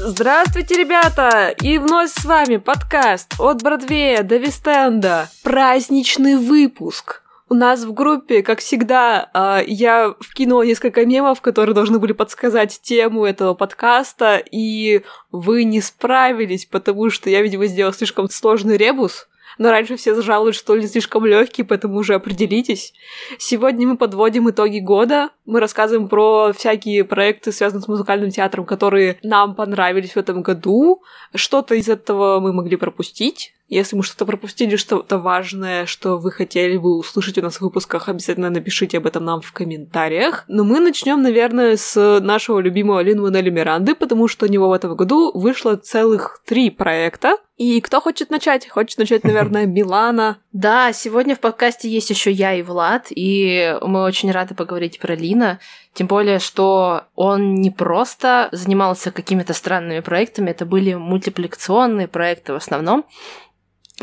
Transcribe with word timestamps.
Здравствуйте, 0.00 0.74
ребята! 0.76 1.54
И 1.60 1.78
вновь 1.78 2.10
с 2.10 2.24
вами 2.24 2.56
подкаст 2.56 3.34
от 3.38 3.62
Бродвея 3.62 4.22
до 4.22 4.36
Вестенда. 4.36 5.28
Праздничный 5.42 6.36
выпуск. 6.36 7.22
У 7.50 7.54
нас 7.54 7.84
в 7.84 7.94
группе, 7.94 8.42
как 8.42 8.60
всегда, 8.60 9.30
а, 9.32 9.62
я 9.66 10.14
вкинула 10.20 10.62
несколько 10.62 11.06
мемов, 11.06 11.40
которые 11.40 11.74
должны 11.74 11.98
были 11.98 12.12
подсказать 12.12 12.80
тему 12.82 13.24
этого 13.24 13.54
подкаста, 13.54 14.42
и 14.50 15.02
вы 15.32 15.64
не 15.64 15.80
справились, 15.80 16.66
потому 16.66 17.08
что 17.10 17.30
я, 17.30 17.40
видимо, 17.40 17.66
сделала 17.66 17.94
слишком 17.94 18.28
сложный 18.28 18.76
ребус 18.76 19.28
но 19.58 19.70
раньше 19.70 19.96
все 19.96 20.20
жалуют, 20.22 20.56
что 20.56 20.74
ли 20.74 20.86
слишком 20.86 21.26
легкий, 21.26 21.64
поэтому 21.64 21.98
уже 21.98 22.14
определитесь. 22.14 22.94
Сегодня 23.38 23.86
мы 23.86 23.96
подводим 23.96 24.48
итоги 24.48 24.78
года, 24.78 25.30
мы 25.44 25.60
рассказываем 25.60 26.08
про 26.08 26.52
всякие 26.52 27.04
проекты, 27.04 27.52
связанные 27.52 27.82
с 27.82 27.88
музыкальным 27.88 28.30
театром, 28.30 28.64
которые 28.64 29.18
нам 29.22 29.54
понравились 29.54 30.12
в 30.12 30.16
этом 30.16 30.42
году. 30.42 31.02
Что-то 31.34 31.74
из 31.74 31.88
этого 31.88 32.40
мы 32.40 32.52
могли 32.52 32.76
пропустить, 32.76 33.52
если 33.68 33.96
мы 33.96 34.02
что-то 34.02 34.24
пропустили, 34.24 34.76
что-то 34.76 35.18
важное, 35.18 35.84
что 35.84 36.16
вы 36.16 36.32
хотели 36.32 36.78
бы 36.78 36.96
услышать 36.96 37.36
у 37.38 37.42
нас 37.42 37.56
в 37.56 37.60
выпусках, 37.60 38.08
обязательно 38.08 38.48
напишите 38.48 38.98
об 38.98 39.06
этом 39.06 39.24
нам 39.24 39.42
в 39.42 39.52
комментариях. 39.52 40.44
Но 40.48 40.64
мы 40.64 40.80
начнем, 40.80 41.22
наверное, 41.22 41.76
с 41.76 42.20
нашего 42.20 42.60
любимого 42.60 43.00
Лин 43.00 43.20
Мануэля 43.20 43.50
Миранды, 43.50 43.94
потому 43.94 44.26
что 44.26 44.46
у 44.46 44.48
него 44.48 44.68
в 44.70 44.72
этом 44.72 44.96
году 44.96 45.32
вышло 45.38 45.76
целых 45.76 46.40
три 46.46 46.70
проекта. 46.70 47.36
И 47.58 47.80
кто 47.80 48.00
хочет 48.00 48.30
начать? 48.30 48.68
Хочет 48.68 48.98
начать, 48.98 49.24
наверное, 49.24 49.66
Милана. 49.66 50.38
Да, 50.52 50.92
сегодня 50.94 51.36
в 51.36 51.40
подкасте 51.40 51.90
есть 51.90 52.08
еще 52.08 52.30
я 52.30 52.54
и 52.54 52.62
Влад, 52.62 53.08
и 53.10 53.76
мы 53.82 54.02
очень 54.04 54.30
рады 54.30 54.54
поговорить 54.54 54.98
про 54.98 55.14
Лина. 55.14 55.58
Тем 55.92 56.06
более, 56.06 56.38
что 56.38 57.02
он 57.16 57.56
не 57.56 57.70
просто 57.70 58.48
занимался 58.52 59.10
какими-то 59.10 59.52
странными 59.52 60.00
проектами, 60.00 60.50
это 60.50 60.64
были 60.64 60.94
мультипликационные 60.94 62.08
проекты 62.08 62.52
в 62.52 62.56
основном 62.56 63.04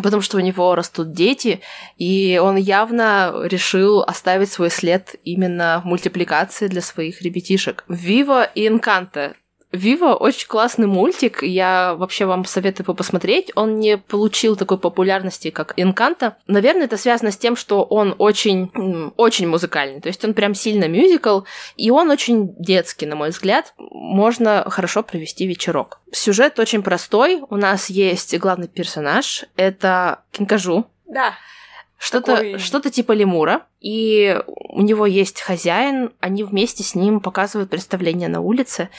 потому 0.01 0.21
что 0.21 0.37
у 0.37 0.41
него 0.41 0.75
растут 0.75 1.13
дети, 1.13 1.61
и 1.97 2.39
он 2.41 2.57
явно 2.57 3.33
решил 3.43 4.01
оставить 4.01 4.51
свой 4.51 4.69
след 4.69 5.15
именно 5.23 5.81
в 5.83 5.87
мультипликации 5.87 6.67
для 6.67 6.81
своих 6.81 7.21
ребятишек. 7.21 7.85
Вива 7.87 8.43
и 8.43 8.67
Энканта 8.67 9.35
Вива 9.71 10.13
очень 10.13 10.47
классный 10.47 10.87
мультик, 10.87 11.43
я 11.43 11.95
вообще 11.95 12.25
вам 12.25 12.45
советую 12.45 12.85
его 12.85 12.93
посмотреть. 12.93 13.51
Он 13.55 13.79
не 13.79 13.97
получил 13.97 14.55
такой 14.55 14.77
популярности, 14.77 15.49
как 15.49 15.73
Инканта. 15.75 16.37
Наверное, 16.47 16.85
это 16.85 16.97
связано 16.97 17.31
с 17.31 17.37
тем, 17.37 17.55
что 17.55 17.83
он 17.83 18.15
очень, 18.17 18.71
очень 19.17 19.47
музыкальный. 19.47 20.01
То 20.01 20.07
есть 20.07 20.23
он 20.23 20.33
прям 20.33 20.55
сильно 20.55 20.87
мюзикл, 20.87 21.41
и 21.75 21.91
он 21.91 22.09
очень 22.09 22.55
детский, 22.57 23.05
на 23.05 23.15
мой 23.15 23.29
взгляд. 23.29 23.73
Можно 23.77 24.65
хорошо 24.69 25.03
провести 25.03 25.45
вечерок. 25.45 25.99
Сюжет 26.11 26.59
очень 26.59 26.81
простой. 26.81 27.41
У 27.49 27.57
нас 27.57 27.89
есть 27.89 28.37
главный 28.37 28.67
персонаж. 28.67 29.45
Это 29.57 30.23
Кинкажу. 30.31 30.85
Да. 31.05 31.33
Что-то 31.97 32.35
Такой... 32.35 32.59
что 32.59 32.81
типа 32.89 33.13
лемура, 33.13 33.65
и 33.79 34.39
у 34.47 34.81
него 34.81 35.05
есть 35.05 35.41
хозяин, 35.41 36.11
они 36.19 36.43
вместе 36.43 36.83
с 36.83 36.93
ним 36.93 37.19
показывают 37.19 37.69
представление 37.69 38.27
на 38.27 38.41
улице 38.41 38.89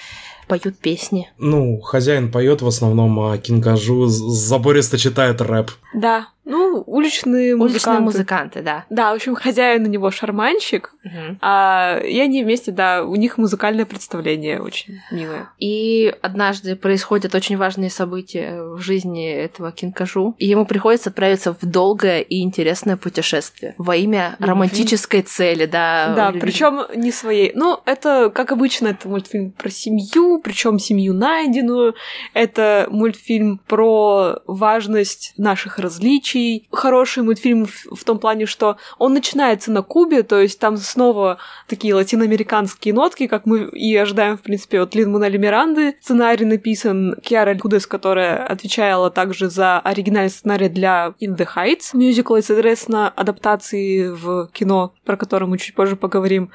поют 0.47 0.79
песни. 0.79 1.31
Ну, 1.39 1.81
хозяин 1.81 2.31
поет 2.31 2.63
в 2.63 2.67
основном, 2.67 3.19
а 3.21 3.39
Кингажу 3.39 4.07
забористо 4.07 4.99
читает 4.99 5.41
рэп. 5.41 5.71
Да, 5.95 6.29
ну, 6.47 6.83
уличные 6.87 7.57
музыканты. 7.57 7.89
Уличные 7.89 8.01
музыканты, 8.01 8.63
да. 8.63 8.85
Да, 8.89 9.13
в 9.13 9.17
общем, 9.17 9.35
хозяин 9.35 9.85
у 9.85 9.89
него 9.89 10.13
шарманщик, 10.13 10.95
угу. 11.05 11.39
а, 11.41 11.99
и 11.99 12.21
они 12.21 12.45
вместе, 12.45 12.71
да, 12.71 13.03
у 13.03 13.17
них 13.17 13.37
музыкальное 13.37 13.85
представление 13.85 14.63
очень 14.63 15.01
милое. 15.11 15.51
И 15.59 16.15
однажды 16.23 16.77
происходят 16.77 17.35
очень 17.35 17.57
важные 17.57 17.91
события 17.91 18.63
в 18.63 18.79
жизни 18.79 19.29
этого 19.29 19.73
кинкажу, 19.73 20.37
и 20.39 20.47
ему 20.47 20.67
приходится 20.67 21.11
отправиться 21.11 21.53
в 21.53 21.67
долгое 21.67 22.21
и 22.21 22.41
интересное 22.43 22.97
путешествие 22.97 23.75
во 23.77 23.97
имя 23.97 24.37
Любви. 24.39 24.47
романтической 24.47 25.23
цели, 25.23 25.67
да. 25.67 26.15
Да, 26.15 26.33
причем 26.33 26.83
не 26.95 27.11
своей. 27.11 27.53
Ну, 27.57 27.81
это, 27.87 28.31
как 28.33 28.53
обычно, 28.53 28.89
это 28.89 29.09
мультфильм 29.09 29.51
про 29.51 29.69
семью, 29.69 30.41
причем 30.43 30.79
семью 30.79 31.13
найденную. 31.13 31.97
Это 32.35 32.87
мультфильм 32.89 33.61
про 33.67 34.39
важность 34.47 35.35
наших 35.37 35.81
различий, 35.81 36.36
следующий 36.37 36.67
хороший 36.71 37.23
мультфильм 37.23 37.67
в, 37.67 37.97
в 37.97 38.05
том 38.05 38.19
плане, 38.19 38.47
что 38.47 38.77
он 38.99 39.15
начинается 39.15 39.71
на 39.71 39.83
Кубе, 39.83 40.23
то 40.23 40.41
есть 40.41 40.59
там 40.59 40.77
снова 40.77 41.39
такие 41.69 41.95
латиноамериканские 41.95 42.95
нотки, 42.95 43.27
как 43.27 43.47
мы 43.47 43.69
и 43.71 43.97
ожидаем, 43.97 44.37
в 44.37 44.43
принципе, 44.43 44.81
от 44.81 44.95
Лин 44.95 45.11
Мунали 45.11 45.39
Миранды. 45.39 45.97
Сценарий 46.01 46.45
написан 46.45 47.17
Киара 47.23 47.55
Кудес, 47.55 47.87
которая 47.87 48.47
отвечала 48.47 49.11
также 49.11 49.49
за 49.49 49.79
оригинальный 49.81 50.31
сценарий 50.31 50.69
для 50.69 51.15
In 51.21 51.37
the 51.37 51.47
Heights 51.57 51.95
мюзикла 51.95 52.37
и, 52.37 52.43
соответственно, 52.43 53.09
адаптации 53.09 54.09
в 54.09 54.49
кино, 54.53 54.93
про 55.05 55.17
которое 55.17 55.47
мы 55.47 55.59
чуть 55.59 55.75
позже 55.75 55.97
поговорим. 55.97 56.51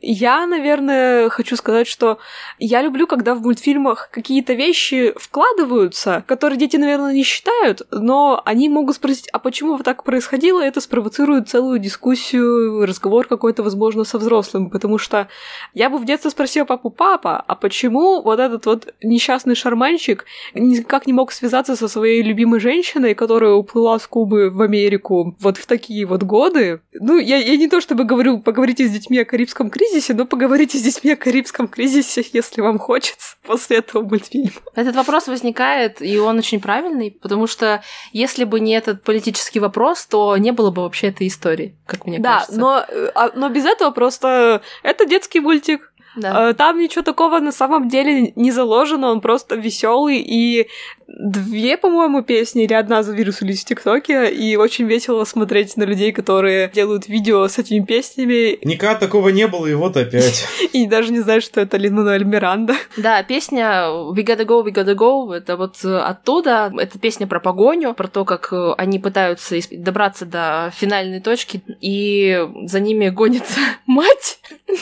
Я, 0.00 0.46
наверное, 0.46 1.28
хочу 1.28 1.56
сказать, 1.56 1.86
что 1.86 2.18
я 2.58 2.82
люблю, 2.82 3.06
когда 3.06 3.34
в 3.34 3.42
мультфильмах 3.42 4.08
какие-то 4.10 4.54
вещи 4.54 5.12
вкладываются, 5.16 6.24
которые 6.26 6.58
дети, 6.58 6.76
наверное, 6.76 7.12
не 7.12 7.22
считают, 7.22 7.82
но 7.90 8.40
они 8.44 8.68
могут 8.68 8.96
спросить, 8.96 9.25
есть, 9.26 9.28
а 9.32 9.38
почему 9.38 9.78
так 9.78 10.04
происходило, 10.04 10.60
это 10.60 10.80
спровоцирует 10.80 11.48
целую 11.48 11.78
дискуссию, 11.78 12.86
разговор 12.86 13.26
какой-то, 13.26 13.62
возможно, 13.62 14.04
со 14.04 14.18
взрослым, 14.18 14.70
потому 14.70 14.98
что 14.98 15.28
я 15.74 15.90
бы 15.90 15.98
в 15.98 16.04
детстве 16.04 16.30
спросила 16.30 16.64
папу, 16.64 16.90
папа, 16.90 17.42
а 17.46 17.54
почему 17.54 18.22
вот 18.22 18.40
этот 18.40 18.66
вот 18.66 18.94
несчастный 19.02 19.54
шарманщик 19.54 20.24
никак 20.54 21.06
не 21.06 21.12
мог 21.12 21.32
связаться 21.32 21.76
со 21.76 21.88
своей 21.88 22.22
любимой 22.22 22.60
женщиной, 22.60 23.14
которая 23.14 23.52
уплыла 23.52 23.98
с 23.98 24.06
Кубы 24.06 24.50
в 24.50 24.62
Америку 24.62 25.36
вот 25.40 25.56
в 25.56 25.66
такие 25.66 26.06
вот 26.06 26.22
годы? 26.22 26.80
Ну, 26.92 27.18
я, 27.18 27.36
я 27.36 27.56
не 27.56 27.68
то 27.68 27.80
чтобы 27.80 28.04
говорю, 28.04 28.38
поговорите 28.38 28.86
с 28.86 28.90
детьми 28.90 29.18
о 29.18 29.24
Карибском 29.24 29.70
кризисе, 29.70 30.14
но 30.14 30.26
поговорите 30.26 30.78
с 30.78 30.82
детьми 30.82 31.12
о 31.12 31.16
Карибском 31.16 31.68
кризисе, 31.68 32.24
если 32.32 32.60
вам 32.60 32.78
хочется 32.78 33.36
после 33.42 33.78
этого 33.78 34.02
мультфильма. 34.02 34.50
Этот 34.74 34.96
вопрос 34.96 35.28
возникает, 35.28 36.02
и 36.02 36.18
он 36.18 36.38
очень 36.38 36.60
правильный, 36.60 37.10
потому 37.10 37.46
что 37.46 37.82
если 38.12 38.44
бы 38.44 38.60
не 38.60 38.72
этот 38.72 39.02
политический 39.16 39.60
вопрос, 39.60 40.06
то 40.06 40.36
не 40.36 40.52
было 40.52 40.70
бы 40.70 40.82
вообще 40.82 41.08
этой 41.08 41.26
истории, 41.26 41.74
как 41.86 42.06
мне 42.06 42.18
да, 42.18 42.34
кажется. 42.34 42.52
Да, 42.52 42.60
но, 42.60 42.84
э, 42.86 43.10
а, 43.14 43.30
но 43.34 43.48
без 43.48 43.64
этого 43.64 43.90
просто 43.90 44.60
это 44.82 45.06
детский 45.06 45.40
мультик. 45.40 45.92
Да. 46.16 46.50
Э, 46.50 46.54
там 46.54 46.78
ничего 46.78 47.02
такого 47.02 47.38
на 47.40 47.52
самом 47.52 47.88
деле 47.88 48.32
не 48.36 48.50
заложено, 48.50 49.10
он 49.10 49.20
просто 49.20 49.56
веселый 49.56 50.18
и 50.18 50.68
две, 51.08 51.76
по-моему, 51.76 52.22
песни 52.22 52.64
или 52.64 52.74
одна 52.74 53.02
завирусились 53.02 53.62
в 53.62 53.64
ТикТоке, 53.64 54.30
и 54.30 54.56
очень 54.56 54.86
весело 54.86 55.24
смотреть 55.24 55.76
на 55.76 55.84
людей, 55.84 56.12
которые 56.12 56.70
делают 56.74 57.08
видео 57.08 57.46
с 57.46 57.58
этими 57.58 57.84
песнями. 57.84 58.58
Никогда 58.64 58.96
такого 58.96 59.28
не 59.28 59.46
было, 59.46 59.66
и 59.66 59.74
вот 59.74 59.96
опять. 59.96 60.46
И 60.72 60.86
даже 60.86 61.12
не 61.12 61.20
знают, 61.20 61.44
что 61.44 61.60
это 61.60 61.76
Лин 61.76 61.94
Мануэль 61.94 62.24
Миранда. 62.24 62.74
Да, 62.96 63.22
песня 63.22 63.86
We 63.88 64.24
Gotta 64.24 64.44
Go, 64.44 64.64
We 64.64 64.72
Gotta 64.72 64.94
Go, 64.94 65.32
это 65.32 65.56
вот 65.56 65.82
оттуда. 65.84 66.72
Это 66.76 66.98
песня 66.98 67.26
про 67.26 67.40
погоню, 67.40 67.94
про 67.94 68.08
то, 68.08 68.24
как 68.24 68.52
они 68.76 68.98
пытаются 68.98 69.56
добраться 69.70 70.26
до 70.26 70.72
финальной 70.74 71.20
точки, 71.20 71.62
и 71.80 72.46
за 72.64 72.80
ними 72.80 73.08
гонится 73.08 73.60
мать. 73.86 74.40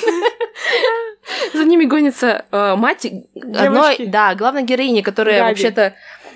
За 1.54 1.64
ними 1.64 1.86
гонится 1.86 2.44
э, 2.50 2.76
мать 2.76 3.06
одной, 3.34 4.06
да, 4.06 4.34
главной 4.34 4.62
героини, 4.62 5.00
которая 5.00 5.42
вообще-то 5.42 5.84
Э, 5.84 5.92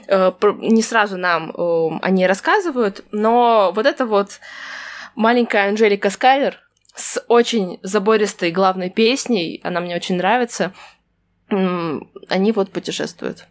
не 0.09 0.83
сразу 0.83 1.17
нам 1.17 1.51
э, 1.51 1.99
они 2.03 2.27
рассказывают, 2.27 3.05
но 3.13 3.73
вот 3.75 3.87
это 3.87 4.07
вот 4.07 4.41
маленькая 5.15 5.69
Анжелика 5.69 6.11
Скайлер 6.11 6.59
с 6.95 7.23
очень 7.29 7.79
забористой 7.83 8.51
главной 8.51 8.91
песней, 8.91 9.61
она 9.63 9.81
мне 9.81 9.95
очень 9.95 10.17
нравится, 10.17 10.73
они 11.51 12.53
вот 12.53 12.73
путешествуют. 12.73 13.47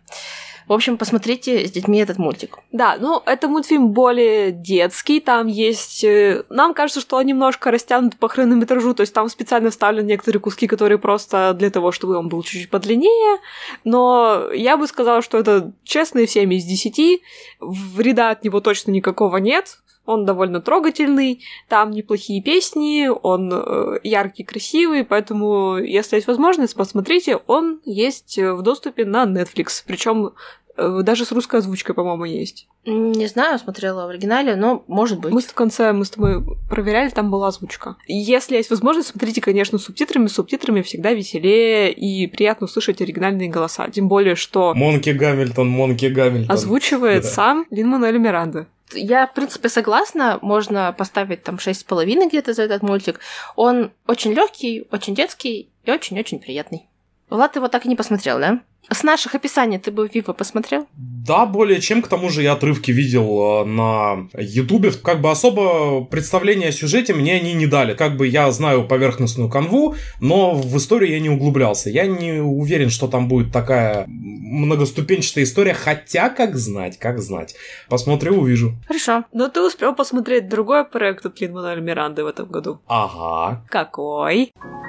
В 0.67 0.73
общем, 0.73 0.97
посмотрите 0.97 1.65
с 1.65 1.71
детьми 1.71 1.99
этот 1.99 2.17
мультик. 2.17 2.57
Да, 2.73 2.97
ну, 2.99 3.21
это 3.25 3.47
мультфильм 3.47 3.91
более 3.91 4.51
детский, 4.51 5.21
там 5.21 5.47
есть... 5.47 6.03
Э, 6.03 6.43
нам 6.49 6.73
кажется, 6.73 6.99
что 6.99 7.15
он 7.15 7.25
немножко 7.25 7.71
растянут 7.71 8.17
по 8.17 8.27
хронометражу, 8.27 8.93
то 8.93 9.01
есть 9.01 9.13
там 9.13 9.29
специально 9.29 9.69
вставлены 9.69 10.07
некоторые 10.07 10.41
куски, 10.41 10.67
которые 10.67 10.97
просто 10.97 11.53
для 11.57 11.69
того, 11.69 11.93
чтобы 11.93 12.17
он 12.17 12.27
был 12.27 12.43
чуть-чуть 12.43 12.69
подлиннее, 12.69 13.39
но 13.85 14.49
я 14.53 14.75
бы 14.75 14.87
сказала, 14.87 15.21
что 15.21 15.37
это 15.37 15.71
честные 15.83 16.27
7 16.27 16.53
из 16.53 16.65
10, 16.65 17.21
вреда 17.61 18.31
от 18.31 18.43
него 18.43 18.59
точно 18.59 18.91
никакого 18.91 19.37
нет, 19.37 19.77
Он 20.07 20.25
довольно 20.25 20.61
трогательный, 20.61 21.43
там 21.69 21.91
неплохие 21.91 22.41
песни, 22.41 23.07
он 23.07 23.51
э, 23.53 23.99
яркий, 24.03 24.43
красивый, 24.43 25.03
поэтому, 25.03 25.77
если 25.77 26.15
есть 26.15 26.27
возможность, 26.27 26.75
посмотрите, 26.75 27.37
он 27.45 27.81
есть 27.85 28.39
в 28.39 28.63
доступе 28.63 29.05
на 29.05 29.25
Netflix. 29.25 29.83
Причем 29.85 30.31
Э, 30.77 31.01
даже 31.03 31.25
с 31.25 31.31
русской 31.31 31.59
озвучкой, 31.59 31.95
по-моему, 31.95 32.25
есть. 32.25 32.67
Не 32.85 33.25
знаю, 33.25 33.57
смотрела 33.59 34.05
в 34.05 34.09
оригинале, 34.09 34.55
но 34.55 34.83
может 34.87 35.19
быть. 35.19 35.33
Мы 35.33 35.41
в 35.41 35.53
конце 35.53 35.91
мы 35.91 36.05
с 36.05 36.11
тобой 36.11 36.43
проверяли, 36.69 37.09
там 37.09 37.31
была 37.31 37.47
озвучка. 37.47 37.97
Если 38.07 38.55
есть 38.55 38.69
возможность, 38.69 39.09
смотрите, 39.09 39.41
конечно, 39.41 39.77
с 39.77 39.83
субтитрами. 39.83 40.27
С 40.27 40.33
субтитрами 40.33 40.81
всегда 40.81 41.13
веселее 41.13 41.91
и 41.91 42.27
приятно 42.27 42.65
услышать 42.65 43.01
оригинальные 43.01 43.49
голоса. 43.49 43.89
Тем 43.89 44.07
более, 44.07 44.35
что... 44.35 44.73
Монки 44.75 45.09
Гамильтон, 45.09 45.67
Монки 45.67 46.05
Гамильтон. 46.05 46.51
Озвучивает 46.51 47.23
да. 47.23 47.29
сам 47.29 47.65
Лин 47.71 47.87
Мануэль 47.89 48.19
Миранда. 48.19 48.67
Я, 48.93 49.27
в 49.27 49.33
принципе, 49.33 49.69
согласна. 49.69 50.39
Можно 50.41 50.93
поставить 50.93 51.43
там 51.43 51.59
шесть 51.59 51.81
с 51.81 51.83
половиной 51.83 52.27
где-то 52.27 52.53
за 52.53 52.63
этот 52.63 52.83
мультик. 52.83 53.19
Он 53.55 53.91
очень 54.05 54.33
легкий, 54.33 54.87
очень 54.91 55.15
детский 55.15 55.71
и 55.83 55.91
очень-очень 55.91 56.39
приятный. 56.39 56.89
Влад 57.29 57.55
его 57.55 57.67
так 57.67 57.85
и 57.85 57.89
не 57.89 57.95
посмотрел, 57.95 58.39
да? 58.39 58.61
С 58.89 59.03
наших 59.03 59.35
описаний 59.35 59.79
ты 59.79 59.91
бы 59.91 60.09
Вива 60.11 60.31
посмотрел? 60.31 60.87
Да, 60.95 61.45
более 61.45 61.81
чем. 61.81 62.01
К 62.01 62.07
тому 62.07 62.29
же 62.29 62.41
я 62.41 62.53
отрывки 62.53 62.91
видел 62.91 63.63
э, 63.63 63.65
на 63.65 64.29
Ютубе. 64.37 64.91
Как 64.91 65.19
бы 65.19 65.29
особо 65.29 66.05
представления 66.05 66.69
о 66.69 66.71
сюжете 66.71 67.13
мне 67.13 67.35
они 67.35 67.53
не 67.53 67.67
дали. 67.67 67.95
Как 67.95 68.15
бы 68.15 68.27
я 68.27 68.49
знаю 68.51 68.87
поверхностную 68.87 69.49
канву, 69.49 69.95
но 70.21 70.53
в 70.53 70.77
историю 70.77 71.11
я 71.11 71.19
не 71.19 71.29
углублялся. 71.29 71.89
Я 71.89 72.07
не 72.07 72.39
уверен, 72.41 72.89
что 72.89 73.09
там 73.09 73.27
будет 73.27 73.51
такая 73.51 74.05
многоступенчатая 74.07 75.43
история. 75.43 75.73
Хотя, 75.73 76.29
как 76.29 76.55
знать, 76.55 76.97
как 76.97 77.19
знать. 77.19 77.55
Посмотрю, 77.89 78.39
увижу. 78.39 78.71
Хорошо. 78.87 79.25
Но 79.33 79.49
ты 79.49 79.61
успел 79.61 79.93
посмотреть 79.95 80.47
другой 80.47 80.85
проект 80.85 81.25
от 81.25 81.41
Лин 81.41 81.83
Миранды 81.83 82.23
в 82.23 82.27
этом 82.27 82.47
году. 82.47 82.79
Ага. 82.87 83.65
Какой? 83.67 84.53
А, 84.55 84.86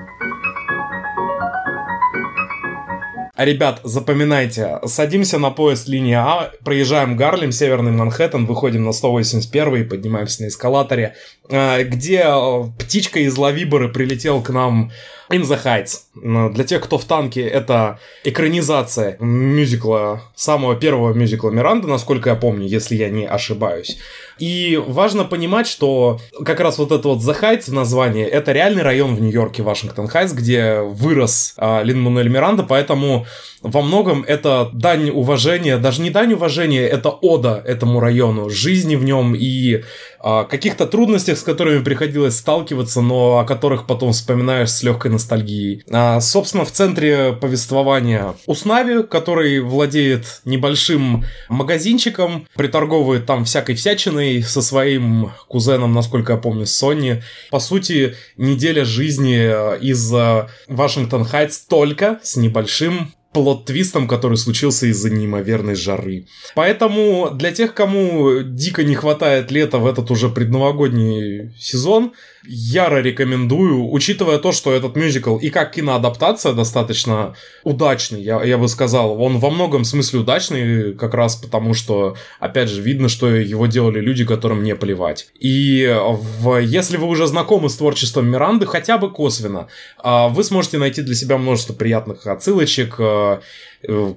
ребят, 3.44 3.80
запоминайте, 3.84 4.80
садимся 4.86 5.38
на 5.38 5.50
поезд 5.50 5.86
линии 5.86 6.14
А, 6.14 6.50
проезжаем 6.64 7.16
Гарлем, 7.16 7.52
Северный 7.52 7.92
Манхэттен, 7.92 8.46
выходим 8.46 8.84
на 8.84 8.92
181 8.92 9.76
и 9.76 9.84
поднимаемся 9.84 10.42
на 10.42 10.48
эскалаторе, 10.48 11.14
а, 11.37 11.37
где 11.48 12.22
а, 12.24 12.70
птичка 12.78 13.20
из 13.20 13.36
Лавиборы 13.36 13.88
прилетел 13.88 14.42
к 14.42 14.50
нам 14.50 14.90
In 15.30 15.42
the 15.42 15.58
Heights. 15.62 16.52
Для 16.52 16.64
тех, 16.64 16.82
кто 16.82 16.98
в 16.98 17.04
танке, 17.04 17.42
это 17.42 17.98
экранизация 18.24 19.16
мюзикла, 19.20 20.22
самого 20.34 20.74
первого 20.74 21.12
мюзикла 21.12 21.50
Миранды, 21.50 21.86
насколько 21.86 22.30
я 22.30 22.36
помню, 22.36 22.66
если 22.66 22.96
я 22.96 23.10
не 23.10 23.26
ошибаюсь. 23.26 23.98
И 24.38 24.80
важно 24.86 25.24
понимать, 25.24 25.66
что 25.66 26.20
как 26.44 26.60
раз 26.60 26.78
вот 26.78 26.92
это 26.92 27.08
вот 27.08 27.18
The 27.18 27.38
Heights 27.40 27.70
в 27.70 27.72
названии, 27.72 28.24
это 28.24 28.52
реальный 28.52 28.82
район 28.82 29.16
в 29.16 29.20
Нью-Йорке, 29.20 29.62
Вашингтон 29.62 30.06
Хайтс, 30.06 30.32
где 30.32 30.80
вырос 30.80 31.54
э, 31.56 31.82
Лин 31.82 32.00
Мануэль 32.00 32.28
Миранда, 32.28 32.62
поэтому 32.62 33.26
во 33.62 33.82
многом 33.82 34.22
это 34.22 34.70
дань 34.72 35.10
уважения, 35.10 35.78
даже 35.78 36.02
не 36.02 36.10
дань 36.10 36.34
уважения, 36.34 36.86
это 36.86 37.10
ода 37.10 37.62
этому 37.66 37.98
району, 37.98 38.48
жизни 38.48 38.94
в 38.94 39.04
нем 39.04 39.34
и 39.34 39.82
э, 40.22 40.44
каких-то 40.48 40.86
трудностях, 40.86 41.37
с 41.38 41.42
которыми 41.42 41.82
приходилось 41.82 42.36
сталкиваться, 42.36 43.00
но 43.00 43.38
о 43.38 43.44
которых 43.44 43.86
потом 43.86 44.12
вспоминаешь 44.12 44.70
с 44.70 44.82
легкой 44.82 45.10
ностальгией. 45.10 45.82
А, 45.90 46.20
собственно, 46.20 46.64
в 46.64 46.72
центре 46.72 47.32
повествования 47.32 48.34
Уснави, 48.46 49.02
который 49.02 49.60
владеет 49.60 50.40
небольшим 50.44 51.24
магазинчиком, 51.48 52.46
приторговывает 52.54 53.26
там 53.26 53.44
всякой 53.44 53.74
всячиной, 53.74 54.42
со 54.42 54.62
своим 54.62 55.32
кузеном, 55.48 55.92
насколько 55.92 56.32
я 56.32 56.38
помню, 56.38 56.66
Сонни. 56.66 57.22
По 57.50 57.60
сути, 57.60 58.14
неделя 58.36 58.84
жизни 58.84 59.38
э, 59.38 59.78
из 59.80 60.12
Вашингтон 60.68 61.24
Хайтс 61.24 61.60
только 61.60 62.18
с 62.22 62.36
небольшим 62.36 63.12
плод-твистом, 63.32 64.08
который 64.08 64.36
случился 64.36 64.86
из-за 64.86 65.10
неимоверной 65.10 65.74
жары. 65.74 66.26
Поэтому 66.54 67.30
для 67.32 67.52
тех, 67.52 67.74
кому 67.74 68.40
дико 68.42 68.82
не 68.84 68.94
хватает 68.94 69.50
лета 69.50 69.78
в 69.78 69.86
этот 69.86 70.10
уже 70.10 70.28
предновогодний 70.28 71.52
сезон, 71.58 72.12
яро 72.44 73.00
рекомендую, 73.00 73.90
учитывая 73.90 74.38
то, 74.38 74.52
что 74.52 74.72
этот 74.72 74.96
мюзикл 74.96 75.36
и 75.36 75.50
как 75.50 75.72
киноадаптация 75.72 76.52
достаточно 76.52 77.34
удачный, 77.64 78.22
я, 78.22 78.42
я 78.42 78.58
бы 78.58 78.68
сказал. 78.68 79.20
Он 79.20 79.38
во 79.38 79.50
многом 79.50 79.84
смысле 79.84 80.20
удачный, 80.20 80.94
как 80.94 81.14
раз 81.14 81.36
потому, 81.36 81.74
что, 81.74 82.16
опять 82.40 82.68
же, 82.68 82.82
видно, 82.82 83.08
что 83.08 83.28
его 83.28 83.66
делали 83.66 84.00
люди, 84.00 84.24
которым 84.24 84.62
не 84.62 84.74
плевать. 84.74 85.28
И 85.38 85.86
в, 86.40 86.58
если 86.58 86.96
вы 86.96 87.06
уже 87.06 87.26
знакомы 87.26 87.68
с 87.68 87.76
творчеством 87.76 88.28
Миранды, 88.28 88.66
хотя 88.66 88.98
бы 88.98 89.10
косвенно, 89.10 89.68
а, 89.98 90.28
вы 90.28 90.44
сможете 90.44 90.78
найти 90.78 91.02
для 91.02 91.14
себя 91.14 91.38
множество 91.38 91.72
приятных 91.72 92.26
отсылочек, 92.26 92.96
а, 92.98 93.40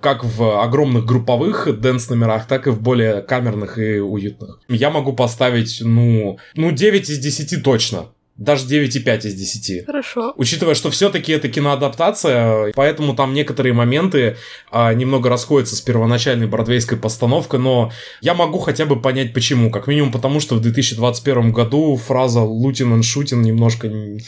как 0.01 0.23
в 0.23 0.63
огромных 0.63 1.05
групповых 1.05 1.79
дэнс-номерах, 1.79 2.47
так 2.47 2.67
и 2.67 2.71
в 2.71 2.81
более 2.81 3.21
камерных 3.21 3.77
и 3.77 3.99
уютных. 3.99 4.59
Я 4.67 4.89
могу 4.89 5.13
поставить, 5.13 5.79
ну, 5.81 6.39
ну 6.55 6.71
9 6.71 7.09
из 7.09 7.19
10 7.19 7.63
точно 7.63 8.07
даже 8.41 8.65
9,5 8.65 9.27
из 9.27 9.35
10. 9.35 9.85
Хорошо. 9.85 10.33
Учитывая, 10.35 10.73
что 10.73 10.89
все-таки 10.89 11.31
это 11.31 11.47
киноадаптация, 11.47 12.73
поэтому 12.75 13.15
там 13.15 13.35
некоторые 13.35 13.73
моменты 13.73 14.35
а, 14.71 14.93
немного 14.95 15.29
расходятся 15.29 15.75
с 15.75 15.81
первоначальной 15.81 16.47
бродвейской 16.47 16.97
постановкой, 16.97 17.59
но 17.59 17.91
я 18.19 18.33
могу 18.33 18.57
хотя 18.57 18.85
бы 18.87 18.99
понять 18.99 19.33
почему. 19.33 19.69
Как 19.69 19.85
минимум 19.85 20.11
потому, 20.11 20.39
что 20.39 20.55
в 20.55 20.61
2021 20.61 21.51
году 21.51 21.95
фраза 21.97 22.41
«Лутин 22.41 22.99
и 22.99 23.03
Шутин» 23.03 23.43
немножко 23.43 23.87
не, 23.87 24.21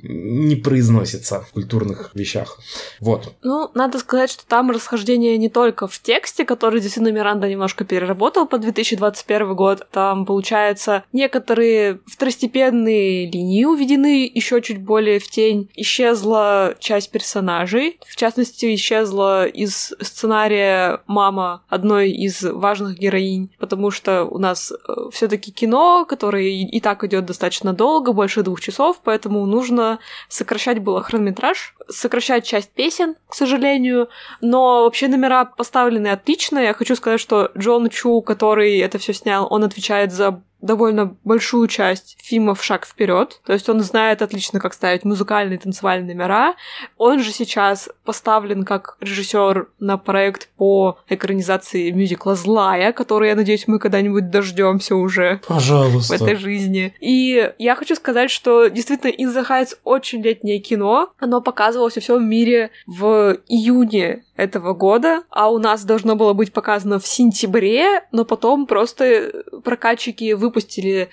не 0.00 0.56
произносится 0.56 1.42
в 1.42 1.52
культурных 1.52 2.10
вещах. 2.14 2.58
Вот. 3.00 3.34
Ну, 3.42 3.70
надо 3.74 3.98
сказать, 3.98 4.30
что 4.30 4.46
там 4.46 4.70
расхождение 4.70 5.36
не 5.36 5.50
только 5.50 5.86
в 5.86 5.98
тексте, 5.98 6.46
который 6.46 6.80
действительно 6.80 7.12
Миранда 7.12 7.46
немножко 7.48 7.84
переработал 7.84 8.46
по 8.46 8.56
2021 8.56 9.54
год. 9.54 9.86
Там, 9.90 10.24
получается, 10.24 11.04
некоторые 11.12 12.00
второстепенные 12.06 13.30
линии 13.30 13.57
они 13.58 13.66
уведены 13.66 14.30
еще 14.32 14.62
чуть 14.62 14.80
более 14.80 15.18
в 15.18 15.26
тень. 15.26 15.68
Исчезла 15.74 16.76
часть 16.78 17.10
персонажей. 17.10 17.98
В 18.06 18.14
частности, 18.14 18.72
исчезла 18.72 19.46
из 19.46 19.94
сценария 20.00 21.00
мама 21.08 21.64
одной 21.68 22.12
из 22.12 22.44
важных 22.44 22.96
героинь, 22.98 23.50
потому 23.58 23.90
что 23.90 24.22
у 24.24 24.38
нас 24.38 24.70
э, 24.70 24.92
все-таки 25.10 25.50
кино, 25.50 26.06
которое 26.08 26.44
и 26.44 26.80
так 26.80 27.02
идет 27.02 27.26
достаточно 27.26 27.72
долго, 27.72 28.12
больше 28.12 28.44
двух 28.44 28.60
часов, 28.60 29.00
поэтому 29.02 29.44
нужно 29.44 29.98
сокращать 30.28 30.78
было 30.78 31.02
хронометраж, 31.02 31.74
сокращать 31.88 32.44
часть 32.44 32.70
песен, 32.70 33.16
к 33.28 33.34
сожалению, 33.34 34.08
но 34.40 34.84
вообще 34.84 35.08
номера 35.08 35.44
поставлены 35.44 36.08
отлично. 36.08 36.58
Я 36.58 36.74
хочу 36.74 36.94
сказать, 36.96 37.20
что 37.20 37.50
Джон 37.56 37.88
Чу, 37.88 38.22
который 38.22 38.78
это 38.78 38.98
все 38.98 39.12
снял, 39.12 39.46
он 39.50 39.64
отвечает 39.64 40.12
за 40.12 40.42
довольно 40.60 41.16
большую 41.24 41.68
часть 41.68 42.16
фильмов 42.20 42.62
«Шаг 42.62 42.86
вперед. 42.86 43.40
То 43.46 43.52
есть 43.52 43.68
он 43.68 43.80
знает 43.80 44.22
отлично, 44.22 44.60
как 44.60 44.74
ставить 44.74 45.04
музыкальные 45.04 45.56
и 45.58 45.60
танцевальные 45.60 46.14
номера. 46.14 46.54
Он 46.96 47.20
же 47.22 47.32
сейчас 47.32 47.88
поставлен 48.04 48.64
как 48.64 48.96
режиссер 49.00 49.68
на 49.78 49.98
проект 49.98 50.48
по 50.56 50.98
экранизации 51.08 51.90
мюзикла 51.90 52.34
«Злая», 52.34 52.92
который, 52.92 53.28
я 53.28 53.36
надеюсь, 53.36 53.68
мы 53.68 53.78
когда-нибудь 53.78 54.30
дождемся 54.30 54.96
уже 54.96 55.40
Пожалуйста. 55.46 56.18
в 56.18 56.22
этой 56.22 56.36
жизни. 56.36 56.94
И 57.00 57.52
я 57.58 57.74
хочу 57.76 57.94
сказать, 57.94 58.30
что 58.30 58.66
действительно 58.68 59.10
«In 59.10 59.34
the 59.34 59.46
Heights» 59.48 59.76
очень 59.84 60.22
летнее 60.22 60.58
кино. 60.58 61.10
Оно 61.18 61.40
показывалось 61.78 61.94
во 61.94 62.00
всем 62.00 62.28
мире 62.28 62.70
в 62.86 63.38
июне 63.48 64.24
этого 64.36 64.74
года, 64.74 65.22
а 65.30 65.50
у 65.50 65.58
нас 65.58 65.84
должно 65.84 66.16
было 66.16 66.32
быть 66.32 66.52
показано 66.52 66.98
в 66.98 67.06
сентябре, 67.06 68.02
но 68.12 68.24
потом 68.24 68.66
просто 68.66 69.44
прокатчики 69.64 70.32
выпустили 70.32 71.08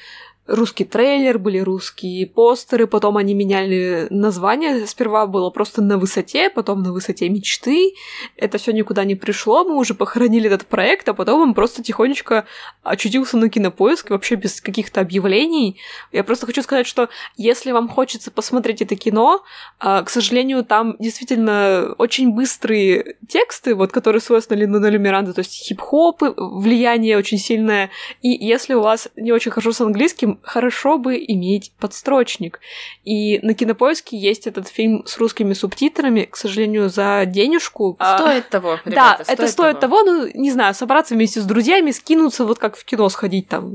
русский 0.47 0.85
трейлер, 0.85 1.39
были 1.39 1.59
русские 1.59 2.27
постеры, 2.27 2.87
потом 2.87 3.17
они 3.17 3.33
меняли 3.33 4.07
название. 4.09 4.85
Сперва 4.85 5.25
было 5.25 5.49
просто 5.49 5.81
на 5.81 5.97
высоте, 5.97 6.49
потом 6.49 6.83
на 6.83 6.93
высоте 6.93 7.29
мечты. 7.29 7.93
Это 8.37 8.57
все 8.57 8.71
никуда 8.71 9.03
не 9.05 9.15
пришло, 9.15 9.63
мы 9.63 9.75
уже 9.75 9.93
похоронили 9.93 10.47
этот 10.47 10.67
проект, 10.67 11.07
а 11.09 11.13
потом 11.13 11.41
он 11.41 11.53
просто 11.53 11.83
тихонечко 11.83 12.45
очутился 12.83 13.37
на 13.37 13.49
кинопоиск, 13.49 14.11
вообще 14.11 14.35
без 14.35 14.61
каких-то 14.61 15.01
объявлений. 15.01 15.79
Я 16.11 16.23
просто 16.23 16.45
хочу 16.45 16.61
сказать, 16.61 16.85
что 16.85 17.09
если 17.37 17.71
вам 17.71 17.89
хочется 17.89 18.29
посмотреть 18.29 18.81
это 18.81 18.95
кино, 18.95 19.43
а, 19.79 20.03
к 20.03 20.09
сожалению, 20.09 20.63
там 20.63 20.95
действительно 20.99 21.95
очень 21.97 22.31
быстрые 22.31 23.17
тексты, 23.27 23.73
вот, 23.73 23.91
которые 23.91 24.21
свойственны 24.21 24.59
Линну 24.59 24.79
Миранду, 24.99 25.33
то 25.33 25.39
есть 25.39 25.53
хип-хоп, 25.53 26.21
влияние 26.37 27.17
очень 27.17 27.37
сильное. 27.37 27.89
И 28.21 28.29
если 28.29 28.75
у 28.75 28.81
вас 28.81 29.09
не 29.15 29.31
очень 29.31 29.51
хорошо 29.51 29.71
с 29.71 29.81
английским, 29.81 30.34
фильм 30.35 30.39
хорошо 30.43 30.97
бы 30.97 31.17
иметь 31.27 31.71
подстрочник. 31.79 32.59
И 33.03 33.39
на 33.39 33.53
кинопоиске 33.53 34.17
есть 34.17 34.47
этот 34.47 34.67
фильм 34.67 35.03
с 35.05 35.17
русскими 35.17 35.53
субтитрами, 35.53 36.27
к 36.29 36.35
сожалению, 36.35 36.89
за 36.89 37.23
денежку. 37.25 37.95
А, 37.99 38.17
стоит 38.17 38.49
того, 38.49 38.79
ребята, 38.85 39.17
Да, 39.17 39.23
стоит 39.23 39.39
это 39.39 39.51
стоит 39.51 39.79
того. 39.79 40.01
того, 40.01 40.03
ну, 40.03 40.29
не 40.33 40.51
знаю, 40.51 40.73
собраться 40.73 41.15
вместе 41.15 41.41
с 41.41 41.45
друзьями, 41.45 41.91
скинуться, 41.91 42.45
вот 42.45 42.59
как 42.59 42.77
в 42.77 42.85
кино 42.85 43.09
сходить, 43.09 43.47
там, 43.47 43.71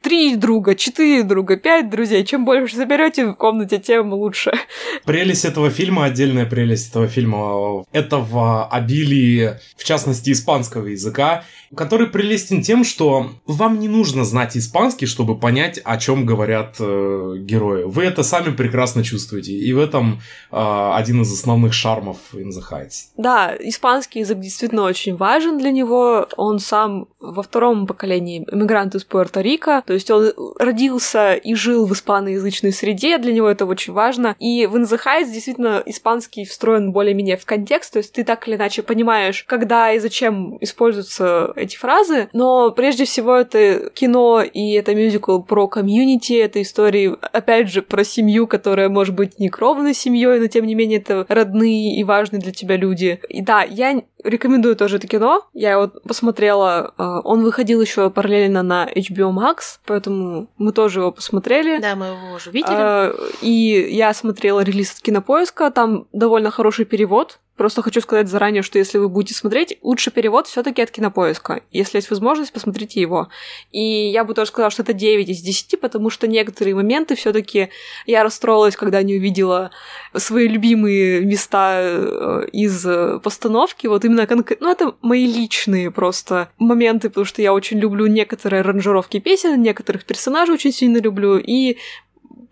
три 0.00 0.36
друга, 0.36 0.74
четыре 0.74 1.22
друга, 1.22 1.56
пять 1.56 1.90
друзей. 1.90 2.24
Чем 2.24 2.44
больше 2.44 2.76
соберете 2.76 3.26
в 3.26 3.34
комнате, 3.34 3.78
тем 3.78 4.12
лучше. 4.12 4.52
Прелесть 5.04 5.44
этого 5.44 5.70
фильма, 5.70 6.04
отдельная 6.04 6.46
прелесть 6.46 6.90
этого 6.90 7.08
фильма, 7.08 7.84
это 7.92 8.18
в 8.18 8.66
обилии, 8.68 9.58
в 9.76 9.84
частности, 9.84 10.30
испанского 10.32 10.86
языка, 10.86 11.44
который 11.74 12.06
прелестен 12.06 12.62
тем, 12.62 12.84
что 12.84 13.30
вам 13.46 13.78
не 13.78 13.88
нужно 13.88 14.24
знать 14.24 14.56
испанский, 14.56 15.06
чтобы 15.06 15.38
понять, 15.38 15.80
о 15.84 15.96
чем 15.98 16.24
говорят 16.24 16.76
э, 16.78 17.34
герои. 17.38 17.84
Вы 17.84 18.04
это 18.04 18.22
сами 18.22 18.54
прекрасно 18.54 19.04
чувствуете. 19.04 19.52
И 19.52 19.72
в 19.72 19.78
этом 19.78 20.20
э, 20.50 20.90
один 20.94 21.22
из 21.22 21.32
основных 21.32 21.74
шармов 21.74 22.18
In 22.32 22.48
the 22.48 22.62
Heights. 22.70 23.08
Да, 23.16 23.54
испанский 23.58 24.20
язык 24.20 24.38
действительно 24.38 24.82
очень 24.82 25.16
важен 25.16 25.58
для 25.58 25.70
него. 25.70 26.28
Он 26.36 26.58
сам 26.58 27.08
во 27.20 27.42
втором 27.42 27.86
поколении 27.86 28.46
иммигрант 28.50 28.94
из 28.94 29.06
Пуэрто-Рико. 29.06 29.82
То 29.86 29.92
есть 29.92 30.10
он 30.10 30.32
родился 30.58 31.34
и 31.34 31.54
жил 31.54 31.86
в 31.86 31.92
испаноязычной 31.92 32.72
среде. 32.72 33.18
Для 33.18 33.32
него 33.32 33.48
это 33.48 33.66
очень 33.66 33.92
важно. 33.92 34.36
И 34.38 34.66
в 34.66 34.76
In 34.76 34.84
the 34.84 34.98
Heights 35.04 35.32
действительно 35.32 35.82
испанский 35.84 36.44
встроен 36.44 36.92
более-менее 36.92 37.36
в 37.36 37.44
контекст. 37.44 37.92
То 37.92 37.98
есть 37.98 38.12
ты 38.12 38.24
так 38.24 38.46
или 38.48 38.56
иначе 38.56 38.82
понимаешь, 38.82 39.44
когда 39.46 39.92
и 39.92 39.98
зачем 39.98 40.56
используются 40.60 41.52
эти 41.58 41.76
фразы, 41.76 42.28
но 42.32 42.70
прежде 42.70 43.04
всего 43.04 43.36
это 43.36 43.90
кино 43.90 44.42
и 44.42 44.72
это 44.72 44.94
мюзикл 44.94 45.40
про 45.40 45.68
комьюнити, 45.68 46.34
это 46.34 46.62
истории, 46.62 47.14
опять 47.32 47.70
же, 47.70 47.82
про 47.82 48.04
семью, 48.04 48.46
которая 48.46 48.88
может 48.88 49.14
быть 49.14 49.38
не 49.38 49.48
кровной 49.48 49.94
семьей, 49.94 50.40
но 50.40 50.46
тем 50.46 50.66
не 50.66 50.74
менее 50.74 51.00
это 51.00 51.26
родные 51.28 51.96
и 51.96 52.04
важные 52.04 52.40
для 52.40 52.52
тебя 52.52 52.76
люди. 52.76 53.20
И 53.28 53.42
да, 53.42 53.62
я 53.62 54.02
рекомендую 54.24 54.76
тоже 54.76 54.96
это 54.96 55.06
кино. 55.06 55.42
Я 55.52 55.78
вот 55.78 56.02
посмотрела, 56.02 56.92
а, 56.96 57.20
он 57.20 57.42
выходил 57.42 57.80
еще 57.80 58.10
параллельно 58.10 58.62
на 58.62 58.88
HBO 58.94 59.32
Max, 59.32 59.78
поэтому 59.86 60.48
мы 60.58 60.72
тоже 60.72 61.00
его 61.00 61.12
посмотрели. 61.12 61.78
Да, 61.80 61.96
мы 61.96 62.06
его 62.06 62.34
уже 62.36 62.50
видели. 62.50 62.70
А, 62.70 63.14
и 63.42 63.88
я 63.90 64.12
смотрела 64.14 64.60
релиз 64.60 64.92
от 64.92 65.00
Кинопоиска, 65.00 65.70
там 65.70 66.06
довольно 66.12 66.50
хороший 66.50 66.84
перевод, 66.84 67.38
Просто 67.58 67.82
хочу 67.82 68.00
сказать 68.00 68.28
заранее, 68.28 68.62
что 68.62 68.78
если 68.78 68.98
вы 68.98 69.08
будете 69.08 69.34
смотреть, 69.34 69.78
лучше 69.82 70.12
перевод 70.12 70.46
все 70.46 70.62
таки 70.62 70.80
от 70.80 70.92
кинопоиска. 70.92 71.60
Если 71.72 71.98
есть 71.98 72.08
возможность, 72.08 72.52
посмотрите 72.52 73.00
его. 73.00 73.28
И 73.72 73.80
я 74.10 74.22
бы 74.22 74.32
тоже 74.32 74.50
сказала, 74.50 74.70
что 74.70 74.82
это 74.82 74.92
9 74.92 75.28
из 75.28 75.40
10, 75.40 75.80
потому 75.80 76.08
что 76.08 76.28
некоторые 76.28 76.76
моменты 76.76 77.16
все 77.16 77.32
таки 77.32 77.70
я 78.06 78.22
расстроилась, 78.22 78.76
когда 78.76 79.02
не 79.02 79.16
увидела 79.16 79.72
свои 80.14 80.46
любимые 80.46 81.20
места 81.22 81.80
э, 81.80 82.46
из 82.52 82.86
постановки. 83.22 83.88
Вот 83.88 84.04
именно 84.04 84.28
конкретно... 84.28 84.68
Ну, 84.68 84.72
это 84.72 84.94
мои 85.02 85.26
личные 85.26 85.90
просто 85.90 86.50
моменты, 86.58 87.08
потому 87.08 87.24
что 87.24 87.42
я 87.42 87.52
очень 87.52 87.80
люблю 87.80 88.06
некоторые 88.06 88.60
аранжировки 88.60 89.18
песен, 89.18 89.60
некоторых 89.60 90.04
персонажей 90.04 90.54
очень 90.54 90.72
сильно 90.72 90.98
люблю, 90.98 91.38
и 91.38 91.76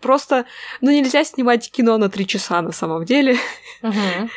просто, 0.01 0.45
ну, 0.81 0.91
нельзя 0.91 1.23
снимать 1.23 1.71
кино 1.71 1.97
на 1.97 2.09
три 2.09 2.27
часа 2.27 2.61
на 2.61 2.73
самом 2.73 3.05
деле. 3.05 3.37
Uh-huh. 3.81 4.29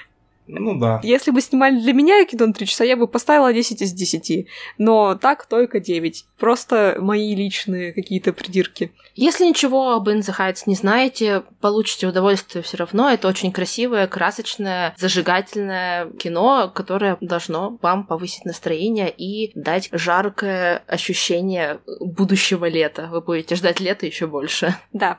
Ну 0.53 0.79
да. 0.79 1.01
Если 1.03 1.31
бы 1.31 1.41
снимали 1.41 1.79
для 1.79 1.93
меня 1.93 2.25
кино 2.25 2.47
на 2.47 2.53
3 2.53 2.67
часа, 2.67 2.85
я 2.85 2.97
бы 2.97 3.07
поставила 3.07 3.53
10 3.53 3.83
из 3.83 3.93
10. 3.93 4.47
Но 4.79 5.15
так 5.15 5.47
только 5.47 5.81
9. 5.81 6.27
Просто 6.39 6.97
мои 7.01 7.35
личные 7.35 7.93
какие-то 7.93 8.33
придирки. 8.33 8.93
Если 9.15 9.45
ничего 9.45 9.93
об 9.93 10.09
In 10.09 10.21
the 10.21 10.35
Heights 10.37 10.63
не 10.67 10.75
знаете, 10.75 11.43
получите 11.61 12.07
удовольствие 12.07 12.63
все 12.63 12.77
равно. 12.77 13.11
Это 13.11 13.29
очень 13.29 13.53
красивое, 13.53 14.07
красочное, 14.07 14.95
зажигательное 14.99 16.11
кино, 16.13 16.71
которое 16.75 17.19
должно 17.21 17.79
вам 17.83 18.07
повысить 18.07 18.45
настроение 18.45 19.11
и 19.11 19.53
дать 19.55 19.89
жаркое 19.93 20.83
ощущение 20.87 21.81
будущего 22.01 22.67
лета. 22.67 23.09
Вы 23.11 23.21
будете 23.21 23.55
ждать 23.55 23.81
лета 23.81 24.07
еще 24.07 24.27
больше. 24.27 24.75
Да. 24.93 25.19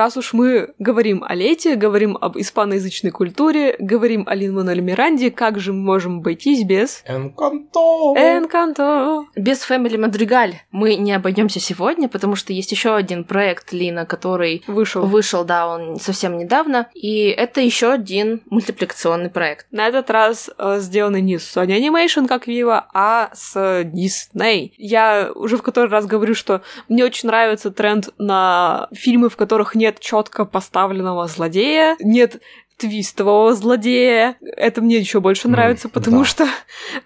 Раз 0.00 0.16
уж 0.16 0.32
мы 0.32 0.72
говорим 0.78 1.22
о 1.22 1.34
лете, 1.34 1.76
говорим 1.76 2.16
об 2.18 2.38
испаноязычной 2.38 3.10
культуре, 3.10 3.76
говорим 3.78 4.24
о 4.26 4.34
Лин-Мануэль 4.34 4.80
Миранде, 4.80 5.30
как 5.30 5.60
же 5.60 5.74
мы 5.74 5.80
можем 5.80 6.20
обойтись 6.20 6.64
без... 6.64 7.04
Энканто! 7.06 7.80
Энканто! 8.16 9.26
Без 9.36 9.58
Family 9.68 9.96
Madrigal 9.96 10.52
мы 10.70 10.94
не 10.94 11.12
обойдемся 11.12 11.60
сегодня, 11.60 12.08
потому 12.08 12.34
что 12.34 12.54
есть 12.54 12.72
еще 12.72 12.94
один 12.94 13.24
проект 13.24 13.72
Лина, 13.72 14.06
который 14.06 14.62
вышел. 14.66 15.04
Вышел, 15.04 15.44
да, 15.44 15.68
он 15.68 15.96
совсем 15.96 16.38
недавно. 16.38 16.88
И 16.94 17.24
это 17.26 17.60
еще 17.60 17.92
один 17.92 18.40
мультипликационный 18.48 19.28
проект. 19.28 19.66
На 19.70 19.86
этот 19.86 20.08
раз 20.08 20.48
э, 20.56 20.78
сделанный 20.78 21.20
не 21.20 21.38
с 21.38 21.54
Sony 21.54 21.78
Animation, 21.78 22.26
как 22.26 22.46
Вива, 22.46 22.88
а 22.94 23.28
с 23.34 23.82
Disney. 23.82 24.72
Я 24.78 25.30
уже 25.34 25.58
в 25.58 25.62
который 25.62 25.90
раз 25.90 26.06
говорю, 26.06 26.34
что 26.34 26.62
мне 26.88 27.04
очень 27.04 27.26
нравится 27.26 27.70
тренд 27.70 28.08
на 28.16 28.88
фильмы, 28.92 29.28
в 29.28 29.36
которых 29.36 29.74
нет 29.74 29.89
нет 29.90 30.00
четко 30.00 30.44
поставленного 30.44 31.26
злодея, 31.26 31.96
нет 32.00 32.40
твистового 32.76 33.52
злодея. 33.52 34.36
Это 34.40 34.80
мне 34.80 34.96
еще 34.96 35.20
больше 35.20 35.48
нравится, 35.48 35.88
mm, 35.88 35.90
потому 35.90 36.20
да. 36.20 36.24
что 36.24 36.44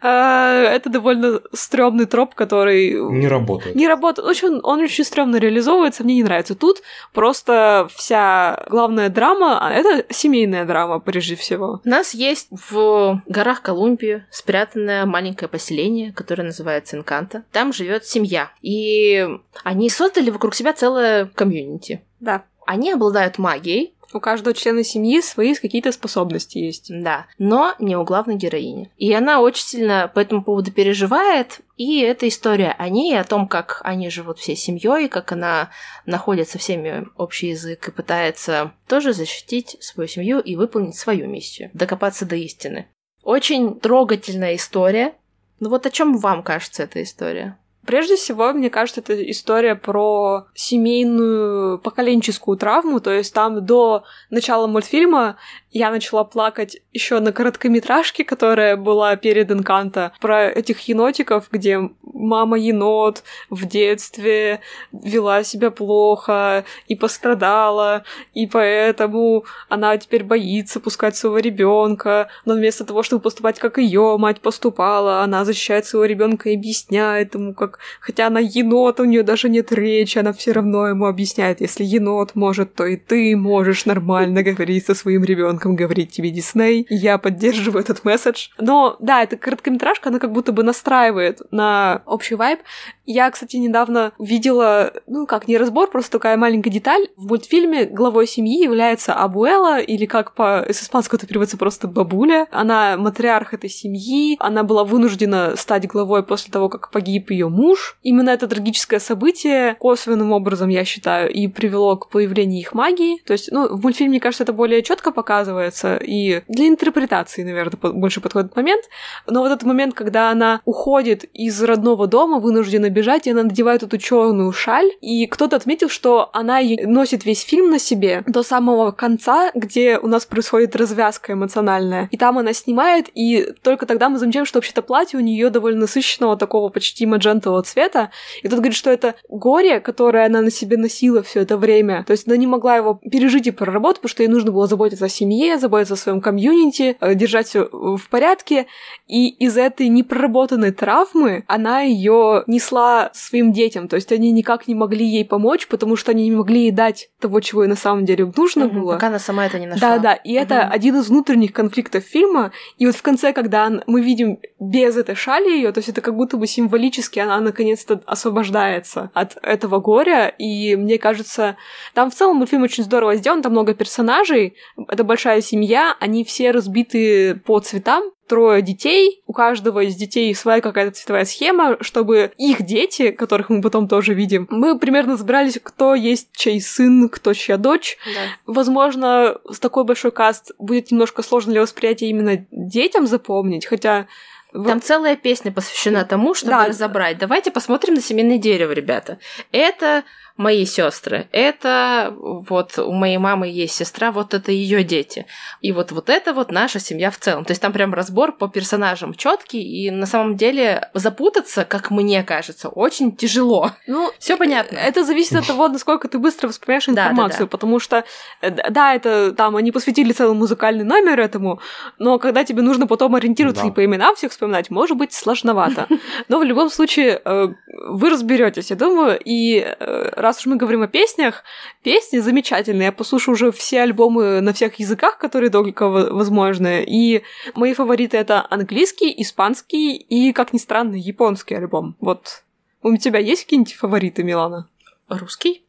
э, 0.02 0.66
это 0.76 0.88
довольно 0.88 1.40
стрёмный 1.52 2.06
троп, 2.06 2.36
который... 2.36 2.92
Не 2.92 3.26
работает. 3.26 3.74
Не 3.74 3.88
работает. 3.88 4.28
Очень, 4.28 4.60
он 4.62 4.80
очень 4.80 5.02
стрёмно 5.02 5.34
реализовывается, 5.36 6.04
мне 6.04 6.14
не 6.14 6.22
нравится. 6.22 6.54
Тут 6.54 6.82
просто 7.12 7.88
вся 7.96 8.64
главная 8.70 9.08
драма, 9.08 9.58
а 9.60 9.72
это 9.72 10.04
семейная 10.14 10.64
драма, 10.64 11.00
прежде 11.00 11.34
всего. 11.34 11.80
У 11.84 11.88
нас 11.88 12.14
есть 12.14 12.46
в 12.50 13.20
горах 13.26 13.60
Колумбии 13.60 14.24
спрятанное 14.30 15.06
маленькое 15.06 15.48
поселение, 15.48 16.12
которое 16.12 16.44
называется 16.44 16.96
Инканта. 16.96 17.42
Там 17.50 17.72
живет 17.72 18.06
семья. 18.06 18.52
И 18.62 19.28
они 19.64 19.90
создали 19.90 20.30
вокруг 20.30 20.54
себя 20.54 20.72
целое 20.72 21.26
комьюнити. 21.34 22.04
Да. 22.20 22.44
Они 22.66 22.92
обладают 22.92 23.38
магией. 23.38 23.94
У 24.12 24.20
каждого 24.20 24.54
члена 24.54 24.84
семьи 24.84 25.20
свои 25.20 25.54
какие-то 25.54 25.90
способности 25.90 26.58
есть. 26.58 26.86
Да, 26.88 27.26
но 27.38 27.74
не 27.80 27.96
у 27.96 28.04
главной 28.04 28.36
героини. 28.36 28.92
И 28.96 29.12
она 29.12 29.40
очень 29.40 29.64
сильно 29.64 30.10
по 30.14 30.20
этому 30.20 30.44
поводу 30.44 30.70
переживает, 30.70 31.62
и 31.76 32.00
эта 32.00 32.28
история 32.28 32.76
о 32.78 32.88
ней, 32.88 33.18
о 33.18 33.24
том, 33.24 33.48
как 33.48 33.80
они 33.82 34.10
живут 34.10 34.38
всей 34.38 34.54
семьей, 34.54 35.08
как 35.08 35.32
она 35.32 35.70
находит 36.06 36.48
со 36.48 36.58
всеми 36.58 37.08
общий 37.16 37.48
язык 37.48 37.88
и 37.88 37.90
пытается 37.90 38.72
тоже 38.86 39.12
защитить 39.12 39.76
свою 39.80 40.08
семью 40.08 40.38
и 40.38 40.54
выполнить 40.54 40.96
свою 40.96 41.26
миссию, 41.26 41.70
докопаться 41.74 42.24
до 42.24 42.36
истины. 42.36 42.86
Очень 43.24 43.80
трогательная 43.80 44.54
история. 44.54 45.14
Ну 45.58 45.70
вот 45.70 45.86
о 45.86 45.90
чем 45.90 46.18
вам 46.18 46.44
кажется 46.44 46.84
эта 46.84 47.02
история? 47.02 47.58
Прежде 47.86 48.16
всего, 48.16 48.52
мне 48.52 48.70
кажется, 48.70 49.00
это 49.00 49.30
история 49.30 49.74
про 49.74 50.46
семейную 50.54 51.78
поколенческую 51.78 52.56
травму, 52.56 53.00
то 53.00 53.10
есть 53.10 53.34
там 53.34 53.64
до 53.64 54.04
начала 54.30 54.66
мультфильма 54.66 55.36
я 55.74 55.90
начала 55.90 56.22
плакать 56.22 56.80
еще 56.92 57.18
на 57.18 57.32
короткометражке, 57.32 58.24
которая 58.24 58.76
была 58.76 59.16
перед 59.16 59.50
Энканто, 59.50 60.12
про 60.20 60.48
этих 60.48 60.80
енотиков, 60.88 61.48
где 61.50 61.90
мама 62.02 62.56
енот 62.56 63.24
в 63.50 63.66
детстве 63.66 64.60
вела 64.92 65.42
себя 65.42 65.72
плохо 65.72 66.64
и 66.86 66.94
пострадала, 66.94 68.04
и 68.34 68.46
поэтому 68.46 69.44
она 69.68 69.98
теперь 69.98 70.22
боится 70.22 70.78
пускать 70.78 71.16
своего 71.16 71.38
ребенка, 71.38 72.28
но 72.44 72.54
вместо 72.54 72.84
того, 72.84 73.02
чтобы 73.02 73.22
поступать 73.22 73.58
как 73.58 73.78
ее 73.78 74.16
мать 74.16 74.40
поступала, 74.40 75.22
она 75.22 75.44
защищает 75.44 75.86
своего 75.86 76.04
ребенка 76.04 76.50
и 76.50 76.56
объясняет 76.56 77.34
ему, 77.34 77.52
как 77.52 77.80
хотя 78.00 78.28
она 78.28 78.38
енот, 78.38 79.00
у 79.00 79.04
нее 79.04 79.24
даже 79.24 79.48
нет 79.48 79.72
речи, 79.72 80.18
она 80.18 80.32
все 80.32 80.52
равно 80.52 80.86
ему 80.86 81.06
объясняет, 81.06 81.60
если 81.60 81.82
енот 81.82 82.36
может, 82.36 82.74
то 82.74 82.86
и 82.86 82.96
ты 82.96 83.36
можешь 83.36 83.86
нормально 83.86 84.44
говорить 84.44 84.86
со 84.86 84.94
своим 84.94 85.24
ребенком 85.24 85.63
ребенком 85.64 85.76
говорить 85.76 86.12
тебе 86.12 86.30
Дисней. 86.30 86.86
Я 86.88 87.18
поддерживаю 87.18 87.82
этот 87.82 88.04
месседж. 88.04 88.48
Но 88.58 88.96
да, 89.00 89.22
эта 89.22 89.36
короткометражка, 89.36 90.10
она 90.10 90.18
как 90.18 90.32
будто 90.32 90.52
бы 90.52 90.62
настраивает 90.62 91.40
на 91.50 92.02
общий 92.06 92.34
вайб. 92.34 92.60
Я, 93.06 93.30
кстати, 93.30 93.56
недавно 93.56 94.12
видела, 94.18 94.92
ну 95.06 95.26
как, 95.26 95.48
не 95.48 95.58
разбор, 95.58 95.90
просто 95.90 96.12
такая 96.12 96.36
маленькая 96.36 96.70
деталь. 96.70 97.08
В 97.16 97.26
мультфильме 97.26 97.84
главой 97.84 98.26
семьи 98.26 98.62
является 98.62 99.14
Абуэла, 99.14 99.80
или 99.80 100.06
как 100.06 100.34
по 100.34 100.64
с 100.68 100.82
испанского 100.82 101.18
это 101.18 101.26
переводится 101.26 101.58
просто 101.58 101.86
бабуля. 101.86 102.46
Она 102.50 102.96
матриарх 102.96 103.54
этой 103.54 103.70
семьи, 103.70 104.36
она 104.40 104.62
была 104.62 104.84
вынуждена 104.84 105.54
стать 105.56 105.86
главой 105.86 106.22
после 106.22 106.50
того, 106.52 106.68
как 106.68 106.90
погиб 106.90 107.30
ее 107.30 107.48
муж. 107.48 107.98
Именно 108.02 108.30
это 108.30 108.48
трагическое 108.48 109.00
событие 109.00 109.76
косвенным 109.78 110.32
образом, 110.32 110.68
я 110.68 110.84
считаю, 110.84 111.30
и 111.30 111.46
привело 111.48 111.96
к 111.96 112.08
появлению 112.08 112.60
их 112.60 112.74
магии. 112.74 113.20
То 113.26 113.32
есть, 113.32 113.52
ну, 113.52 113.68
в 113.68 113.82
мультфильме, 113.82 114.14
мне 114.14 114.20
кажется, 114.20 114.44
это 114.44 114.52
более 114.52 114.82
четко 114.82 115.12
показывается, 115.54 115.96
и 115.96 116.42
для 116.48 116.68
интерпретации, 116.68 117.42
наверное, 117.44 117.92
больше 117.92 118.20
подходит 118.20 118.56
момент. 118.56 118.84
Но 119.26 119.40
вот 119.40 119.52
этот 119.52 119.62
момент, 119.62 119.94
когда 119.94 120.30
она 120.30 120.60
уходит 120.64 121.24
из 121.32 121.62
родного 121.62 122.06
дома, 122.06 122.38
вынуждена 122.38 122.90
бежать, 122.90 123.26
и 123.26 123.30
она 123.30 123.44
надевает 123.44 123.82
эту 123.82 123.98
черную 123.98 124.52
шаль, 124.52 124.90
и 125.00 125.26
кто-то 125.26 125.56
отметил, 125.56 125.88
что 125.88 126.30
она 126.32 126.60
носит 126.84 127.24
весь 127.24 127.42
фильм 127.42 127.70
на 127.70 127.78
себе 127.78 128.22
до 128.26 128.42
самого 128.42 128.90
конца, 128.90 129.50
где 129.54 129.98
у 129.98 130.06
нас 130.06 130.26
происходит 130.26 130.76
развязка 130.76 131.32
эмоциональная. 131.32 132.08
И 132.10 132.16
там 132.16 132.38
она 132.38 132.52
снимает, 132.52 133.06
и 133.14 133.52
только 133.62 133.86
тогда 133.86 134.08
мы 134.08 134.18
замечаем, 134.18 134.46
что 134.46 134.58
вообще-то 134.58 134.82
платье 134.82 135.18
у 135.18 135.22
нее 135.22 135.50
довольно 135.50 135.80
насыщенного 135.80 136.36
такого 136.36 136.68
почти 136.68 137.06
маджентового 137.06 137.62
цвета. 137.62 138.10
И 138.42 138.48
тут 138.48 138.58
говорит, 138.58 138.76
что 138.76 138.90
это 138.90 139.14
горе, 139.28 139.80
которое 139.80 140.26
она 140.26 140.40
на 140.40 140.50
себе 140.50 140.76
носила 140.76 141.22
все 141.22 141.40
это 141.40 141.56
время. 141.56 142.04
То 142.06 142.12
есть 142.12 142.26
она 142.26 142.36
не 142.36 142.46
могла 142.46 142.76
его 142.76 143.00
пережить 143.10 143.46
и 143.46 143.50
проработать, 143.50 144.00
потому 144.00 144.10
что 144.10 144.22
ей 144.22 144.28
нужно 144.28 144.52
было 144.52 144.66
заботиться 144.66 145.04
о 145.04 145.08
семье, 145.08 145.43
заботиться 145.58 145.94
о 145.94 145.96
своем 145.96 146.20
комьюнити, 146.20 146.96
э, 147.00 147.14
держать 147.14 147.48
все 147.48 147.68
в 147.70 148.08
порядке. 148.08 148.66
И 149.06 149.28
из 149.28 149.56
этой 149.56 149.88
непроработанной 149.88 150.72
травмы 150.72 151.44
она 151.46 151.80
ее 151.80 152.44
несла 152.46 153.10
своим 153.12 153.52
детям. 153.52 153.88
То 153.88 153.96
есть 153.96 154.12
они 154.12 154.32
никак 154.32 154.66
не 154.66 154.74
могли 154.74 155.06
ей 155.06 155.24
помочь, 155.24 155.66
потому 155.68 155.96
что 155.96 156.12
они 156.12 156.24
не 156.24 156.36
могли 156.36 156.62
ей 156.62 156.70
дать 156.70 157.10
того, 157.20 157.40
чего 157.40 157.62
ей 157.62 157.68
на 157.68 157.76
самом 157.76 158.04
деле 158.04 158.32
нужно 158.36 158.66
угу, 158.66 158.80
было. 158.80 158.92
Пока 158.94 159.08
она 159.08 159.18
сама 159.18 159.46
это 159.46 159.58
не 159.58 159.66
нашла. 159.66 159.96
Да, 159.96 159.98
да. 159.98 160.14
И 160.14 160.36
угу. 160.36 160.42
это 160.42 160.62
один 160.62 160.96
из 160.96 161.08
внутренних 161.08 161.52
конфликтов 161.52 162.04
фильма. 162.04 162.52
И 162.78 162.86
вот 162.86 162.94
в 162.94 163.02
конце, 163.02 163.32
когда 163.32 163.70
мы 163.86 164.00
видим 164.00 164.38
без 164.58 164.96
этой 164.96 165.14
шали 165.14 165.50
ее, 165.50 165.72
то 165.72 165.78
есть 165.78 165.88
это 165.88 166.00
как 166.00 166.16
будто 166.16 166.36
бы 166.36 166.46
символически 166.46 167.18
она 167.18 167.40
наконец-то 167.40 168.00
освобождается 168.06 169.10
от 169.14 169.36
этого 169.42 169.80
горя. 169.80 170.28
И 170.28 170.76
мне 170.76 170.98
кажется, 170.98 171.56
там 171.94 172.10
в 172.10 172.14
целом 172.14 172.36
мультфильм 172.36 172.62
очень 172.62 172.84
здорово 172.84 173.16
сделан, 173.16 173.42
там 173.42 173.52
много 173.52 173.74
персонажей, 173.74 174.54
это 174.88 175.04
большая 175.04 175.33
семья, 175.40 175.96
они 176.00 176.24
все 176.24 176.50
разбиты 176.50 177.34
по 177.34 177.60
цветам, 177.60 178.04
трое 178.26 178.62
детей, 178.62 179.22
у 179.26 179.32
каждого 179.32 179.80
из 179.80 179.94
детей 179.96 180.34
своя 180.34 180.60
какая-то 180.60 180.92
цветовая 180.92 181.24
схема, 181.24 181.76
чтобы 181.80 182.32
их 182.38 182.62
дети, 182.62 183.10
которых 183.10 183.50
мы 183.50 183.60
потом 183.60 183.86
тоже 183.86 184.14
видим, 184.14 184.46
мы 184.50 184.78
примерно 184.78 185.16
забрались, 185.16 185.58
кто 185.62 185.94
есть 185.94 186.28
чей 186.32 186.60
сын, 186.60 187.08
кто 187.08 187.34
чья 187.34 187.56
дочь. 187.56 187.98
Да. 188.06 188.52
Возможно, 188.52 189.38
с 189.50 189.58
такой 189.58 189.84
большой 189.84 190.10
каст 190.10 190.52
будет 190.58 190.90
немножко 190.90 191.22
сложно 191.22 191.52
для 191.52 191.62
восприятия 191.62 192.08
именно 192.08 192.46
детям 192.50 193.06
запомнить, 193.06 193.66
хотя 193.66 194.06
там 194.52 194.80
целая 194.80 195.16
песня 195.16 195.50
посвящена 195.50 196.04
тому, 196.04 196.32
чтобы 196.32 196.52
да. 196.52 196.66
разобрать. 196.68 197.18
Давайте 197.18 197.50
посмотрим 197.50 197.94
на 197.94 198.00
семейное 198.00 198.38
дерево, 198.38 198.70
ребята. 198.70 199.18
Это 199.50 200.04
мои 200.36 200.64
сестры. 200.66 201.28
Это 201.30 202.12
вот 202.18 202.76
у 202.78 202.92
моей 202.92 203.18
мамы 203.18 203.46
есть 203.46 203.74
сестра, 203.74 204.10
вот 204.10 204.34
это 204.34 204.50
ее 204.50 204.82
дети. 204.82 205.26
И 205.60 205.70
вот 205.70 205.92
вот 205.92 206.10
это 206.10 206.34
вот 206.34 206.50
наша 206.50 206.80
семья 206.80 207.10
в 207.10 207.18
целом. 207.18 207.44
То 207.44 207.52
есть 207.52 207.62
там 207.62 207.72
прям 207.72 207.94
разбор 207.94 208.32
по 208.32 208.48
персонажам 208.48 209.14
четкий, 209.14 209.62
и 209.62 209.90
на 209.92 210.06
самом 210.06 210.36
деле 210.36 210.90
запутаться, 210.92 211.64
как 211.64 211.90
мне 211.92 212.24
кажется, 212.24 212.68
очень 212.68 213.14
тяжело. 213.14 213.70
Ну, 213.86 214.10
все 214.18 214.36
понятно. 214.36 214.76
Это 214.76 215.04
зависит 215.04 215.36
от 215.36 215.46
того, 215.46 215.68
насколько 215.68 216.08
ты 216.08 216.18
быстро 216.18 216.48
воспринимаешь 216.48 216.88
информацию, 216.88 217.16
да, 217.16 217.44
да, 217.44 217.44
да. 217.44 217.46
потому 217.46 217.78
что, 217.78 218.04
э, 218.40 218.50
да, 218.50 218.94
это 218.94 219.32
там 219.32 219.54
они 219.54 219.70
посвятили 219.70 220.12
целый 220.12 220.34
музыкальный 220.34 220.84
номер 220.84 221.20
этому, 221.20 221.60
но 221.98 222.18
когда 222.18 222.44
тебе 222.44 222.62
нужно 222.62 222.88
потом 222.88 223.14
ориентироваться 223.14 223.62
да. 223.62 223.68
и 223.68 223.72
по 223.72 223.84
именам 223.84 224.16
всех 224.16 224.32
вспоминать, 224.32 224.70
может 224.70 224.96
быть 224.96 225.12
сложновато. 225.12 225.86
Но 226.28 226.38
в 226.40 226.42
любом 226.42 226.70
случае 226.70 227.20
э, 227.24 227.48
вы 227.66 228.10
разберетесь, 228.10 228.70
я 228.70 228.76
думаю, 228.76 229.18
и 229.24 229.58
э, 229.58 230.10
раз 230.24 230.40
уж 230.40 230.46
мы 230.46 230.56
говорим 230.56 230.82
о 230.82 230.88
песнях, 230.88 231.44
песни 231.82 232.18
замечательные. 232.18 232.86
Я 232.86 232.92
послушаю 232.92 233.34
уже 233.34 233.52
все 233.52 233.82
альбомы 233.82 234.40
на 234.40 234.52
всех 234.52 234.78
языках, 234.80 235.18
которые 235.18 235.50
только 235.50 235.88
возможны. 235.88 236.84
И 236.84 237.22
мои 237.54 237.74
фавориты 237.74 238.16
это 238.16 238.46
английский, 238.50 239.14
испанский 239.22 239.96
и, 239.96 240.32
как 240.32 240.52
ни 240.52 240.58
странно, 240.58 240.96
японский 240.96 241.54
альбом. 241.54 241.96
Вот. 242.00 242.42
У 242.82 242.96
тебя 242.96 243.20
есть 243.20 243.44
какие-нибудь 243.44 243.74
фавориты, 243.74 244.22
Милана? 244.24 244.68
Русский? 245.08 245.63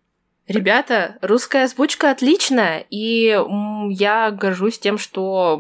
Ребята, 0.48 1.16
русская 1.22 1.64
озвучка 1.64 2.12
отличная, 2.12 2.86
и 2.92 3.36
я 3.90 4.30
горжусь 4.30 4.78
тем, 4.78 5.00
что 5.00 5.60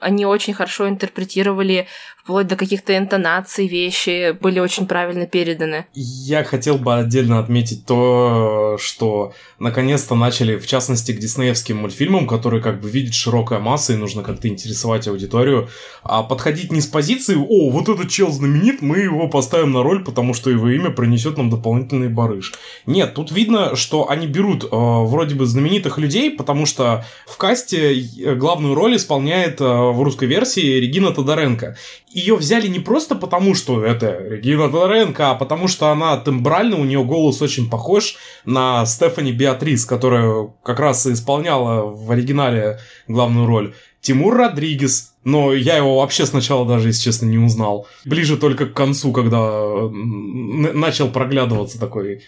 они 0.00 0.26
очень 0.26 0.54
хорошо 0.54 0.88
интерпретировали 0.88 1.86
вплоть 2.24 2.46
до 2.46 2.56
каких-то 2.56 2.96
интонаций 2.96 3.68
вещи, 3.68 4.32
были 4.32 4.58
очень 4.58 4.86
правильно 4.86 5.26
переданы. 5.26 5.84
Я 5.92 6.42
хотел 6.42 6.78
бы 6.78 6.94
отдельно 6.94 7.38
отметить 7.38 7.84
то, 7.84 8.78
что 8.80 9.34
наконец-то 9.58 10.14
начали, 10.14 10.56
в 10.56 10.66
частности, 10.66 11.12
к 11.12 11.18
диснеевским 11.18 11.76
мультфильмам, 11.76 12.26
которые 12.26 12.62
как 12.62 12.80
бы 12.80 12.88
видят 12.88 13.12
широкая 13.12 13.58
масса 13.58 13.92
и 13.92 13.96
нужно 13.96 14.22
как-то 14.22 14.48
интересовать 14.48 15.06
аудиторию, 15.06 15.68
а 16.02 16.22
подходить 16.22 16.72
не 16.72 16.80
с 16.80 16.86
позиции 16.86 17.36
«О, 17.36 17.68
вот 17.68 17.90
этот 17.90 18.08
чел 18.08 18.32
знаменит, 18.32 18.80
мы 18.80 19.00
его 19.00 19.28
поставим 19.28 19.72
на 19.72 19.82
роль, 19.82 20.02
потому 20.02 20.32
что 20.32 20.48
его 20.48 20.70
имя 20.70 20.88
принесет 20.88 21.36
нам 21.36 21.50
дополнительный 21.50 22.08
барыш». 22.08 22.54
Нет, 22.86 23.12
тут 23.12 23.32
видно, 23.32 23.76
что 23.76 24.08
они 24.08 24.23
берут 24.26 24.64
э, 24.64 24.68
вроде 24.70 25.34
бы 25.34 25.46
знаменитых 25.46 25.98
людей, 25.98 26.30
потому 26.30 26.66
что 26.66 27.04
в 27.26 27.36
касте 27.36 28.00
э, 28.00 28.34
главную 28.34 28.74
роль 28.74 28.96
исполняет 28.96 29.60
э, 29.60 29.64
в 29.64 30.02
русской 30.02 30.26
версии 30.26 30.80
Регина 30.80 31.12
Тодоренко 31.12 31.76
ее 32.14 32.36
взяли 32.36 32.68
не 32.68 32.78
просто 32.78 33.16
потому, 33.16 33.54
что 33.54 33.84
это 33.84 34.16
Регина 34.16 34.70
Тодоренко, 34.70 35.32
а 35.32 35.34
потому 35.34 35.66
что 35.66 35.88
она 35.88 36.16
тембрально, 36.16 36.76
у 36.76 36.84
нее 36.84 37.02
голос 37.04 37.42
очень 37.42 37.68
похож 37.68 38.16
на 38.44 38.86
Стефани 38.86 39.32
Беатрис, 39.32 39.84
которая 39.84 40.48
как 40.62 40.78
раз 40.78 41.06
и 41.06 41.12
исполняла 41.12 41.82
в 41.82 42.10
оригинале 42.12 42.78
главную 43.08 43.46
роль. 43.46 43.74
Тимур 44.00 44.36
Родригес, 44.36 45.14
но 45.24 45.52
я 45.54 45.76
его 45.76 45.98
вообще 45.98 46.26
сначала 46.26 46.66
даже, 46.68 46.88
если 46.88 47.04
честно, 47.04 47.26
не 47.26 47.38
узнал. 47.38 47.88
Ближе 48.04 48.36
только 48.36 48.66
к 48.66 48.74
концу, 48.74 49.12
когда 49.12 49.88
начал 49.90 51.08
проглядываться 51.08 51.80
такой 51.80 52.16
э, 52.16 52.20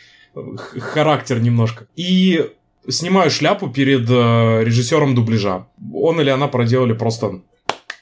характер 0.81 1.41
немножко. 1.41 1.87
И 1.97 2.51
снимаю 2.89 3.31
шляпу 3.31 3.69
перед 3.69 4.09
э, 4.09 4.65
режиссером 4.65 5.15
дубляжа. 5.15 5.67
Он 5.93 6.21
или 6.21 6.31
она 6.31 6.49
проделали 6.49 6.93
просто 6.93 7.43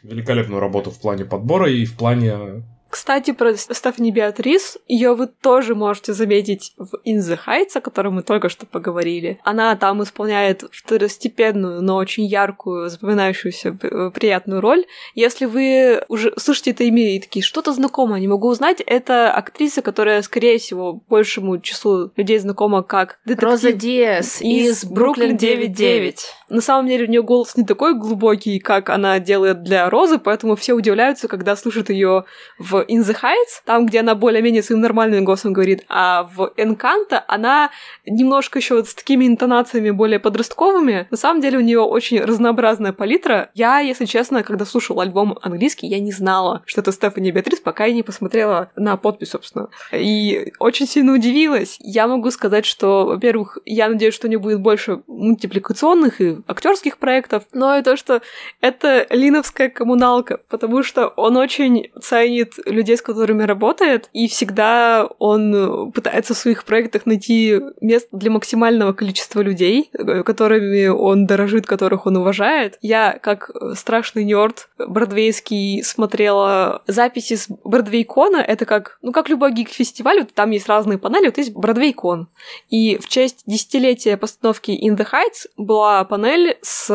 великолепную 0.02 0.60
работу 0.60 0.90
в 0.90 1.00
плане 1.00 1.24
подбора 1.24 1.70
и 1.70 1.84
в 1.84 1.96
плане 1.96 2.62
кстати, 2.94 3.32
про 3.32 3.56
Стефани 3.56 4.12
Беатрис, 4.12 4.78
ее 4.86 5.14
вы 5.14 5.26
тоже 5.26 5.74
можете 5.74 6.12
заметить 6.12 6.74
в 6.78 6.94
In 7.04 7.18
the 7.18 7.36
Heights, 7.44 7.76
о 7.76 7.80
котором 7.80 8.14
мы 8.14 8.22
только 8.22 8.48
что 8.48 8.66
поговорили. 8.66 9.40
Она 9.42 9.74
там 9.74 10.04
исполняет 10.04 10.62
второстепенную, 10.70 11.82
но 11.82 11.96
очень 11.96 12.24
яркую, 12.24 12.88
запоминающуюся 12.88 13.76
э, 13.82 14.10
приятную 14.14 14.60
роль. 14.60 14.84
Если 15.16 15.46
вы 15.46 16.04
уже 16.06 16.34
слышите 16.36 16.70
это 16.70 16.84
имя 16.84 17.16
и 17.16 17.18
такие, 17.18 17.42
что-то 17.42 17.72
знакомое, 17.72 18.20
не 18.20 18.28
могу 18.28 18.46
узнать, 18.46 18.80
это 18.80 19.32
актриса, 19.32 19.82
которая, 19.82 20.22
скорее 20.22 20.58
всего, 20.58 20.92
большему 20.92 21.58
числу 21.58 22.12
людей 22.14 22.38
знакома 22.38 22.84
как 22.84 23.18
детектив 23.24 23.48
Роза 23.50 23.72
Диас 23.72 24.40
из 24.40 24.84
Бруклин 24.84 25.34
9.9. 25.34 26.14
На 26.48 26.60
самом 26.60 26.86
деле 26.86 27.06
у 27.06 27.10
нее 27.10 27.24
голос 27.24 27.56
не 27.56 27.64
такой 27.64 27.98
глубокий, 27.98 28.60
как 28.60 28.88
она 28.88 29.18
делает 29.18 29.64
для 29.64 29.90
Розы, 29.90 30.18
поэтому 30.18 30.54
все 30.54 30.74
удивляются, 30.74 31.26
когда 31.26 31.56
слушают 31.56 31.90
ее 31.90 32.24
в 32.60 32.83
In 32.86 33.00
the 33.00 33.14
Heights, 33.14 33.62
там, 33.64 33.86
где 33.86 34.00
она 34.00 34.14
более-менее 34.14 34.62
своим 34.62 34.80
нормальным 34.80 35.24
голосом 35.24 35.52
говорит, 35.52 35.84
а 35.88 36.24
в 36.34 36.52
Encanto 36.56 37.20
она 37.28 37.70
немножко 38.06 38.58
еще 38.58 38.76
вот 38.76 38.88
с 38.88 38.94
такими 38.94 39.26
интонациями 39.26 39.90
более 39.90 40.18
подростковыми. 40.18 41.06
На 41.10 41.16
самом 41.16 41.40
деле 41.40 41.58
у 41.58 41.60
нее 41.60 41.80
очень 41.80 42.20
разнообразная 42.20 42.92
палитра. 42.92 43.50
Я, 43.54 43.78
если 43.78 44.04
честно, 44.04 44.42
когда 44.42 44.64
слушала 44.64 45.02
альбом 45.02 45.38
английский, 45.42 45.86
я 45.86 46.00
не 46.00 46.12
знала, 46.12 46.62
что 46.66 46.80
это 46.80 46.92
Стефани 46.92 47.30
Беатрис, 47.30 47.60
пока 47.60 47.84
я 47.84 47.94
не 47.94 48.02
посмотрела 48.02 48.70
на 48.76 48.96
подпись, 48.96 49.30
собственно. 49.30 49.68
И 49.92 50.52
очень 50.58 50.86
сильно 50.86 51.12
удивилась. 51.12 51.76
Я 51.80 52.06
могу 52.06 52.30
сказать, 52.30 52.66
что, 52.66 53.06
во-первых, 53.06 53.58
я 53.64 53.88
надеюсь, 53.88 54.14
что 54.14 54.26
у 54.26 54.30
нее 54.30 54.38
будет 54.38 54.60
больше 54.60 55.02
мультипликационных 55.06 56.20
и 56.20 56.36
актерских 56.46 56.98
проектов, 56.98 57.44
но 57.52 57.76
и 57.76 57.82
то, 57.82 57.96
что 57.96 58.22
это 58.60 59.06
линовская 59.10 59.68
коммуналка, 59.68 60.40
потому 60.48 60.82
что 60.82 61.08
он 61.08 61.36
очень 61.36 61.90
ценит 62.00 62.54
людей, 62.74 62.96
с 62.96 63.02
которыми 63.02 63.44
работает, 63.44 64.10
и 64.12 64.28
всегда 64.28 65.08
он 65.18 65.92
пытается 65.92 66.34
в 66.34 66.36
своих 66.36 66.64
проектах 66.64 67.06
найти 67.06 67.60
место 67.80 68.08
для 68.12 68.30
максимального 68.30 68.92
количества 68.92 69.40
людей, 69.40 69.90
которыми 70.24 70.88
он 70.88 71.26
дорожит, 71.26 71.66
которых 71.66 72.06
он 72.06 72.16
уважает. 72.16 72.78
Я, 72.82 73.18
как 73.22 73.50
страшный 73.74 74.24
нерд 74.24 74.68
бродвейский, 74.78 75.82
смотрела 75.82 76.82
записи 76.86 77.36
с 77.36 77.46
Бродвейкона. 77.48 78.38
Это 78.38 78.66
как, 78.66 78.98
ну, 79.02 79.12
как 79.12 79.28
любой 79.28 79.52
гик-фестиваль, 79.52 80.20
вот 80.20 80.34
там 80.34 80.50
есть 80.50 80.68
разные 80.68 80.98
панели, 80.98 81.26
вот 81.26 81.38
есть 81.38 81.54
Бродвейкон. 81.54 82.28
И 82.68 82.98
в 82.98 83.08
честь 83.08 83.42
десятилетия 83.46 84.16
постановки 84.16 84.70
In 84.70 84.96
the 84.96 85.06
Heights 85.10 85.48
была 85.56 86.04
панель 86.04 86.58
с 86.62 86.90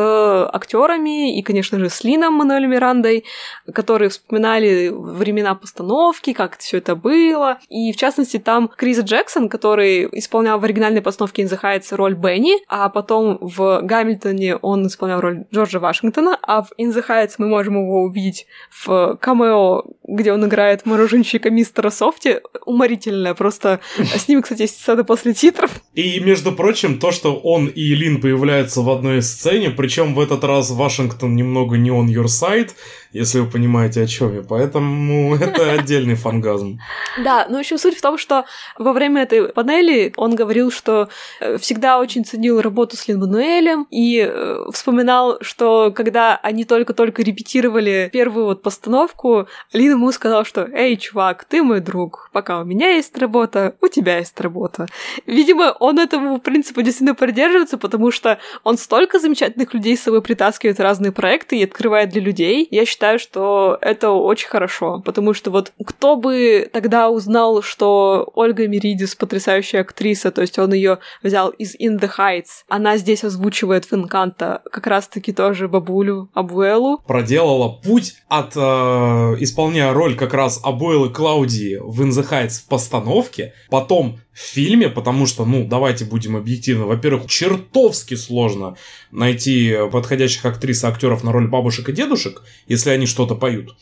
актерами 0.52 1.38
и, 1.38 1.42
конечно 1.42 1.78
же, 1.78 1.88
с 1.88 2.04
Лином 2.04 2.34
Мануэлем 2.34 2.70
Мирандой, 2.70 3.24
которые 3.72 4.10
вспоминали 4.10 4.88
времена 4.90 5.54
постановки, 5.70 6.32
как 6.32 6.58
все 6.58 6.78
это 6.78 6.96
было. 6.96 7.58
И, 7.68 7.92
в 7.92 7.96
частности, 7.96 8.38
там 8.38 8.68
Крис 8.76 9.00
Джексон, 9.00 9.48
который 9.48 10.08
исполнял 10.12 10.58
в 10.58 10.64
оригинальной 10.64 11.00
постановке 11.00 11.42
«In 11.42 11.48
the 11.48 11.60
Heights» 11.60 11.94
роль 11.94 12.14
Бенни, 12.14 12.58
а 12.68 12.88
потом 12.88 13.38
в 13.40 13.80
«Гамильтоне» 13.82 14.56
он 14.56 14.86
исполнял 14.86 15.20
роль 15.20 15.44
Джорджа 15.54 15.78
Вашингтона, 15.78 16.38
а 16.42 16.62
в 16.62 16.72
«In 16.78 16.92
the 16.92 17.04
Heights» 17.06 17.34
мы 17.38 17.46
можем 17.46 17.74
его 17.74 18.02
увидеть 18.02 18.46
в 18.70 19.16
камео, 19.20 19.84
где 20.06 20.32
он 20.32 20.44
играет 20.44 20.86
мороженщика 20.86 21.50
мистера 21.50 21.90
Софти. 21.90 22.40
Уморительное, 22.66 23.34
просто 23.34 23.80
с 23.98 24.28
ними, 24.28 24.40
кстати, 24.40 24.62
есть 24.62 24.80
сцена 24.80 25.04
после 25.04 25.34
титров. 25.34 25.70
И, 25.94 26.18
между 26.20 26.52
прочим, 26.52 26.98
то, 26.98 27.12
что 27.12 27.36
он 27.36 27.66
и 27.66 27.94
Лин 27.94 28.20
появляются 28.20 28.80
в 28.80 28.90
одной 28.90 29.22
сцене, 29.22 29.70
причем 29.70 30.14
в 30.14 30.20
этот 30.20 30.42
раз 30.42 30.70
Вашингтон 30.70 31.36
немного 31.36 31.76
не 31.76 31.90
on 31.90 32.06
your 32.06 32.26
side, 32.26 32.70
если 33.12 33.40
вы 33.40 33.50
понимаете, 33.50 34.02
о 34.02 34.06
чем 34.06 34.34
я. 34.34 34.42
Поэтому 34.42 35.34
это 35.40 35.72
отдельный 35.72 36.14
фангазм. 36.14 36.78
Да, 37.24 37.46
но 37.48 37.58
еще 37.58 37.78
суть 37.78 37.96
в 37.96 38.00
том, 38.00 38.18
что 38.18 38.44
во 38.78 38.92
время 38.92 39.22
этой 39.22 39.48
панели 39.48 40.12
он 40.16 40.34
говорил, 40.34 40.70
что 40.70 41.08
э, 41.40 41.58
всегда 41.58 41.98
очень 41.98 42.24
ценил 42.24 42.60
работу 42.60 42.96
с 42.96 43.08
Лин 43.08 43.20
Мануэлем 43.20 43.86
и 43.90 44.20
э, 44.20 44.64
вспоминал, 44.72 45.38
что 45.40 45.92
когда 45.94 46.36
они 46.36 46.64
только-только 46.64 47.22
репетировали 47.22 48.10
первую 48.12 48.46
вот 48.46 48.62
постановку, 48.62 49.48
Лин 49.72 49.92
ему 49.92 50.12
сказал, 50.12 50.44
что 50.44 50.68
«Эй, 50.72 50.96
чувак, 50.96 51.44
ты 51.44 51.62
мой 51.62 51.80
друг, 51.80 52.30
пока 52.32 52.60
у 52.60 52.64
меня 52.64 52.90
есть 52.90 53.16
работа, 53.18 53.74
у 53.80 53.88
тебя 53.88 54.18
есть 54.18 54.40
работа». 54.40 54.86
Видимо, 55.26 55.74
он 55.80 55.98
этому 55.98 56.38
принципу 56.38 56.82
действительно 56.82 57.14
придерживается, 57.14 57.78
потому 57.78 58.10
что 58.10 58.38
он 58.64 58.78
столько 58.78 59.18
замечательных 59.18 59.74
людей 59.74 59.96
с 59.96 60.02
собой 60.02 60.22
притаскивает 60.22 60.78
в 60.78 60.82
разные 60.82 61.12
проекты 61.12 61.58
и 61.58 61.64
открывает 61.64 62.10
для 62.10 62.20
людей. 62.20 62.66
Я 62.70 62.86
считаю, 62.86 62.99
считаю, 63.00 63.18
что 63.18 63.78
это 63.80 64.10
очень 64.10 64.48
хорошо, 64.48 65.00
потому 65.02 65.32
что 65.32 65.50
вот 65.50 65.72
кто 65.86 66.16
бы 66.16 66.68
тогда 66.70 67.08
узнал, 67.08 67.62
что 67.62 68.30
Ольга 68.34 68.68
Меридис 68.68 69.14
потрясающая 69.14 69.80
актриса, 69.80 70.30
то 70.30 70.42
есть 70.42 70.58
он 70.58 70.74
ее 70.74 70.98
взял 71.22 71.48
из 71.48 71.74
In 71.76 71.98
the 71.98 72.10
Heights, 72.18 72.64
она 72.68 72.98
здесь 72.98 73.24
озвучивает 73.24 73.86
в 73.86 73.94
Инканта 73.94 74.60
как 74.70 74.86
раз-таки 74.86 75.32
тоже 75.32 75.66
бабулю 75.66 76.28
Абуэлу. 76.34 76.98
Проделала 77.06 77.70
путь 77.70 78.16
от 78.28 78.52
э, 78.54 78.60
исполняя 78.60 79.94
роль 79.94 80.14
как 80.14 80.34
раз 80.34 80.60
Абуэлы 80.62 81.08
Клаудии 81.08 81.78
в 81.80 82.02
In 82.02 82.10
the 82.10 82.28
Heights 82.30 82.60
в 82.60 82.68
постановке, 82.68 83.54
потом 83.70 84.18
в 84.32 84.38
фильме, 84.38 84.88
потому 84.88 85.26
что, 85.26 85.44
ну, 85.44 85.66
давайте 85.66 86.04
будем 86.04 86.36
объективны. 86.36 86.84
Во-первых, 86.84 87.26
чертовски 87.26 88.14
сложно 88.14 88.76
найти 89.10 89.76
подходящих 89.90 90.44
актрис 90.44 90.84
и 90.84 90.86
актеров 90.86 91.24
на 91.24 91.32
роль 91.32 91.48
бабушек 91.48 91.88
и 91.88 91.92
дедушек, 91.92 92.42
если 92.66 92.89
они 92.92 93.06
что-то 93.06 93.34
поют. 93.34 93.74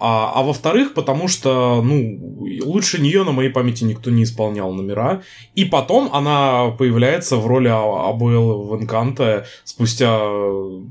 А, 0.00 0.32
а 0.34 0.42
во-вторых, 0.42 0.94
потому 0.94 1.28
что, 1.28 1.82
ну, 1.82 2.36
лучше 2.64 3.00
нее 3.00 3.24
на 3.24 3.32
моей 3.32 3.50
памяти 3.50 3.84
никто 3.84 4.10
не 4.10 4.22
исполнял 4.22 4.72
номера. 4.72 5.22
И 5.54 5.64
потом 5.64 6.10
она 6.12 6.70
появляется 6.70 7.36
в 7.36 7.46
роли 7.46 7.68
а, 7.68 8.08
Абуэлы 8.08 8.64
в 8.64 8.80
Энканте 8.80 9.44
спустя 9.64 10.20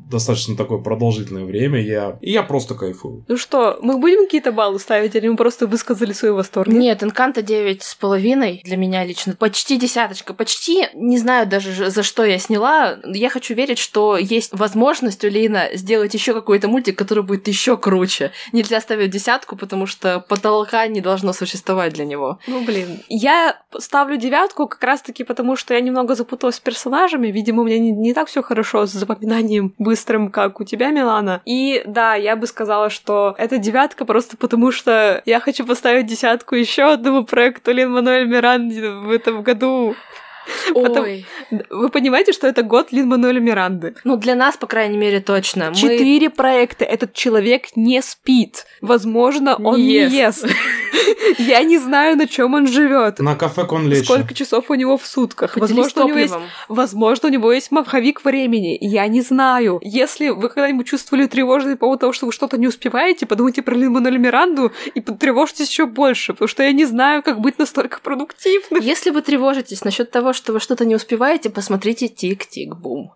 достаточно 0.10 0.56
такое 0.56 0.80
продолжительное 0.80 1.46
время. 1.46 1.82
Я, 1.82 2.18
и 2.22 2.32
я 2.32 2.44
просто 2.44 2.76
кайфую. 2.76 3.24
Ну 3.28 3.38
что, 3.38 3.78
мы 3.82 3.98
будем 3.98 4.26
какие-то 4.26 4.52
баллы 4.52 4.80
ставить, 4.80 5.16
или 5.16 5.28
мы 5.28 5.38
просто 5.38 5.68
высказали 5.68 6.12
свой 6.14 6.34
восторг? 6.34 6.68
Нет, 6.68 7.04
Энканта 7.04 7.42
9 7.42 7.84
с 7.84 7.96
половиной 7.96 8.62
для 8.64 8.78
меня 8.78 9.06
лично. 9.06 9.36
Почти 9.36 9.78
десяточка. 9.78 10.34
Почти, 10.34 10.88
не 10.94 11.18
знаю 11.18 11.48
даже 11.48 11.90
за 11.90 12.04
что 12.04 12.26
я 12.26 12.40
сняла. 12.40 13.00
Я 13.06 13.30
хочу 13.30 13.54
верить, 13.54 13.80
что 13.80 14.18
есть 14.18 14.52
возможность 14.54 15.24
у 15.24 15.30
Лина 15.30 15.70
сделать 15.74 16.14
еще 16.14 16.34
какой-то 16.34 16.68
мультик, 16.68 16.98
который 16.98 17.24
будет 17.24 17.48
еще 17.48 17.78
круче. 17.78 18.32
Нельзя 18.52 18.82
ставить 18.82 18.97
ставлю 18.98 19.08
десятку, 19.08 19.56
потому 19.56 19.86
что 19.86 20.20
потолка 20.20 20.88
не 20.88 21.02
должно 21.02 21.34
существовать 21.34 21.94
для 21.94 22.06
него. 22.06 22.40
Ну, 22.48 22.64
блин. 22.66 23.00
Я 23.10 23.58
ставлю 23.78 24.18
девятку 24.18 24.68
как 24.68 24.84
раз-таки 24.84 25.24
потому, 25.24 25.56
что 25.56 25.74
я 25.74 25.82
немного 25.82 26.16
запуталась 26.16 26.56
с 26.56 26.60
персонажами. 26.60 27.28
Видимо, 27.28 27.62
у 27.62 27.66
меня 27.66 27.80
не, 27.80 27.92
не 27.92 28.14
так 28.14 28.28
все 28.28 28.42
хорошо 28.42 28.86
с 28.86 28.92
запоминанием 28.92 29.74
быстрым, 29.78 30.32
как 30.32 30.60
у 30.60 30.64
тебя, 30.64 30.90
Милана. 30.90 31.42
И 31.46 31.84
да, 31.86 32.16
я 32.16 32.36
бы 32.36 32.48
сказала, 32.48 32.90
что 32.90 33.36
это 33.38 33.58
девятка 33.58 34.06
просто 34.06 34.36
потому, 34.38 34.72
что 34.72 35.22
я 35.26 35.40
хочу 35.40 35.66
поставить 35.66 36.08
десятку 36.08 36.56
еще 36.56 36.94
одному 36.94 37.24
проекту 37.24 37.72
Лин 37.72 37.92
Мануэль 37.92 38.28
Миранди 38.28 38.82
в 38.82 39.12
этом 39.12 39.44
году. 39.44 39.96
Ой. 40.74 41.26
Вы 41.70 41.90
понимаете, 41.90 42.34
что 42.34 42.48
это 42.48 42.64
год 42.64 42.92
Лин 42.92 43.08
Мануэля 43.08 43.40
Миранды? 43.40 43.96
Ну, 44.04 44.18
для 44.18 44.36
нас, 44.36 44.58
по 44.58 44.68
крайней 44.68 44.98
мере, 44.98 45.20
точно. 45.20 45.74
Четыре 45.74 46.30
Мы... 46.30 46.36
проекта. 46.36 46.86
Этот 46.86 47.14
человек 47.14 47.76
не 47.76 48.02
спит. 48.02 48.66
Возможно, 48.82 49.56
он 49.56 49.78
не 49.78 49.94
ест. 49.94 50.14
Не 50.14 50.18
ест. 50.20 50.48
Я 51.38 51.64
не 51.64 51.78
знаю, 51.78 52.18
на 52.18 52.28
чем 52.28 52.54
он 52.54 52.68
живет. 52.68 53.20
На 53.20 53.36
café 53.36 53.66
con 53.66 53.79
leche. 53.79 54.04
Сколько 54.04 54.34
часов 54.34 54.70
у 54.70 54.74
него 54.74 54.98
в 54.98 55.06
сутках. 55.06 55.58
Возможно, 55.58 56.06
у 56.06 56.08
него 56.08 56.20
есть, 56.20 56.36
возможно, 56.68 57.30
у 57.30 57.32
него 57.32 57.52
есть 57.52 57.72
маховик 57.72 58.24
времени. 58.24 58.78
Я 58.82 59.08
не 59.08 59.22
знаю. 59.22 59.80
Если 59.82 60.30
вы 60.30 60.50
когда-нибудь 60.50 60.88
чувствовали 60.88 61.26
тревожность 61.28 61.80
по 61.80 61.88
поводу 61.88 62.00
того, 62.02 62.14
что 62.14 62.26
вы 62.26 62.32
что-то 62.32 62.58
не 62.58 62.68
успеваете, 62.68 63.26
подумайте 63.26 63.62
про 63.62 63.76
Лин 63.76 63.92
Мануэля 63.92 64.18
Миранду 64.18 64.72
и 64.94 65.02
тревожьтесь 65.02 65.70
еще 65.70 65.86
больше, 65.86 66.34
потому 66.34 66.48
что 66.48 66.64
я 66.64 66.72
не 66.72 66.86
знаю, 66.86 67.24
как 67.24 67.40
быть 67.40 67.58
настолько 67.58 68.00
продуктивным. 68.02 68.82
Если 68.82 69.10
вы 69.10 69.22
тревожитесь 69.22 69.84
насчет 69.84 70.12
того, 70.12 70.34
что 70.38 70.54
вы 70.54 70.60
что-то 70.60 70.86
не 70.86 70.96
успеваете, 70.96 71.50
посмотрите 71.50 72.08
Tick-Tick-Boom. 72.08 73.12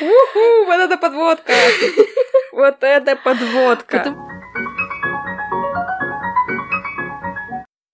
Уху, 0.00 0.64
вот 0.66 0.80
это 0.80 0.96
подводка! 0.96 1.52
Вот 2.52 2.82
это 2.82 3.16
подводка! 3.16 4.14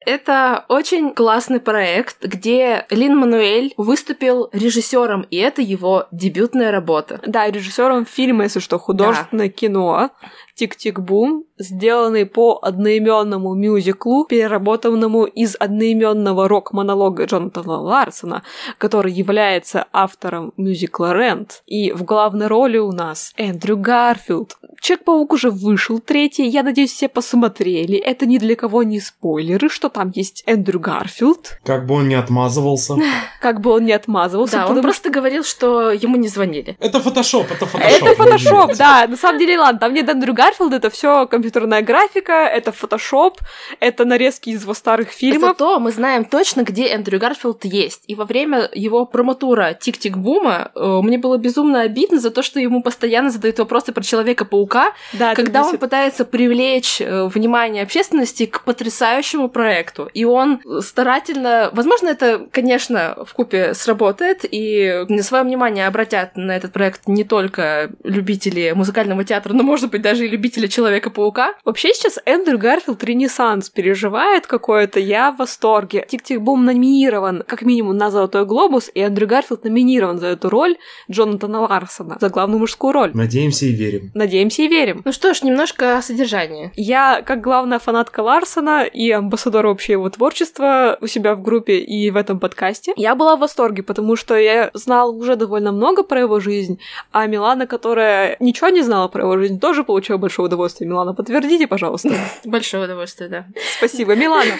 Это 0.08 0.64
очень 0.68 1.12
классный 1.12 1.60
проект, 1.60 2.24
где 2.24 2.86
Лин 2.88 3.14
Мануэль 3.14 3.74
выступил 3.76 4.48
режиссером, 4.54 5.26
и 5.30 5.36
это 5.36 5.60
его 5.60 6.06
дебютная 6.12 6.70
работа. 6.70 7.20
Да, 7.26 7.46
режиссером 7.50 8.06
фильма, 8.06 8.44
если 8.44 8.60
что, 8.60 8.78
художественное 8.78 9.48
да. 9.48 9.52
кино. 9.52 10.10
Tick-Tick-Boom, 10.58 11.44
сделанный 11.56 12.26
по 12.26 12.58
одноименному 12.60 13.54
мюзиклу, 13.54 14.24
переработанному 14.24 15.24
из 15.24 15.54
одноименного 15.54 16.48
рок-монолога 16.48 17.26
Джонатана 17.26 17.78
Ларсона, 17.80 18.42
который 18.76 19.12
является 19.12 19.86
автором 19.92 20.52
мюзикла 20.56 21.14
«Рент». 21.14 21.62
И 21.66 21.92
в 21.92 22.02
главной 22.02 22.48
роли 22.48 22.78
у 22.78 22.90
нас 22.90 23.32
Эндрю 23.36 23.76
Гарфилд. 23.76 24.56
Человек-паук 24.80 25.32
уже 25.32 25.50
вышел 25.50 26.00
третий, 26.00 26.46
я 26.46 26.64
надеюсь, 26.64 26.92
все 26.92 27.08
посмотрели. 27.08 27.96
Это 27.96 28.26
ни 28.26 28.38
для 28.38 28.56
кого 28.56 28.82
не 28.82 28.98
спойлеры, 28.98 29.68
что 29.68 29.90
там 29.98 30.12
есть 30.14 30.44
Эндрю 30.46 30.78
Гарфилд. 30.78 31.58
Как 31.64 31.84
бы 31.84 31.96
он 31.96 32.08
не 32.08 32.14
отмазывался. 32.14 32.94
Как 33.40 33.60
бы 33.60 33.72
он 33.72 33.84
не 33.84 33.92
отмазывался. 33.92 34.58
Да, 34.58 34.68
он 34.68 34.80
просто 34.80 35.10
говорил, 35.10 35.42
что 35.42 35.90
ему 35.90 36.16
не 36.16 36.28
звонили. 36.28 36.76
Это 36.78 37.00
фотошоп, 37.00 37.50
это 37.50 37.66
фотошоп. 37.66 38.08
Это 38.08 38.14
фотошоп, 38.14 38.76
да. 38.76 39.06
На 39.08 39.16
самом 39.16 39.40
деле, 39.40 39.58
ладно, 39.58 39.80
там 39.80 39.92
нет 39.92 40.08
Эндрю 40.08 40.34
Гарфилд 40.34 40.72
это 40.72 40.88
все 40.90 41.26
компьютерная 41.26 41.82
графика, 41.82 42.32
это 42.32 42.70
фотошоп, 42.70 43.40
это 43.80 44.04
нарезки 44.04 44.50
из 44.50 44.62
его 44.62 44.74
старых 44.74 45.08
фильмов. 45.08 45.50
Зато 45.58 45.80
мы 45.80 45.90
знаем 45.90 46.24
точно, 46.24 46.62
где 46.62 46.86
Эндрю 46.88 47.18
Гарфилд 47.18 47.64
есть. 47.64 48.04
И 48.06 48.14
во 48.14 48.24
время 48.24 48.70
его 48.72 49.04
промотура 49.04 49.76
Tick-Tick-Boom 49.80 50.64
а 50.64 50.70
э, 50.76 51.00
мне 51.02 51.18
было 51.18 51.38
безумно 51.38 51.80
обидно 51.80 52.20
за 52.20 52.30
то, 52.30 52.42
что 52.42 52.60
ему 52.60 52.82
постоянно 52.82 53.30
задают 53.30 53.58
вопросы 53.58 53.92
про 53.92 54.04
Человека-паука, 54.04 54.92
да, 55.12 55.34
когда 55.34 55.64
он 55.64 55.76
пытается 55.78 56.24
привлечь 56.24 57.00
э, 57.00 57.26
внимание 57.26 57.82
общественности 57.82 58.46
к 58.46 58.62
потрясающему 58.62 59.48
проекту. 59.48 59.87
И 60.14 60.24
он 60.24 60.60
старательно... 60.80 61.70
Возможно, 61.72 62.08
это, 62.08 62.46
конечно, 62.50 63.16
в 63.24 63.32
купе 63.34 63.74
сработает, 63.74 64.44
и 64.50 65.04
свое 65.20 65.44
внимание 65.44 65.86
обратят 65.86 66.36
на 66.36 66.56
этот 66.56 66.72
проект 66.72 67.06
не 67.06 67.24
только 67.24 67.90
любители 68.04 68.72
музыкального 68.74 69.24
театра, 69.24 69.52
но, 69.52 69.62
может 69.62 69.90
быть, 69.90 70.02
даже 70.02 70.26
и 70.26 70.28
любители 70.28 70.66
Человека-паука. 70.66 71.54
Вообще 71.64 71.94
сейчас 71.94 72.18
Эндрю 72.24 72.58
Гарфилд 72.58 73.02
ренессанс 73.04 73.70
переживает 73.70 74.46
какое-то, 74.46 75.00
я 75.00 75.32
в 75.32 75.38
восторге. 75.38 76.06
Tick-Tick-Boom 76.08 76.64
номинирован 76.64 77.42
как 77.46 77.62
минимум 77.62 77.96
на 77.96 78.10
Золотой 78.10 78.44
Глобус, 78.44 78.90
и 78.92 79.00
Эндрю 79.00 79.26
Гарфилд 79.26 79.64
номинирован 79.64 80.18
за 80.18 80.28
эту 80.28 80.50
роль 80.50 80.76
Джонатана 81.10 81.60
Ларсона, 81.60 82.18
за 82.20 82.28
главную 82.28 82.60
мужскую 82.60 82.92
роль. 82.92 83.10
Надеемся 83.14 83.66
и 83.66 83.72
верим. 83.72 84.10
Надеемся 84.14 84.62
и 84.62 84.68
верим. 84.68 85.02
Ну 85.04 85.12
что 85.12 85.34
ж, 85.34 85.42
немножко 85.42 85.98
о 85.98 86.02
содержании. 86.02 86.72
Я, 86.76 87.22
как 87.22 87.40
главная 87.40 87.78
фанатка 87.78 88.20
Ларсона 88.20 88.84
и 88.84 89.10
амбассадор 89.10 89.66
вообще 89.68 89.92
его 89.92 90.08
творчества 90.10 90.98
у 91.00 91.06
себя 91.06 91.34
в 91.34 91.42
группе 91.42 91.78
и 91.78 92.10
в 92.10 92.16
этом 92.16 92.40
подкасте, 92.40 92.92
я 92.96 93.14
была 93.14 93.36
в 93.36 93.40
восторге, 93.40 93.82
потому 93.82 94.16
что 94.16 94.36
я 94.36 94.70
знала 94.74 95.10
уже 95.10 95.36
довольно 95.36 95.72
много 95.72 96.02
про 96.02 96.20
его 96.20 96.40
жизнь, 96.40 96.78
а 97.12 97.26
Милана, 97.26 97.66
которая 97.66 98.36
ничего 98.40 98.68
не 98.68 98.82
знала 98.82 99.08
про 99.08 99.22
его 99.22 99.38
жизнь, 99.38 99.60
тоже 99.60 99.84
получила 99.84 100.18
большое 100.18 100.46
удовольствие 100.46 100.58
удовольствие, 100.58 100.88
Милана. 100.88 101.14
Подтвердите, 101.14 101.66
пожалуйста. 101.66 102.10
Большое 102.44 102.84
удовольствие, 102.84 103.28
да. 103.28 103.46
Спасибо, 103.76 104.14
Милана. 104.14 104.52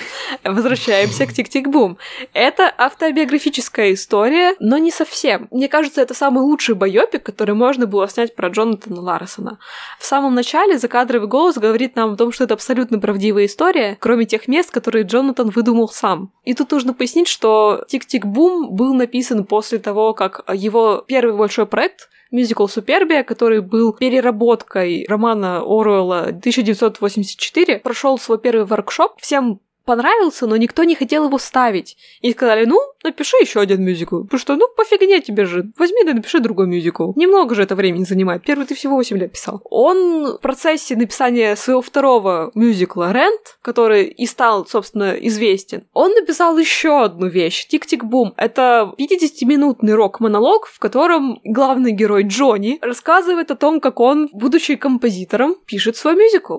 Возвращаемся 0.44 1.26
к 1.26 1.32
Tick-Tick-Boom. 1.32 1.98
Это 2.32 2.72
автобиографическая 2.76 3.92
история, 3.94 4.54
но 4.60 4.78
не 4.78 4.90
совсем. 4.90 5.48
Мне 5.50 5.68
кажется, 5.68 6.00
это 6.00 6.14
самый 6.14 6.40
лучший 6.40 6.74
байопик, 6.74 7.22
который 7.22 7.54
можно 7.54 7.86
было 7.86 8.08
снять 8.08 8.34
про 8.34 8.48
Джонатана 8.48 9.00
Ларсона. 9.00 9.58
В 9.98 10.04
самом 10.04 10.34
начале 10.34 10.78
закадровый 10.78 11.28
голос 11.28 11.56
говорит 11.56 11.96
нам 11.96 12.14
о 12.14 12.16
том, 12.16 12.32
что 12.32 12.44
это 12.44 12.54
абсолютно 12.54 12.98
правдивая 12.98 13.46
история, 13.46 13.96
кроме 14.00 14.24
тех 14.24 14.48
мест, 14.48 14.70
которые 14.70 14.97
Джонатан 15.02 15.50
выдумал 15.50 15.88
сам. 15.88 16.32
И 16.44 16.54
тут 16.54 16.70
нужно 16.70 16.94
пояснить, 16.94 17.28
что 17.28 17.84
«Tick-Tick-Boom» 17.88 18.74
был 18.74 18.94
написан 18.94 19.44
после 19.44 19.78
того, 19.78 20.14
как 20.14 20.44
его 20.52 21.04
первый 21.06 21.36
большой 21.36 21.66
проект 21.66 22.08
мюзикл 22.30 22.66
«Superbia», 22.66 23.22
который 23.22 23.60
был 23.60 23.92
переработкой 23.92 25.06
романа 25.08 25.58
Оруэлла 25.58 26.20
1984, 26.28 27.78
прошел 27.78 28.18
свой 28.18 28.38
первый 28.38 28.64
воркшоп. 28.64 29.20
Всем 29.20 29.60
понравился, 29.88 30.46
но 30.46 30.58
никто 30.58 30.84
не 30.84 30.94
хотел 30.94 31.24
его 31.24 31.38
ставить. 31.38 31.96
И 32.20 32.32
сказали, 32.32 32.66
ну, 32.66 32.78
напиши 33.02 33.38
еще 33.40 33.58
один 33.58 33.82
мюзикл. 33.82 34.22
Потому 34.24 34.38
что, 34.38 34.56
ну, 34.56 34.68
по 34.76 34.84
фигне 34.84 35.22
тебе 35.22 35.46
же. 35.46 35.72
Возьми 35.78 36.04
да 36.04 36.12
напиши 36.12 36.40
другой 36.40 36.66
мюзикл. 36.66 37.12
Немного 37.16 37.54
же 37.54 37.62
это 37.62 37.74
времени 37.74 38.04
занимает. 38.04 38.42
Первый 38.42 38.66
ты 38.66 38.74
всего 38.74 38.96
8 38.96 39.16
лет 39.16 39.32
писал. 39.32 39.62
Он 39.70 40.36
в 40.36 40.40
процессе 40.42 40.94
написания 40.94 41.56
своего 41.56 41.80
второго 41.80 42.50
мюзикла 42.54 43.12
«Рент», 43.12 43.58
который 43.62 44.04
и 44.04 44.26
стал, 44.26 44.66
собственно, 44.66 45.12
известен, 45.12 45.84
он 45.94 46.12
написал 46.12 46.58
еще 46.58 47.04
одну 47.04 47.26
вещь. 47.26 47.66
«Тик-тик-бум». 47.66 48.34
Это 48.36 48.92
50-минутный 48.98 49.94
рок-монолог, 49.94 50.66
в 50.66 50.78
котором 50.78 51.40
главный 51.44 51.92
герой 51.92 52.24
Джонни 52.24 52.78
рассказывает 52.82 53.50
о 53.50 53.56
том, 53.56 53.80
как 53.80 54.00
он, 54.00 54.28
будучи 54.34 54.76
композитором, 54.76 55.56
пишет 55.64 55.96
свой 55.96 56.14
мюзикл. 56.14 56.58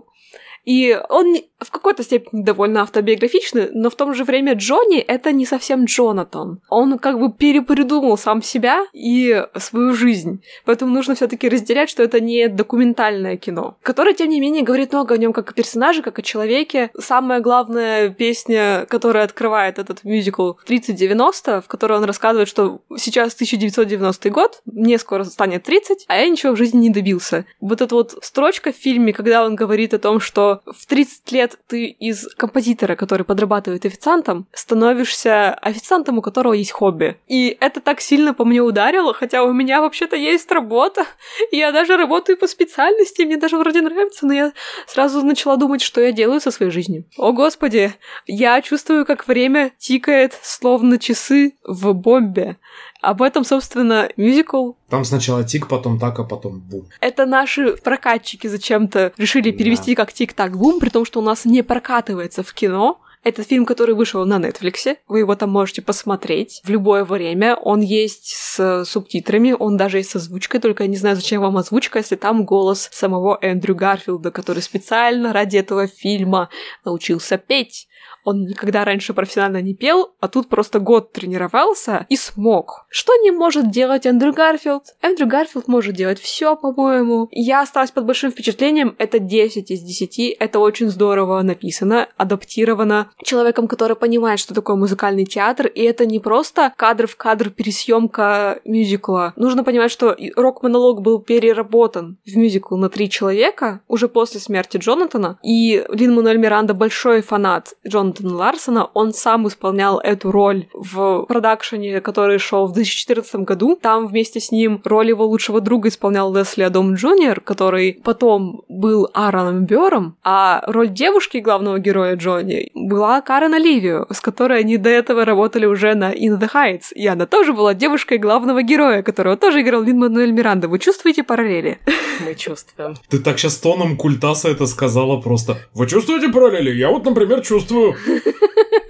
И 0.69 0.95
он 1.09 1.35
в 1.57 1.71
какой-то 1.71 2.03
степени 2.03 2.43
довольно 2.43 2.83
автобиографичный, 2.83 3.69
но 3.73 3.89
в 3.89 3.95
то 3.95 4.13
же 4.13 4.23
время 4.23 4.53
Джонни— 4.53 4.99
это 4.99 5.31
не 5.31 5.47
совсем 5.47 5.85
Джонатан. 5.85 6.61
Он 6.69 6.99
как 6.99 7.19
бы 7.19 7.33
перепридумал 7.33 8.19
сам 8.19 8.43
себя 8.43 8.85
и 8.93 9.47
свою 9.57 9.95
жизнь. 9.95 10.43
Поэтому 10.65 10.93
нужно 10.93 11.15
все 11.15 11.27
таки 11.27 11.49
разделять, 11.49 11.89
что 11.89 12.03
это 12.03 12.19
не 12.19 12.47
документальное 12.49 13.35
кино, 13.35 13.77
которое, 13.81 14.13
тем 14.13 14.29
не 14.29 14.39
менее, 14.39 14.61
говорит 14.61 14.93
много 14.93 15.15
о 15.15 15.17
нем 15.17 15.33
как 15.33 15.49
о 15.49 15.53
персонаже, 15.53 16.03
как 16.03 16.19
о 16.19 16.21
человеке. 16.21 16.91
Самая 16.99 17.39
главная 17.39 18.09
песня, 18.09 18.85
которая 18.87 19.23
открывает 19.23 19.79
этот 19.79 20.03
мюзикл 20.03 20.53
3090, 20.67 21.61
в 21.61 21.67
которой 21.67 21.97
он 21.97 22.03
рассказывает, 22.03 22.47
что 22.47 22.81
сейчас 22.95 23.33
1990 23.33 24.29
год, 24.29 24.61
мне 24.65 24.99
скоро 24.99 25.23
станет 25.23 25.63
30, 25.63 26.05
а 26.07 26.17
я 26.17 26.29
ничего 26.29 26.53
в 26.53 26.57
жизни 26.57 26.77
не 26.77 26.89
добился. 26.91 27.45
Вот 27.59 27.81
эта 27.81 27.95
вот 27.95 28.19
строчка 28.21 28.71
в 28.71 28.75
фильме, 28.75 29.13
когда 29.13 29.43
он 29.43 29.55
говорит 29.55 29.95
о 29.95 29.99
том, 29.99 30.19
что 30.19 30.58
в 30.65 30.85
30 30.85 31.31
лет 31.31 31.57
ты 31.67 31.85
из 31.85 32.27
композитора, 32.35 32.95
который 32.95 33.23
подрабатывает 33.23 33.85
официантом, 33.85 34.47
становишься 34.53 35.53
официантом, 35.53 36.17
у 36.17 36.21
которого 36.21 36.53
есть 36.53 36.71
хобби. 36.71 37.17
И 37.27 37.57
это 37.59 37.81
так 37.81 38.01
сильно 38.01 38.33
по 38.33 38.45
мне 38.45 38.61
ударило, 38.61 39.13
хотя 39.13 39.43
у 39.43 39.53
меня 39.53 39.81
вообще-то 39.81 40.15
есть 40.15 40.51
работа, 40.51 41.05
я 41.51 41.71
даже 41.71 41.97
работаю 41.97 42.37
по 42.37 42.47
специальности, 42.47 43.23
мне 43.23 43.37
даже 43.37 43.57
вроде 43.57 43.81
нравится, 43.81 44.25
но 44.25 44.33
я 44.33 44.53
сразу 44.87 45.21
начала 45.23 45.57
думать, 45.57 45.81
что 45.81 46.01
я 46.01 46.11
делаю 46.11 46.41
со 46.41 46.51
своей 46.51 46.71
жизнью. 46.71 47.05
О, 47.17 47.31
господи, 47.31 47.93
я 48.25 48.61
чувствую, 48.61 49.05
как 49.05 49.27
время 49.27 49.71
тикает, 49.77 50.37
словно 50.41 50.97
часы 50.97 51.53
в 51.63 51.93
бомбе. 51.93 52.57
Об 53.01 53.21
этом, 53.21 53.45
собственно, 53.45 54.09
мюзикл. 54.17 54.73
Там 54.89 55.05
сначала 55.05 55.43
тик, 55.43 55.67
потом 55.67 55.99
так, 55.99 56.19
а 56.19 56.23
потом 56.23 56.59
бум. 56.59 56.85
Это 56.99 57.25
наши 57.25 57.77
прокатчики 57.77 58.47
зачем-то 58.47 59.13
решили 59.17 59.51
перевести 59.51 59.95
да. 59.95 60.03
как 60.03 60.13
тик-так-бум, 60.13 60.79
при 60.79 60.89
том, 60.89 61.05
что 61.05 61.19
у 61.19 61.23
нас 61.23 61.45
не 61.45 61.61
прокатывается 61.61 62.43
в 62.43 62.53
кино. 62.53 62.99
Это 63.21 63.43
фильм, 63.43 63.65
который 63.65 63.95
вышел 63.95 64.25
на 64.25 64.37
Netflix. 64.37 64.95
Вы 65.09 65.19
его 65.19 65.35
там 65.35 65.49
можете 65.49 65.81
посмотреть 65.81 66.61
в 66.63 66.69
любое 66.69 67.03
время. 67.03 67.55
Он 67.55 67.81
есть 67.81 68.33
с 68.33 68.85
субтитрами, 68.85 69.53
он 69.57 69.75
даже 69.75 69.97
есть 69.97 70.11
с 70.11 70.15
озвучкой, 70.15 70.61
только 70.61 70.83
я 70.83 70.89
не 70.89 70.95
знаю, 70.95 71.17
зачем 71.17 71.41
вам 71.41 71.57
озвучка, 71.57 71.99
если 71.99 72.15
там 72.15 72.45
голос 72.45 72.87
самого 72.93 73.37
Эндрю 73.41 73.75
Гарфилда, 73.75 74.31
который 74.31 74.63
специально 74.63 75.33
ради 75.33 75.57
этого 75.57 75.87
фильма 75.87 76.49
научился 76.85 77.37
петь. 77.37 77.88
Он 78.29 78.45
никогда 78.45 78.85
раньше 78.85 79.15
профессионально 79.15 79.59
не 79.63 79.73
пел, 79.73 80.11
а 80.19 80.27
тут 80.27 80.49
просто 80.49 80.79
год 80.79 81.13
тренировался 81.13 82.05
и 82.09 82.15
смог. 82.15 82.85
Что 82.89 83.15
не 83.15 83.31
может 83.31 83.71
делать 83.71 84.05
Эндрю 84.05 84.33
Гарфилд? 84.33 84.83
Эндрю 85.01 85.25
Гарфилд 85.25 85.67
может 85.67 85.95
делать 85.95 86.19
все, 86.19 86.55
по-моему. 86.55 87.27
Я 87.31 87.61
осталась 87.61 87.89
под 87.89 88.05
большим 88.05 88.29
впечатлением. 88.29 88.95
Это 88.99 89.17
10 89.17 89.71
из 89.71 89.81
10. 89.81 90.37
Это 90.39 90.59
очень 90.59 90.89
здорово 90.89 91.41
написано, 91.41 92.07
адаптировано 92.17 93.09
человеком, 93.23 93.67
который 93.67 93.95
понимает, 93.95 94.39
что 94.39 94.53
такое 94.53 94.75
музыкальный 94.75 95.25
театр. 95.25 95.65
И 95.65 95.81
это 95.81 96.05
не 96.05 96.19
просто 96.19 96.71
кадр 96.77 97.07
в 97.07 97.15
кадр 97.15 97.49
пересъемка 97.49 98.59
мюзикла. 98.63 99.33
Нужно 99.37 99.63
понимать, 99.63 99.89
что 99.89 100.15
рок-монолог 100.35 101.01
был 101.01 101.19
переработан 101.19 102.19
в 102.27 102.37
мюзикл 102.37 102.75
на 102.75 102.89
три 102.89 103.09
человека 103.09 103.81
уже 103.87 104.07
после 104.07 104.39
смерти 104.39 104.77
Джонатана. 104.77 105.39
И 105.41 105.83
Лин 105.89 106.13
Мануэль 106.13 106.37
Миранда 106.37 106.75
большой 106.75 107.23
фанат 107.23 107.73
Джон 107.87 108.13
Джонатана 108.19 108.37
Ларсона, 108.37 108.89
он 108.93 109.13
сам 109.13 109.47
исполнял 109.47 109.99
эту 109.99 110.31
роль 110.31 110.67
в 110.73 111.25
продакшене, 111.27 112.01
который 112.01 112.37
шел 112.39 112.67
в 112.67 112.73
2014 112.73 113.35
году. 113.41 113.77
Там 113.81 114.07
вместе 114.07 114.39
с 114.39 114.51
ним 114.51 114.81
роль 114.83 115.09
его 115.09 115.25
лучшего 115.25 115.61
друга 115.61 115.89
исполнял 115.89 116.33
Лесли 116.33 116.63
Адом 116.63 116.95
Джуниор, 116.95 117.41
который 117.41 117.99
потом 118.03 118.61
был 118.69 119.09
Аароном 119.13 119.65
Бёром, 119.65 120.15
а 120.23 120.63
роль 120.67 120.89
девушки 120.89 121.37
главного 121.37 121.79
героя 121.79 122.15
Джонни 122.15 122.71
была 122.73 123.21
Карен 123.21 123.53
Оливио, 123.53 124.05
с 124.11 124.21
которой 124.21 124.59
они 124.59 124.77
до 124.77 124.89
этого 124.89 125.25
работали 125.25 125.65
уже 125.65 125.93
на 125.95 126.13
In 126.13 126.39
the 126.39 126.49
Heights, 126.53 126.93
и 126.93 127.05
она 127.07 127.25
тоже 127.25 127.53
была 127.53 127.73
девушкой 127.73 128.17
главного 128.17 128.61
героя, 128.61 129.01
которого 129.03 129.37
тоже 129.37 129.61
играл 129.61 129.83
Лин 129.83 129.99
Мануэль 129.99 130.31
Миранда. 130.31 130.67
Вы 130.67 130.79
чувствуете 130.79 131.23
параллели? 131.23 131.79
Мы 132.25 132.35
чувствуем. 132.35 132.95
Ты 133.09 133.19
так 133.19 133.39
сейчас 133.39 133.57
тоном 133.57 133.95
культаса 133.95 134.49
это 134.49 134.65
сказала 134.65 135.21
просто. 135.21 135.57
Вы 135.73 135.87
чувствуете 135.87 136.29
параллели? 136.29 136.75
Я 136.75 136.89
вот, 136.89 137.05
например, 137.05 137.41
чувствую. 137.41 137.95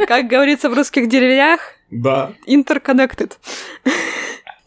Как 0.08 0.28
говорится 0.28 0.70
в 0.70 0.74
русских 0.74 1.08
деревнях? 1.08 1.74
Да. 1.92 2.34
Interconnected. 2.48 3.34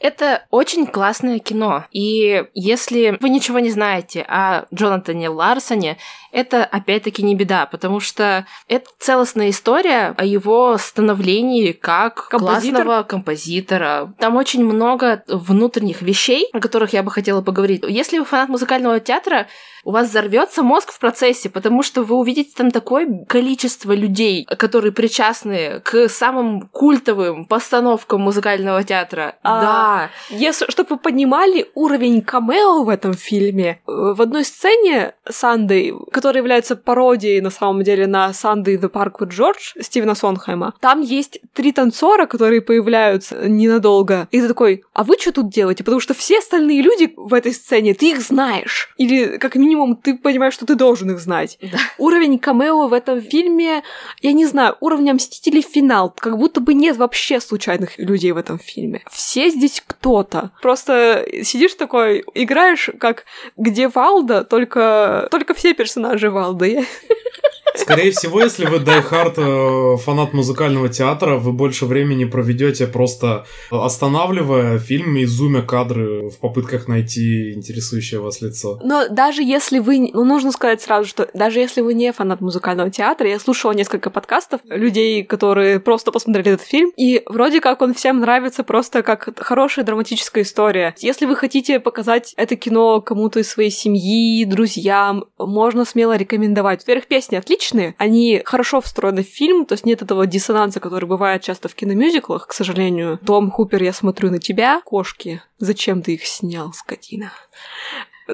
Это 0.02 0.46
очень 0.50 0.86
классное 0.86 1.38
кино. 1.38 1.84
И 1.92 2.44
если 2.54 3.16
вы 3.20 3.28
ничего 3.28 3.60
не 3.60 3.70
знаете 3.70 4.22
о 4.22 4.66
Джонатане 4.74 5.28
Ларсоне, 5.28 5.96
это 6.32 6.64
опять-таки 6.64 7.22
не 7.22 7.34
беда, 7.34 7.66
потому 7.66 8.00
что 8.00 8.46
это 8.66 8.90
целостная 8.98 9.50
история 9.50 10.14
о 10.16 10.24
его 10.24 10.76
становлении 10.78 11.72
как 11.72 12.28
Композитор? 12.28 12.82
классного 12.82 13.02
композитора. 13.02 14.14
Там 14.18 14.36
очень 14.36 14.64
много 14.64 15.22
внутренних 15.28 16.02
вещей, 16.02 16.48
о 16.52 16.60
которых 16.60 16.92
я 16.92 17.02
бы 17.02 17.10
хотела 17.10 17.42
поговорить. 17.42 17.84
Если 17.86 18.18
вы 18.18 18.24
фанат 18.24 18.48
музыкального 18.48 18.98
театра, 18.98 19.46
у 19.84 19.90
вас 19.90 20.08
взорвется 20.08 20.62
мозг 20.62 20.92
в 20.92 20.98
процессе, 20.98 21.50
потому 21.50 21.82
что 21.82 22.02
вы 22.04 22.16
увидите 22.16 22.52
там 22.56 22.70
такое 22.70 23.24
количество 23.28 23.92
людей, 23.92 24.44
которые 24.44 24.92
причастны 24.92 25.80
к 25.80 26.08
самым 26.08 26.68
культовым 26.68 27.46
постановкам 27.46 28.20
музыкального 28.20 28.84
театра. 28.84 29.36
А, 29.42 29.60
да. 29.60 30.10
Если, 30.30 30.70
чтобы 30.70 30.90
вы 30.90 30.98
понимали 30.98 31.68
уровень 31.74 32.22
камео 32.22 32.84
в 32.84 32.88
этом 32.88 33.14
фильме, 33.14 33.80
в 33.86 34.22
одной 34.22 34.44
сцене 34.44 35.14
Санды, 35.28 35.92
которая 36.22 36.42
является 36.42 36.76
пародией 36.76 37.40
на 37.40 37.50
самом 37.50 37.82
деле 37.82 38.06
на 38.06 38.32
Санды 38.32 38.76
The 38.76 38.90
Park 38.90 39.18
with 39.20 39.30
George 39.30 39.82
Стивена 39.82 40.14
Сонхайма, 40.14 40.74
там 40.80 41.00
есть 41.00 41.40
три 41.52 41.72
танцора, 41.72 42.26
которые 42.26 42.60
появляются 42.60 43.48
ненадолго. 43.48 44.28
И 44.30 44.40
ты 44.40 44.48
такой, 44.48 44.84
а 44.94 45.02
вы 45.04 45.16
что 45.18 45.32
тут 45.32 45.50
делаете? 45.50 45.84
Потому 45.84 46.00
что 46.00 46.14
все 46.14 46.38
остальные 46.38 46.82
люди 46.82 47.12
в 47.16 47.34
этой 47.34 47.52
сцене, 47.52 47.94
ты 47.94 48.12
их 48.12 48.20
знаешь. 48.20 48.94
Или 48.96 49.38
как 49.38 49.56
минимум 49.56 49.82
минимум 49.82 49.96
ты 49.96 50.16
понимаешь, 50.16 50.54
что 50.54 50.66
ты 50.66 50.74
должен 50.74 51.10
их 51.10 51.18
знать. 51.18 51.58
Да. 51.60 51.78
Уровень 51.98 52.38
камео 52.38 52.88
в 52.88 52.92
этом 52.92 53.20
фильме, 53.20 53.82
я 54.20 54.32
не 54.32 54.46
знаю, 54.46 54.76
уровня 54.80 55.14
Мстителей 55.14 55.62
финал, 55.62 56.12
как 56.16 56.38
будто 56.38 56.60
бы 56.60 56.74
нет 56.74 56.96
вообще 56.96 57.40
случайных 57.40 57.98
людей 57.98 58.32
в 58.32 58.36
этом 58.36 58.58
фильме. 58.58 59.02
Все 59.10 59.50
здесь 59.50 59.82
кто-то. 59.86 60.50
Просто 60.60 61.26
сидишь 61.42 61.74
такой, 61.74 62.24
играешь 62.34 62.90
как 62.98 63.24
где 63.56 63.88
Валда, 63.88 64.44
только, 64.44 65.28
только 65.30 65.54
все 65.54 65.74
персонажи 65.74 66.11
Валды. 66.30 66.86
Скорее 67.74 68.10
всего, 68.10 68.40
если 68.40 68.66
вы 68.66 68.78
дайхард 68.78 69.34
э, 69.38 69.96
фанат 69.98 70.32
музыкального 70.32 70.88
театра, 70.88 71.36
вы 71.36 71.52
больше 71.52 71.86
времени 71.86 72.24
проведете 72.24 72.86
просто 72.86 73.46
останавливая 73.70 74.78
фильм 74.78 75.16
и 75.16 75.24
зумя 75.24 75.62
кадры 75.62 76.30
в 76.30 76.38
попытках 76.38 76.88
найти 76.88 77.54
интересующее 77.54 78.20
вас 78.20 78.40
лицо. 78.40 78.78
Но 78.82 79.08
даже 79.08 79.42
если 79.42 79.78
вы... 79.78 80.10
Ну, 80.12 80.24
нужно 80.24 80.52
сказать 80.52 80.82
сразу, 80.82 81.08
что 81.08 81.28
даже 81.34 81.60
если 81.60 81.80
вы 81.80 81.94
не 81.94 82.12
фанат 82.12 82.40
музыкального 82.40 82.90
театра, 82.90 83.28
я 83.28 83.38
слушала 83.38 83.72
несколько 83.72 84.10
подкастов 84.10 84.60
людей, 84.64 85.24
которые 85.24 85.80
просто 85.80 86.12
посмотрели 86.12 86.52
этот 86.52 86.66
фильм, 86.66 86.92
и 86.96 87.22
вроде 87.26 87.60
как 87.60 87.82
он 87.82 87.94
всем 87.94 88.20
нравится 88.20 88.64
просто 88.64 89.02
как 89.02 89.28
хорошая 89.40 89.84
драматическая 89.84 90.44
история. 90.44 90.94
Если 90.98 91.26
вы 91.26 91.36
хотите 91.36 91.80
показать 91.80 92.34
это 92.36 92.56
кино 92.56 93.00
кому-то 93.00 93.40
из 93.40 93.48
своей 93.48 93.70
семьи, 93.70 94.44
друзьям, 94.44 95.24
можно 95.38 95.84
смело 95.84 96.16
рекомендовать. 96.16 96.80
Во-первых, 96.80 97.06
песни 97.06 97.36
отличные, 97.36 97.61
логичны, 97.62 97.94
они 97.98 98.42
хорошо 98.44 98.80
встроены 98.80 99.22
в 99.22 99.28
фильм, 99.28 99.66
то 99.66 99.74
есть 99.74 99.86
нет 99.86 100.02
этого 100.02 100.26
диссонанса, 100.26 100.80
который 100.80 101.08
бывает 101.08 101.42
часто 101.42 101.68
в 101.68 101.74
киномюзиклах, 101.74 102.46
к 102.46 102.52
сожалению. 102.52 103.18
Том 103.24 103.50
Хупер, 103.50 103.82
я 103.82 103.92
смотрю 103.92 104.30
на 104.30 104.38
тебя, 104.38 104.80
кошки, 104.84 105.42
зачем 105.58 106.02
ты 106.02 106.14
их 106.14 106.26
снял, 106.26 106.72
скотина? 106.72 107.32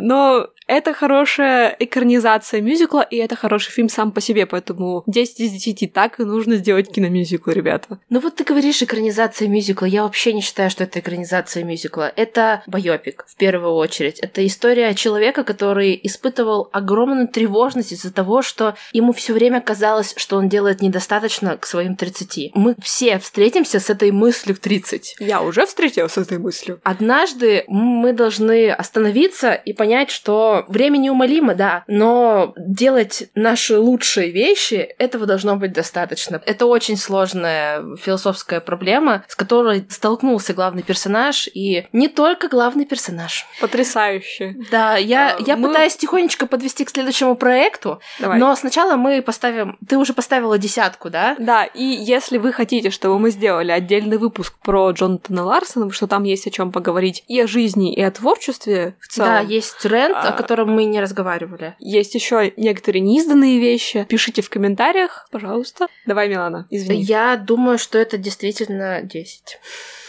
Но 0.01 0.49
это 0.69 0.93
хорошая 0.93 1.75
экранизация 1.79 2.61
мюзикла, 2.61 3.01
и 3.01 3.17
это 3.17 3.37
хороший 3.37 3.73
фильм 3.73 3.89
сам 3.89 4.13
по 4.13 4.21
себе, 4.21 4.45
поэтому 4.45 5.03
10 5.07 5.41
из 5.41 5.51
10 5.53 5.93
так 5.93 6.21
и 6.21 6.25
нужно 6.25 6.57
сделать 6.57 6.93
киномюзикл, 6.93 7.51
ребята. 7.51 7.99
Ну 8.11 8.21
вот 8.21 8.37
ты 8.37 8.45
говоришь 8.45 8.83
экранизация 8.83 9.49
мюзикла. 9.49 9.87
Я 9.87 10.03
вообще 10.03 10.35
не 10.35 10.43
считаю, 10.43 10.69
что 10.69 10.85
это 10.85 11.01
экранизация 11.01 11.65
мюзикла. 11.65 12.13
Это 12.15 12.63
байопик, 12.67 13.25
в 13.27 13.37
первую 13.37 13.73
очередь. 13.73 14.19
Это 14.21 14.47
история 14.47 14.95
человека, 14.95 15.43
который 15.43 15.99
испытывал 16.03 16.69
огромную 16.73 17.29
тревожность 17.29 17.93
из-за 17.93 18.13
того, 18.13 18.43
что 18.43 18.75
ему 18.93 19.15
все 19.15 19.33
время 19.33 19.63
казалось, 19.63 20.13
что 20.19 20.37
он 20.37 20.51
делает 20.51 20.83
недостаточно 20.83 21.57
к 21.57 21.65
своим 21.65 21.97
30. 21.97 22.51
Мы 22.55 22.77
все 22.83 23.19
встретимся 23.19 23.81
с 23.81 23.89
этой 23.89 24.11
мыслью 24.11 24.55
в 24.55 24.59
30. 24.59 25.17
Я 25.19 25.41
уже 25.41 25.65
встретилась 25.65 26.13
с 26.13 26.19
этой 26.19 26.37
мыслью. 26.37 26.79
Однажды 26.83 27.65
мы 27.69 28.13
должны 28.13 28.71
остановиться 28.71 29.55
и 29.55 29.73
понять, 29.73 29.88
что 30.11 30.65
время 30.69 30.99
неумолимо, 30.99 31.55
да, 31.55 31.85
но 31.87 32.55
делать 32.57 33.25
наши 33.35 33.79
лучшие 33.79 34.31
вещи, 34.31 34.75
этого 34.99 35.27
должно 35.27 35.57
быть 35.57 35.73
достаточно. 35.73 36.41
Это 36.45 36.67
очень 36.67 36.97
сложная 36.97 37.97
философская 37.97 38.61
проблема, 38.61 39.25
с 39.29 39.37
которой 39.37 39.87
столкнулся 39.89 40.55
главный 40.55 40.83
персонаж, 40.83 41.49
и 41.53 41.87
не 41.93 42.09
только 42.09 42.49
главный 42.49 42.85
персонаж. 42.85 43.47
Потрясающе. 43.61 44.57
Да, 44.71 44.97
я, 44.97 45.37
а, 45.37 45.43
я 45.47 45.57
мы... 45.57 45.69
пытаюсь 45.69 45.97
тихонечко 45.97 46.47
подвести 46.47 46.85
к 46.85 46.91
следующему 46.91 47.37
проекту, 47.37 48.01
Давай. 48.19 48.39
но 48.39 48.55
сначала 48.57 48.97
мы 48.97 49.23
поставим... 49.23 49.79
Ты 49.89 49.97
уже 49.97 50.13
поставила 50.13 50.59
десятку, 50.59 51.11
да? 51.11 51.37
Да, 51.39 51.65
и 51.65 51.85
если 51.85 52.39
вы 52.39 52.53
хотите, 52.53 52.91
чтобы 52.91 53.19
мы 53.19 53.31
сделали 53.31 53.73
отдельный 53.73 54.19
выпуск 54.19 54.55
про 54.63 54.91
Джонатана 54.91 55.45
Ларсона, 55.45 55.91
что 55.93 56.07
там 56.07 56.25
есть 56.25 56.47
о 56.47 56.51
чем 56.51 56.73
поговорить 56.73 57.25
и 57.29 57.41
о 57.41 57.47
жизни, 57.47 57.95
и 57.95 58.03
о 58.03 58.11
творчестве 58.11 58.97
в 59.01 59.09
целом. 59.09 59.31
Да, 59.31 59.41
есть 59.41 59.68
тренд, 59.73 60.17
а, 60.17 60.29
о 60.29 60.33
котором 60.33 60.71
мы 60.71 60.85
не 60.85 61.01
разговаривали. 61.01 61.75
Есть 61.79 62.15
еще 62.15 62.53
некоторые 62.57 63.01
неизданные 63.01 63.59
вещи. 63.59 64.07
Пишите 64.09 64.43
в 64.43 64.51
комментариях, 64.51 65.29
пожалуйста. 65.31 65.87
Давай, 66.07 66.29
Милана, 66.29 66.67
извини. 66.71 67.03
Я 67.03 67.37
думаю, 67.37 67.79
что 67.79 67.99
это 67.99 68.19
действительно 68.19 69.03
10. 69.03 69.59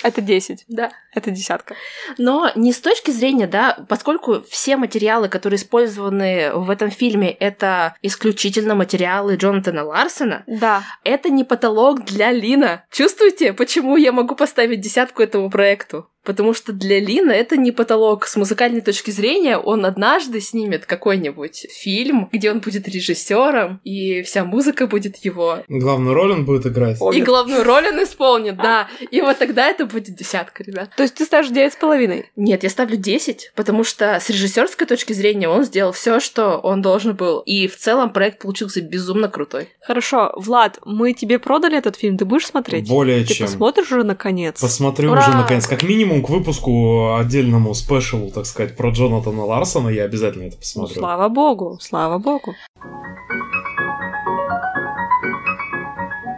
Это 0.04 0.22
10. 0.22 0.66
Да. 0.68 0.92
Это 1.14 1.32
десятка. 1.32 1.76
Но 2.18 2.52
не 2.56 2.72
с 2.72 2.80
точки 2.80 3.12
зрения, 3.12 3.48
да, 3.48 3.86
поскольку 3.90 4.42
все 4.48 4.78
материалы, 4.78 5.28
которые 5.28 5.58
использованы 5.58 6.52
в 6.54 6.70
этом 6.70 6.92
фильме, 6.92 7.32
это 7.32 7.96
исключительно 8.02 8.76
материалы 8.76 9.36
Джонатана 9.36 9.84
Ларсона. 9.84 10.44
Да. 10.48 10.84
Это 11.04 11.30
не 11.30 11.44
потолок 11.44 12.06
для 12.06 12.32
Лина. 12.32 12.86
Чувствуете, 12.92 13.54
почему 13.54 13.98
я 13.98 14.12
могу 14.12 14.36
поставить 14.36 14.82
десятку 14.82 15.24
этому 15.24 15.50
проекту? 15.50 16.10
Потому 16.30 16.54
что 16.54 16.74
для 16.74 17.00
Лина 17.00 17.32
это 17.32 17.58
не 17.58 17.72
потолок. 17.72 18.28
С 18.28 18.36
музыкальной 18.36 18.82
точки 18.82 19.10
зрения 19.10 19.58
он 19.58 19.84
однажды 19.84 20.40
снимет 20.42 20.86
какой-нибудь 20.86 21.66
фильм, 21.72 22.30
где 22.32 22.52
он 22.52 22.60
будет 22.60 22.88
режиссером, 22.88 23.82
и 23.84 24.22
вся 24.22 24.46
музыка 24.46 24.86
будет 24.86 25.18
его. 25.26 25.64
Главную 25.68 26.14
роль 26.14 26.34
он 26.34 26.46
будет 26.46 26.68
играть. 26.68 27.00
И 27.16 27.24
главную 27.24 27.64
роль 27.64 27.88
он 27.88 28.04
исполнит, 28.04 28.58
да. 28.58 28.90
И 29.10 29.22
вот 29.22 29.40
тогда 29.40 29.70
это 29.70 29.88
будет 29.88 30.16
десятка, 30.16 30.64
ребят. 30.64 30.92
То 30.96 31.02
есть 31.02 31.16
ты 31.16 31.26
ставишь 31.26 31.50
девять 31.50 31.74
с 31.74 31.78
половиной? 31.78 32.30
Нет, 32.36 32.62
я 32.62 32.70
ставлю 32.70 32.96
10, 32.96 33.54
потому 33.56 33.84
что 33.84 34.20
с 34.20 34.30
режиссерской 34.30 34.86
точки 34.86 35.14
зрения 35.14 35.50
он 35.50 35.64
сделал 35.64 35.94
все, 35.94 36.20
что 36.20 36.60
он 36.60 36.84
должен 36.84 37.16
был. 37.16 37.40
И 37.40 37.68
в 37.68 37.76
целом 37.76 38.14
проект 38.14 38.44
получился 38.44 38.82
безумно 38.82 39.30
крутой. 39.30 39.70
Хорошо, 39.82 40.32
Влад, 40.36 40.78
мы 40.86 41.14
тебе 41.14 41.40
продали 41.40 41.76
этот 41.76 41.96
фильм, 41.96 42.20
ты 42.20 42.26
будешь 42.26 42.46
смотреть? 42.46 42.88
Более 42.88 43.26
ты 43.26 43.34
чем. 43.34 43.48
Ты 43.48 43.54
посмотришь 43.54 43.92
уже 43.92 44.04
наконец? 44.04 44.62
Посмотрю 44.62 45.10
Ура! 45.10 45.22
уже 45.22 45.36
наконец. 45.36 45.66
Как 45.66 45.82
минимум 45.82 46.19
к 46.22 46.30
выпуску 46.30 47.16
отдельному 47.16 47.74
спешалу, 47.74 48.32
так 48.32 48.46
сказать, 48.46 48.76
про 48.76 48.90
Джонатана 48.90 49.46
Ларсона 49.46 49.90
я 49.90 50.04
обязательно 50.04 50.44
это 50.44 50.58
посмотрю. 50.58 50.96
Ну, 50.96 51.02
слава 51.02 51.30
богу, 51.30 51.78
слава 51.82 52.18
богу. 52.18 52.54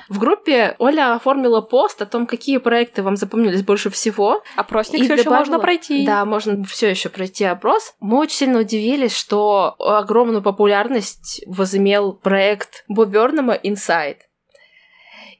В 0.10 0.20
группе 0.20 0.76
Оля 0.78 1.16
оформила 1.16 1.62
пост 1.62 2.02
о 2.02 2.06
том, 2.06 2.28
какие 2.28 2.58
проекты 2.58 3.02
вам 3.02 3.16
запомнились 3.16 3.64
больше 3.64 3.90
всего. 3.90 4.44
Опросник 4.58 5.04
все 5.04 5.14
еще 5.14 5.30
можно 5.30 5.58
пройти. 5.58 6.06
Да, 6.06 6.26
можно 6.26 6.64
все 6.66 6.90
еще 6.90 7.08
пройти 7.08 7.46
опрос. 7.46 7.94
Мы 8.02 8.20
очень 8.20 8.36
сильно 8.36 8.60
удивились, 8.60 9.16
что 9.16 9.76
огромную 9.80 10.42
популярность 10.42 11.42
возымел 11.48 12.12
проект 12.12 12.84
Бобернама 12.90 13.56
Inside. 13.56 14.18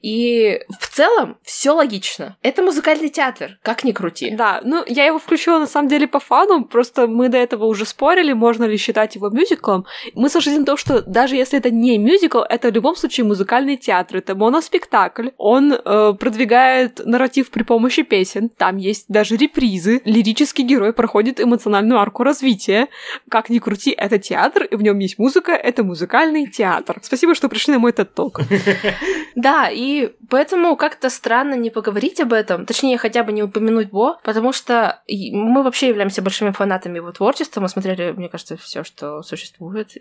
И 0.02 0.60
в 0.80 0.88
целом 0.88 1.38
все 1.44 1.70
логично. 1.70 2.36
Это 2.42 2.62
музыкальный 2.62 3.08
театр, 3.08 3.58
как 3.62 3.84
ни 3.84 3.92
крути. 3.92 4.32
Да, 4.32 4.60
ну 4.64 4.82
я 4.86 5.06
его 5.06 5.18
включила 5.18 5.58
на 5.58 5.66
самом 5.66 5.88
деле 5.88 6.08
по 6.08 6.18
фану, 6.18 6.64
просто 6.64 7.06
мы 7.06 7.28
до 7.28 7.38
этого 7.38 7.66
уже 7.66 7.86
спорили, 7.86 8.32
можно 8.32 8.64
ли 8.64 8.76
считать 8.76 9.14
его 9.14 9.30
мюзиклом. 9.30 9.86
Мы 10.14 10.28
сошлись 10.28 10.58
на 10.58 10.64
том, 10.64 10.76
что 10.76 11.02
даже 11.02 11.36
если 11.36 11.58
это 11.58 11.70
не 11.70 11.98
мюзикл, 11.98 12.40
это 12.40 12.70
в 12.70 12.74
любом 12.74 12.96
случае 12.96 13.26
музыкальный 13.26 13.76
театр, 13.76 14.16
это 14.16 14.34
моноспектакль. 14.34 15.28
Он 15.38 15.72
э, 15.72 16.14
продвигает 16.18 17.00
нарратив 17.06 17.50
при 17.50 17.62
помощи 17.62 18.02
песен, 18.02 18.48
там 18.48 18.78
есть 18.78 19.04
даже 19.08 19.36
репризы, 19.36 20.02
лирический 20.04 20.64
герой 20.64 20.92
проходит 20.92 21.40
эмоциональную 21.40 22.00
арку 22.00 22.24
развития. 22.24 22.88
Как 23.28 23.50
ни 23.50 23.60
крути, 23.60 23.92
это 23.92 24.18
театр, 24.18 24.64
и 24.64 24.74
в 24.74 24.82
нем 24.82 24.98
есть 24.98 25.18
музыка, 25.18 25.52
это 25.52 25.84
музыкальный 25.84 26.46
театр. 26.48 26.98
Спасибо, 27.02 27.34
что 27.36 27.48
пришли 27.48 27.74
на 27.74 27.78
мой 27.78 27.92
TED-ток. 27.92 28.40
Да, 29.34 29.70
и 29.70 29.91
поэтому 30.28 30.76
как-то 30.76 31.10
странно 31.10 31.54
не 31.54 31.70
поговорить 31.70 32.20
об 32.20 32.32
этом, 32.32 32.66
точнее, 32.66 32.98
хотя 32.98 33.22
бы 33.24 33.32
не 33.32 33.42
упомянуть 33.42 33.90
Бо, 33.90 34.18
потому 34.22 34.52
что 34.52 35.02
мы 35.08 35.62
вообще 35.62 35.88
являемся 35.88 36.22
большими 36.22 36.50
фанатами 36.50 36.96
его 36.96 37.12
творчества, 37.12 37.60
мы 37.60 37.68
смотрели, 37.68 38.12
мне 38.12 38.28
кажется, 38.28 38.56
все, 38.56 38.84
что 38.84 39.22
существует, 39.22 39.96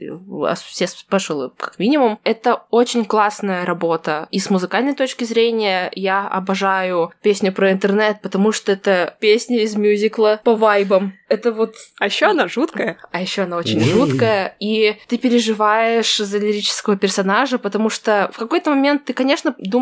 все 0.55 0.87
спешилы 0.87 1.51
как 1.57 1.79
минимум. 1.79 2.19
Это 2.23 2.63
очень 2.69 3.05
классная 3.05 3.65
работа. 3.65 4.27
И 4.31 4.39
с 4.39 4.49
музыкальной 4.49 4.93
точки 4.93 5.23
зрения 5.23 5.91
я 5.93 6.27
обожаю 6.27 7.11
песню 7.21 7.51
про 7.51 7.71
интернет, 7.71 8.21
потому 8.21 8.51
что 8.51 8.71
это 8.71 9.15
песня 9.19 9.63
из 9.63 9.75
мюзикла 9.75 10.39
по 10.43 10.55
вайбам. 10.55 11.13
Это 11.27 11.51
вот... 11.51 11.75
А 11.99 12.05
еще 12.05 12.27
она 12.27 12.47
жуткая. 12.47 12.97
А 13.11 13.21
еще 13.21 13.43
она 13.43 13.57
очень 13.57 13.79
жуткая, 13.79 14.55
и 14.59 14.97
ты 15.07 15.17
переживаешь 15.17 16.17
за 16.17 16.37
лирического 16.37 16.97
персонажа, 16.97 17.57
потому 17.57 17.89
что 17.89 18.29
в 18.33 18.37
какой-то 18.37 18.69
момент 18.69 19.05
ты, 19.05 19.13
конечно, 19.13 19.55
думаешь, 19.57 19.80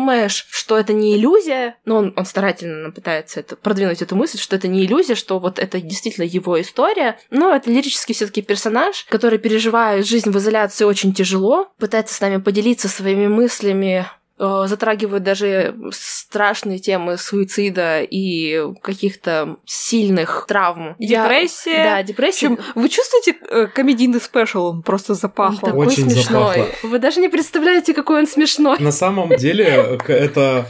что 0.50 0.78
это 0.78 0.92
не 0.92 1.16
иллюзия, 1.16 1.76
но 1.84 1.96
он, 1.96 2.12
он 2.16 2.24
старательно 2.24 2.90
пытается 2.90 3.40
это, 3.40 3.56
продвинуть 3.56 4.02
эту 4.02 4.16
мысль, 4.16 4.38
что 4.38 4.56
это 4.56 4.68
не 4.68 4.84
иллюзия, 4.84 5.14
что 5.14 5.38
вот 5.38 5.58
это 5.58 5.80
действительно 5.80 6.24
его 6.24 6.60
история, 6.60 7.18
но 7.30 7.54
это 7.54 7.70
лирический 7.70 8.14
все 8.14 8.26
таки 8.26 8.42
персонаж, 8.42 9.06
который 9.08 9.38
переживает 9.38 10.06
жизнь 10.06 10.30
в 10.30 10.38
изоляции 10.38 10.84
очень 10.84 11.12
тяжело, 11.12 11.68
пытается 11.78 12.14
с 12.14 12.20
нами 12.20 12.38
поделиться 12.38 12.88
своими 12.88 13.26
мыслями 13.26 14.06
затрагивают 14.40 15.22
даже 15.22 15.74
страшные 15.92 16.78
темы 16.78 17.18
суицида 17.18 18.00
и 18.00 18.62
каких-то 18.82 19.56
сильных 19.66 20.46
травм. 20.48 20.96
Депрессия. 20.98 21.76
Я... 21.76 21.84
Да, 21.84 22.02
депрессия. 22.02 22.48
Причем, 22.48 22.64
вы 22.74 22.88
чувствуете 22.88 23.36
э, 23.48 23.66
комедийный 23.66 24.20
спешл? 24.20 24.66
Он 24.66 24.82
просто 24.82 25.14
запахло. 25.14 25.66
Он 25.66 25.72
такой 25.72 25.86
Очень 25.86 26.10
смешной. 26.10 26.58
Запахло. 26.58 26.88
Вы 26.88 26.98
даже 26.98 27.20
не 27.20 27.28
представляете, 27.28 27.92
какой 27.92 28.20
он 28.20 28.26
смешной. 28.26 28.78
На 28.78 28.92
самом 28.92 29.36
деле, 29.36 29.98
это 30.08 30.66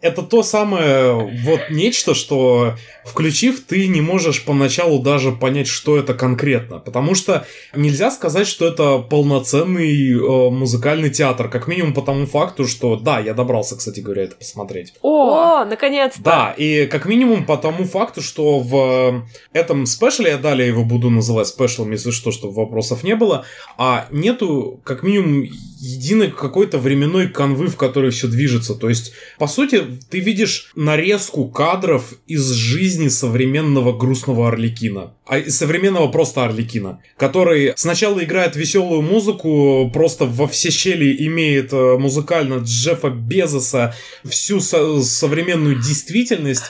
это 0.00 0.22
то 0.22 0.42
самое 0.42 1.12
вот 1.44 1.60
нечто, 1.70 2.14
что 2.14 2.74
включив, 3.04 3.64
ты 3.64 3.86
не 3.88 4.00
можешь 4.00 4.44
поначалу 4.44 5.00
даже 5.00 5.32
понять, 5.32 5.68
что 5.68 5.96
это 5.96 6.14
конкретно. 6.14 6.78
Потому 6.78 7.14
что 7.14 7.46
нельзя 7.74 8.10
сказать, 8.10 8.46
что 8.46 8.66
это 8.66 8.98
полноценный 8.98 10.12
э, 10.12 10.50
музыкальный 10.50 11.10
театр. 11.10 11.48
Как 11.48 11.66
минимум 11.68 11.94
по 11.94 12.02
тому 12.02 12.26
факту, 12.26 12.66
что 12.66 12.96
да, 12.96 13.20
я 13.20 13.34
добрался, 13.34 13.76
кстати 13.76 14.00
говоря, 14.00 14.24
это 14.24 14.36
посмотреть. 14.36 14.94
О, 15.02 15.60
О 15.60 15.64
наконец-то! 15.64 16.22
Да, 16.22 16.54
и 16.56 16.86
как 16.86 17.06
минимум 17.06 17.44
по 17.44 17.56
тому 17.56 17.84
факту, 17.84 18.22
что 18.22 18.58
в 18.58 19.24
этом 19.52 19.86
спешле, 19.86 20.30
я 20.30 20.38
далее 20.38 20.68
его 20.68 20.84
буду 20.84 21.10
называть 21.10 21.48
спешлом, 21.48 21.92
если 21.92 22.10
что, 22.10 22.32
чтобы 22.32 22.54
вопросов 22.54 23.04
не 23.04 23.14
было, 23.16 23.44
а 23.78 24.06
нету 24.10 24.80
как 24.84 25.02
минимум 25.02 25.46
единой 25.78 26.30
какой-то 26.30 26.78
временной 26.78 27.28
канвы, 27.28 27.68
в 27.68 27.76
которой 27.76 28.10
все 28.10 28.28
движется. 28.28 28.74
То 28.74 28.88
есть, 28.88 29.12
по 29.38 29.46
сути, 29.46 29.82
ты 30.10 30.20
видишь 30.20 30.70
нарезку 30.74 31.48
кадров 31.48 32.14
из 32.26 32.50
жизни 32.50 33.08
современного 33.08 33.96
грустного 33.96 34.48
Орликина. 34.48 35.14
А 35.26 35.42
современного 35.50 36.08
просто 36.08 36.44
Орликина. 36.44 37.00
Который 37.16 37.74
сначала 37.76 38.22
играет 38.22 38.56
веселую 38.56 39.02
музыку, 39.02 39.90
просто 39.92 40.24
во 40.24 40.46
все 40.46 40.70
щели 40.70 41.26
имеет 41.26 41.72
э, 41.72 41.96
музыкально 41.98 42.62
Джеффа 42.62 43.10
Безоса, 43.10 43.94
всю 44.24 44.60
со- 44.60 45.02
современную 45.02 45.76
действительность, 45.76 46.64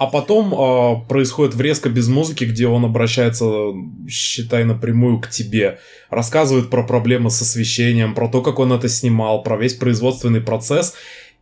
а 0.00 0.06
потом 0.06 0.54
э, 0.54 1.08
происходит 1.08 1.54
врезка 1.54 1.90
без 1.90 2.08
музыки, 2.08 2.44
где 2.44 2.66
он 2.66 2.86
обращается, 2.86 3.44
считай, 4.08 4.64
напрямую 4.64 5.20
к 5.20 5.28
тебе. 5.28 5.78
Рассказывает 6.08 6.70
про 6.70 6.82
проблемы 6.82 7.28
с 7.28 7.42
освещением, 7.42 8.14
про 8.14 8.26
то, 8.26 8.40
как 8.40 8.60
он 8.60 8.72
это 8.72 8.88
снимал, 8.88 9.42
про 9.42 9.58
весь 9.58 9.74
производственный 9.74 10.40
процесс. 10.40 10.94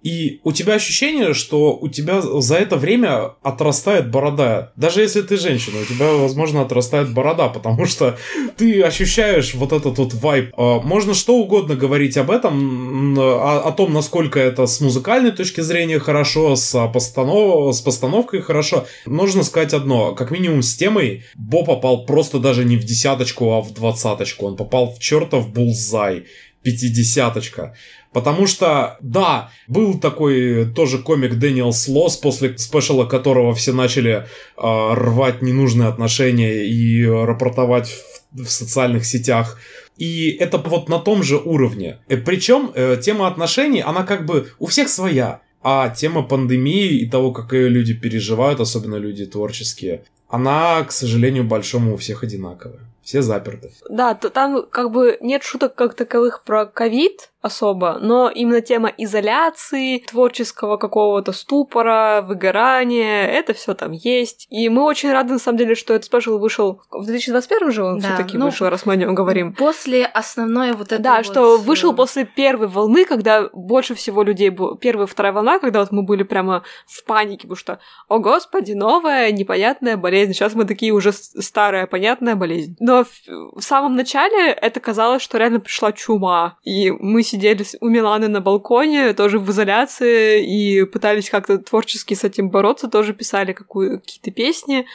И 0.03 0.41
у 0.45 0.53
тебя 0.53 0.75
ощущение, 0.75 1.35
что 1.35 1.77
у 1.77 1.89
тебя 1.89 2.23
за 2.23 2.57
это 2.57 2.77
время 2.77 3.33
отрастает 3.43 4.11
борода. 4.11 4.73
Даже 4.77 5.01
если 5.01 5.23
ты 5.23 5.37
женщина, 5.37 5.81
у 5.81 5.85
тебя, 5.85 6.13
возможно, 6.13 6.63
отрастает 6.63 7.13
борода, 7.13 7.49
потому 7.49 7.85
что 7.85 8.17
ты 8.57 8.81
ощущаешь 8.83 9.55
вот 9.55 9.73
этот 9.73 9.99
вот 9.99 10.15
вайб. 10.15 10.53
А, 10.57 10.81
можно 10.81 11.15
что 11.15 11.37
угодно 11.37 11.75
говорить 11.75 12.17
об 12.17 12.31
этом, 12.31 13.19
о, 13.19 13.63
о 13.65 13.73
том, 13.73 13.93
насколько 13.93 14.39
это 14.39 14.67
с 14.67 14.81
музыкальной 14.81 15.33
точки 15.33 15.63
зрения 15.63 15.99
хорошо, 15.99 16.55
с, 16.55 16.89
постанов... 16.93 17.75
с 17.75 17.81
постановкой 17.81 18.41
хорошо. 18.41 18.87
Нужно 19.05 19.43
сказать 19.43 19.75
одно, 19.75 20.15
как 20.15 20.31
минимум 20.31 20.63
с 20.63 20.77
темой 20.77 21.25
Бо 21.35 21.65
попал 21.65 22.07
просто 22.07 22.39
даже 22.39 22.65
не 22.65 22.77
в 22.77 22.85
десяточку, 22.85 23.53
а 23.53 23.61
в 23.63 23.75
двадцаточку. 23.75 24.47
Он 24.47 24.57
попал 24.57 24.95
в 24.95 25.01
чертов 25.01 25.53
булзай 25.53 26.25
пятидесяточка. 26.63 27.75
Потому 28.13 28.47
что, 28.47 28.97
да, 29.01 29.51
был 29.67 29.99
такой 29.99 30.67
тоже 30.73 30.99
комик 30.99 31.35
Дэниел 31.35 31.73
Слос, 31.73 32.17
после 32.17 32.57
спешала 32.57 33.05
которого 33.05 33.55
все 33.55 33.73
начали 33.73 34.11
э, 34.13 34.25
рвать 34.57 35.43
ненужные 35.43 35.89
отношения 35.89 36.65
и 36.67 37.05
рапортовать 37.07 37.89
в, 38.33 38.45
в 38.45 38.51
социальных 38.51 39.05
сетях. 39.05 39.59
И 39.99 40.31
это 40.31 40.59
вот 40.59 40.89
на 40.89 40.99
том 40.99 41.23
же 41.23 41.37
уровне. 41.37 41.99
Э, 42.09 42.17
Причем 42.17 42.71
э, 42.75 42.97
тема 43.03 43.27
отношений, 43.27 43.83
она 43.83 44.05
как 44.05 44.25
бы 44.25 44.49
у 44.59 44.67
всех 44.67 44.89
своя. 44.89 45.41
А 45.63 45.91
тема 45.91 46.23
пандемии 46.23 47.01
и 47.01 47.11
того, 47.11 47.33
как 47.33 47.53
ее 47.53 47.69
люди 47.69 47.93
переживают, 47.93 48.61
особенно 48.61 48.95
люди 48.95 49.27
творческие, 49.27 50.05
она, 50.29 50.85
к 50.85 50.93
сожалению, 50.93 51.45
большому 51.45 51.95
у 51.95 51.97
всех 51.97 52.23
одинаковая. 52.23 52.81
Все 53.03 53.23
заперты. 53.23 53.73
Да, 53.89 54.15
то 54.15 54.29
там 54.29 54.67
как 54.71 54.93
бы 54.93 55.17
нет 55.23 55.43
шуток 55.43 55.75
как 55.75 55.95
таковых 55.95 56.45
про 56.45 56.67
ковид, 56.67 57.31
особо, 57.41 57.99
но 58.01 58.29
именно 58.29 58.61
тема 58.61 58.93
изоляции, 58.97 59.99
творческого 59.99 60.77
какого-то 60.77 61.33
ступора, 61.33 62.25
выгорания, 62.27 63.27
это 63.27 63.55
все 63.55 63.75
там 63.75 63.93
есть. 63.93 64.47
И 64.51 64.69
мы 64.69 64.83
очень 64.83 65.13
рады, 65.13 65.35
на 65.35 65.39
самом 65.39 65.59
деле, 65.59 65.75
что 65.75 65.95
этот 65.95 66.07
спешл 66.07 66.39
вышел 66.39 66.83
в 66.91 67.05
2021 67.07 67.71
же 67.71 67.85
он 67.85 67.99
да, 67.99 68.09
все-таки 68.09 68.37
ну, 68.37 68.47
вышел, 68.47 68.69
раз 68.69 68.87
мы 68.87 68.95
о 68.95 68.97
нем 68.97 69.15
говорим. 69.15 69.55
После 69.55 70.05
основной 70.05 70.73
вот 70.73 70.93
этой 70.93 71.03
Да, 71.03 71.19
вот... 71.19 71.27
что 71.27 71.59
вышел 71.59 71.95
после 71.95 72.25
первой 72.25 72.67
волны, 72.67 73.05
когда 73.05 73.49
больше 73.53 73.95
всего 73.95 74.23
людей 74.23 74.51
было... 74.51 74.77
Первая 74.77 75.07
вторая 75.07 75.33
волна, 75.33 75.59
когда 75.61 75.81
вот 75.81 75.93
мы 75.93 76.03
были 76.03 76.25
прямо 76.25 76.65
в 76.87 77.05
панике, 77.05 77.43
потому 77.43 77.57
что, 77.57 77.79
о 78.09 78.19
господи, 78.19 78.73
новая 78.73 79.31
непонятная 79.31 79.97
болезнь. 79.97 80.33
Сейчас 80.33 80.55
мы 80.55 80.65
такие 80.65 80.93
уже 80.93 81.13
старая 81.13 81.87
понятная 81.87 82.35
болезнь. 82.35 82.77
Но 82.81 83.05
в, 83.05 83.11
в 83.27 83.61
самом 83.61 83.95
начале 83.95 84.51
это 84.51 84.81
казалось, 84.81 85.23
что 85.23 85.39
реально 85.39 85.61
пришла 85.61 85.93
чума. 85.93 86.59
И 86.65 86.91
мы 86.91 87.23
сидели 87.39 87.65
у 87.81 87.89
Миланы 87.89 88.29
на 88.29 88.41
балконе, 88.41 89.15
тоже 89.15 89.39
в 89.39 89.51
изоляции, 89.51 90.45
и 90.45 90.85
пытались 90.85 91.31
как-то 91.31 91.59
творчески 91.59 92.15
с 92.15 92.25
этим 92.25 92.51
бороться, 92.51 92.89
тоже 92.89 93.15
писали 93.15 93.53
какие-то 93.53 94.31
песни 94.31 94.87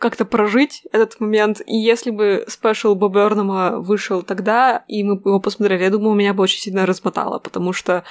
как-то 0.00 0.24
прожить 0.24 0.82
этот 0.92 1.20
момент. 1.20 1.60
И 1.66 1.76
если 1.76 2.10
бы 2.10 2.44
спешл 2.48 2.94
Боба 2.94 3.20
Эрнема 3.20 3.78
вышел 3.78 4.22
тогда, 4.22 4.82
и 4.88 5.04
мы 5.04 5.14
его 5.14 5.38
посмотрели, 5.38 5.84
я 5.84 5.90
думаю, 5.90 6.14
меня 6.14 6.34
бы 6.34 6.42
очень 6.42 6.60
сильно 6.60 6.86
размотало, 6.86 7.38
потому 7.38 7.72
что 7.72 8.02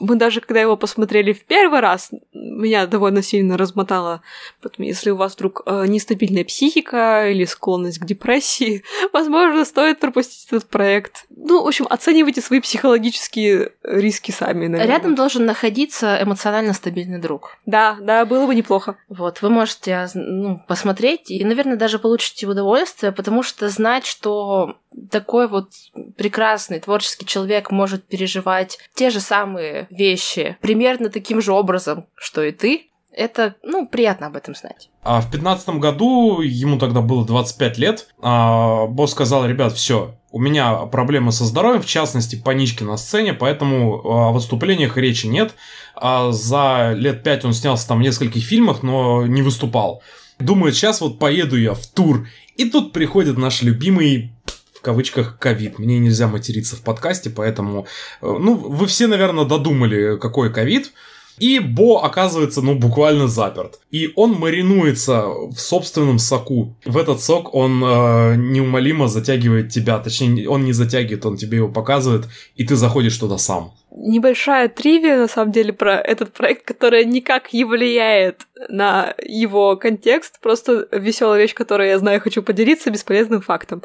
мы 0.00 0.16
даже 0.16 0.40
когда 0.40 0.60
его 0.60 0.76
посмотрели 0.76 1.32
в 1.32 1.44
первый 1.44 1.80
раз, 1.80 2.10
меня 2.32 2.86
довольно 2.86 3.22
сильно 3.22 3.56
размотало. 3.56 4.22
Поэтому 4.62 4.86
если 4.86 5.10
у 5.10 5.16
вас 5.16 5.34
вдруг 5.34 5.62
э, 5.66 5.86
нестабильная 5.86 6.44
психика 6.44 7.28
или 7.30 7.44
склонность 7.44 7.98
к 7.98 8.04
депрессии, 8.04 8.84
возможно, 9.12 9.64
стоит 9.64 9.98
пропустить 10.00 10.46
этот 10.48 10.68
проект. 10.68 11.26
Ну, 11.30 11.62
в 11.62 11.66
общем, 11.66 11.86
оценивайте 11.88 12.40
свои 12.40 12.60
психологические 12.60 13.72
риски 13.82 14.30
сами, 14.30 14.66
наверное. 14.66 14.94
Рядом 14.94 15.14
должен 15.14 15.46
находиться 15.46 16.18
эмоционально 16.20 16.72
стабильный 16.72 17.18
друг. 17.18 17.58
Да, 17.66 17.96
да, 18.00 18.24
было 18.24 18.46
бы 18.46 18.54
неплохо. 18.54 18.96
Вот, 19.08 19.42
вы 19.42 19.50
можете 19.50 20.08
ну, 20.14 20.62
посмотреть 20.68 21.27
и, 21.30 21.44
наверное, 21.44 21.76
даже 21.76 21.98
получите 21.98 22.46
удовольствие, 22.46 23.12
потому 23.12 23.42
что 23.42 23.68
знать, 23.68 24.06
что 24.06 24.76
такой 25.10 25.48
вот 25.48 25.70
прекрасный 26.16 26.80
творческий 26.80 27.26
человек 27.26 27.70
может 27.70 28.04
переживать 28.04 28.78
те 28.94 29.10
же 29.10 29.20
самые 29.20 29.86
вещи 29.90 30.56
примерно 30.60 31.10
таким 31.10 31.40
же 31.40 31.52
образом, 31.52 32.06
что 32.14 32.42
и 32.42 32.52
ты, 32.52 32.88
это, 33.12 33.56
ну, 33.62 33.88
приятно 33.88 34.28
об 34.28 34.36
этом 34.36 34.54
знать. 34.54 34.90
А 35.02 35.20
в 35.20 35.30
пятнадцатом 35.30 35.80
году, 35.80 36.40
ему 36.40 36.78
тогда 36.78 37.00
было 37.00 37.26
25 37.26 37.78
лет, 37.78 38.08
а, 38.20 38.86
босс 38.86 39.10
сказал, 39.10 39.46
ребят, 39.46 39.72
все, 39.72 40.14
у 40.30 40.38
меня 40.38 40.74
проблемы 40.86 41.32
со 41.32 41.44
здоровьем, 41.44 41.80
в 41.80 41.86
частности, 41.86 42.36
панички 42.36 42.82
на 42.82 42.96
сцене, 42.96 43.32
поэтому 43.32 44.00
о 44.04 44.32
выступлениях 44.32 44.96
речи 44.96 45.26
нет. 45.26 45.54
А 45.94 46.32
за 46.32 46.92
лет 46.94 47.22
пять 47.22 47.44
он 47.44 47.54
снялся 47.54 47.88
там 47.88 47.98
в 47.98 48.02
нескольких 48.02 48.44
фильмах, 48.44 48.82
но 48.82 49.26
не 49.26 49.42
выступал. 49.42 50.02
Думает, 50.38 50.74
сейчас 50.74 51.00
вот 51.00 51.18
поеду 51.18 51.56
я 51.56 51.74
в 51.74 51.86
тур. 51.86 52.26
И 52.56 52.68
тут 52.68 52.92
приходит 52.92 53.38
наш 53.38 53.62
любимый 53.62 54.32
в 54.74 54.80
кавычках 54.80 55.38
ковид. 55.38 55.78
Мне 55.78 55.98
нельзя 55.98 56.28
материться 56.28 56.76
в 56.76 56.82
подкасте, 56.82 57.30
поэтому, 57.30 57.86
э, 58.22 58.36
ну, 58.40 58.54
вы 58.54 58.86
все, 58.86 59.08
наверное, 59.08 59.44
додумали, 59.44 60.16
какой 60.18 60.52
ковид. 60.52 60.92
И 61.38 61.60
Бо 61.60 62.04
оказывается, 62.04 62.62
ну, 62.62 62.74
буквально 62.74 63.28
заперт. 63.28 63.78
И 63.90 64.12
он 64.16 64.32
маринуется 64.32 65.26
в 65.26 65.56
собственном 65.56 66.18
соку. 66.18 66.76
В 66.84 66.96
этот 66.96 67.20
сок 67.22 67.54
он 67.54 67.82
э, 67.84 68.36
неумолимо 68.36 69.08
затягивает 69.08 69.70
тебя. 69.70 69.98
Точнее, 69.98 70.48
он 70.48 70.64
не 70.64 70.72
затягивает, 70.72 71.26
он 71.26 71.36
тебе 71.36 71.58
его 71.58 71.68
показывает, 71.68 72.28
и 72.56 72.64
ты 72.64 72.76
заходишь 72.76 73.16
туда 73.18 73.38
сам 73.38 73.72
небольшая 73.98 74.68
тривия, 74.68 75.18
на 75.18 75.28
самом 75.28 75.52
деле, 75.52 75.72
про 75.72 75.96
этот 75.96 76.32
проект, 76.32 76.64
которая 76.64 77.04
никак 77.04 77.52
не 77.52 77.64
влияет 77.64 78.46
на 78.68 79.14
его 79.22 79.76
контекст. 79.76 80.40
Просто 80.40 80.88
веселая 80.92 81.40
вещь, 81.40 81.54
которую 81.54 81.88
я 81.88 81.98
знаю, 81.98 82.20
хочу 82.20 82.42
поделиться 82.42 82.90
бесполезным 82.90 83.40
фактом. 83.40 83.82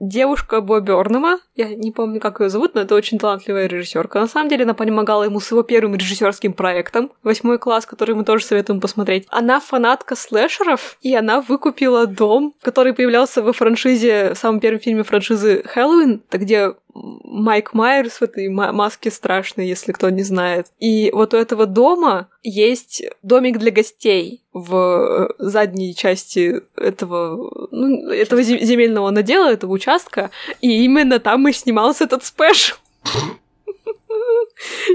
Девушка 0.00 0.60
Бобби 0.60 0.92
Орнема, 0.92 1.40
я 1.56 1.74
не 1.74 1.92
помню, 1.92 2.20
как 2.20 2.40
ее 2.40 2.48
зовут, 2.48 2.74
но 2.74 2.82
это 2.82 2.94
очень 2.94 3.18
талантливая 3.18 3.66
режиссерка. 3.66 4.20
На 4.20 4.26
самом 4.26 4.48
деле, 4.48 4.64
она 4.64 4.74
помогала 4.74 5.24
ему 5.24 5.40
с 5.40 5.50
его 5.50 5.62
первым 5.62 5.94
режиссерским 5.94 6.52
проектом, 6.52 7.12
восьмой 7.22 7.58
класс, 7.58 7.86
который 7.86 8.14
мы 8.14 8.24
тоже 8.24 8.44
советуем 8.44 8.80
посмотреть. 8.80 9.26
Она 9.30 9.60
фанатка 9.60 10.16
слэшеров, 10.16 10.98
и 11.00 11.14
она 11.14 11.40
выкупила 11.40 12.06
дом, 12.06 12.54
который 12.62 12.92
появлялся 12.92 13.42
во 13.42 13.52
франшизе, 13.52 14.34
в 14.34 14.38
самом 14.38 14.60
первом 14.60 14.80
фильме 14.80 15.02
франшизы 15.02 15.62
Хэллоуин, 15.64 16.22
где 16.30 16.74
Майк 16.94 17.74
Майерс 17.74 18.20
в 18.20 18.22
этой 18.22 18.48
маске 18.48 19.10
страшной, 19.10 19.66
если 19.66 19.92
кто 19.92 20.10
не 20.10 20.22
знает. 20.22 20.68
И 20.78 21.10
вот 21.12 21.34
у 21.34 21.36
этого 21.36 21.66
дома 21.66 22.28
есть 22.42 23.02
домик 23.22 23.58
для 23.58 23.70
гостей 23.70 24.42
в 24.52 24.76
э, 24.76 25.28
задней 25.38 25.94
части 25.94 26.62
этого, 26.76 27.68
ну, 27.70 28.08
этого 28.10 28.42
земельного 28.42 29.10
надела, 29.10 29.50
этого 29.50 29.72
участка. 29.72 30.30
И 30.60 30.84
именно 30.84 31.18
там 31.18 31.48
и 31.48 31.52
снимался 31.52 32.04
этот 32.04 32.24
спешл. 32.24 32.76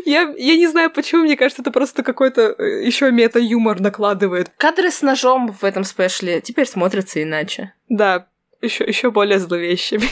Я, 0.06 0.34
я 0.38 0.56
не 0.56 0.68
знаю, 0.68 0.90
почему, 0.90 1.24
мне 1.24 1.36
кажется, 1.36 1.62
это 1.62 1.72
просто 1.72 2.04
какой-то 2.04 2.56
э, 2.58 2.86
еще 2.86 3.12
мета-юмор 3.12 3.80
накладывает. 3.80 4.50
Кадры 4.58 4.90
с 4.90 5.02
ножом 5.02 5.52
в 5.52 5.64
этом 5.64 5.84
спешле 5.84 6.42
теперь 6.42 6.66
смотрятся 6.66 7.22
иначе. 7.22 7.74
Да, 7.90 8.28
еще, 8.62 8.86
еще 8.86 9.12
более 9.12 9.40
зловещими. 9.40 10.08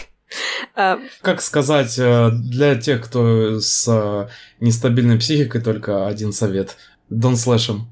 А, 0.75 0.99
как 1.21 1.41
сказать, 1.41 1.97
э, 1.97 2.29
для 2.31 2.75
тех, 2.75 3.03
кто 3.05 3.59
с 3.59 3.87
э, 3.87 4.27
нестабильной 4.59 5.17
психикой, 5.17 5.61
только 5.61 6.07
один 6.07 6.33
совет. 6.33 6.77
Дон 7.09 7.35
слэшем, 7.35 7.87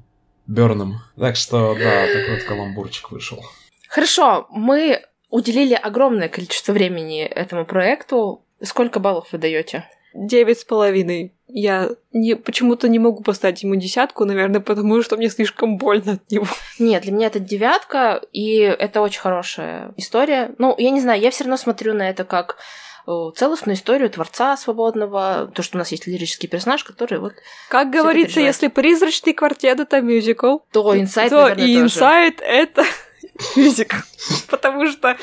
берном. 0.46 1.00
Так 1.18 1.36
что, 1.36 1.74
да, 1.74 2.06
такой 2.06 2.36
вот 2.36 2.44
каламбурчик 2.44 3.10
вышел. 3.10 3.42
Хорошо, 3.88 4.46
мы 4.50 5.02
уделили 5.30 5.74
огромное 5.74 6.28
количество 6.28 6.72
времени 6.72 7.22
этому 7.22 7.64
проекту. 7.64 8.44
Сколько 8.62 9.00
баллов 9.00 9.28
вы 9.32 9.38
даете? 9.38 9.88
Девять 10.14 10.60
с 10.60 10.64
половиной. 10.64 11.35
Я 11.48 11.90
не, 12.12 12.34
почему-то 12.34 12.88
не 12.88 12.98
могу 12.98 13.22
поставить 13.22 13.62
ему 13.62 13.76
десятку, 13.76 14.24
наверное, 14.24 14.60
потому 14.60 15.00
что 15.02 15.16
мне 15.16 15.28
слишком 15.28 15.76
больно 15.78 16.12
от 16.12 16.30
него. 16.30 16.46
Нет, 16.78 17.02
для 17.02 17.12
меня 17.12 17.28
это 17.28 17.38
девятка, 17.38 18.20
и 18.32 18.56
это 18.58 19.00
очень 19.00 19.20
хорошая 19.20 19.94
история. 19.96 20.54
Ну, 20.58 20.74
я 20.76 20.90
не 20.90 21.00
знаю, 21.00 21.20
я 21.20 21.30
все 21.30 21.44
равно 21.44 21.56
смотрю 21.56 21.94
на 21.94 22.10
это 22.10 22.24
как 22.24 22.56
э, 23.06 23.12
целостную 23.36 23.76
историю 23.76 24.10
творца 24.10 24.56
свободного, 24.56 25.50
то, 25.54 25.62
что 25.62 25.76
у 25.76 25.78
нас 25.78 25.92
есть 25.92 26.08
лирический 26.08 26.48
персонаж, 26.48 26.82
который 26.82 27.20
вот... 27.20 27.34
Как 27.68 27.90
говорится, 27.90 28.40
если 28.40 28.66
призрачный 28.66 29.32
квартет— 29.32 29.78
это 29.80 30.00
мюзикл, 30.00 30.58
то 30.72 30.98
инсайт, 30.98 31.30
то 31.30 31.48
и 31.48 31.76
инсайт— 31.76 32.40
это 32.44 32.84
мюзикл. 33.56 33.96
Потому 34.48 34.88
что 34.88 35.16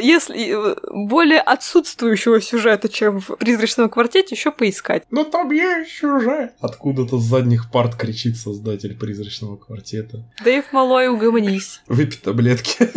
если 0.00 0.72
э, 0.72 0.76
более 0.90 1.40
отсутствующего 1.40 2.40
сюжета, 2.40 2.88
чем 2.88 3.20
в 3.20 3.36
«Призрачном 3.36 3.88
квартете», 3.90 4.34
еще 4.34 4.50
поискать. 4.50 5.04
Но 5.10 5.24
там 5.24 5.50
есть 5.50 5.90
сюжет. 5.92 6.54
Откуда-то 6.60 7.18
с 7.18 7.24
задних 7.24 7.70
парт 7.70 7.94
кричит 7.96 8.36
создатель 8.36 8.96
«Призрачного 8.98 9.56
квартета». 9.56 10.24
Дэйв 10.42 10.72
Малой, 10.72 11.08
угомонись. 11.08 11.80
Выпей 11.86 12.18
таблетки. 12.18 12.88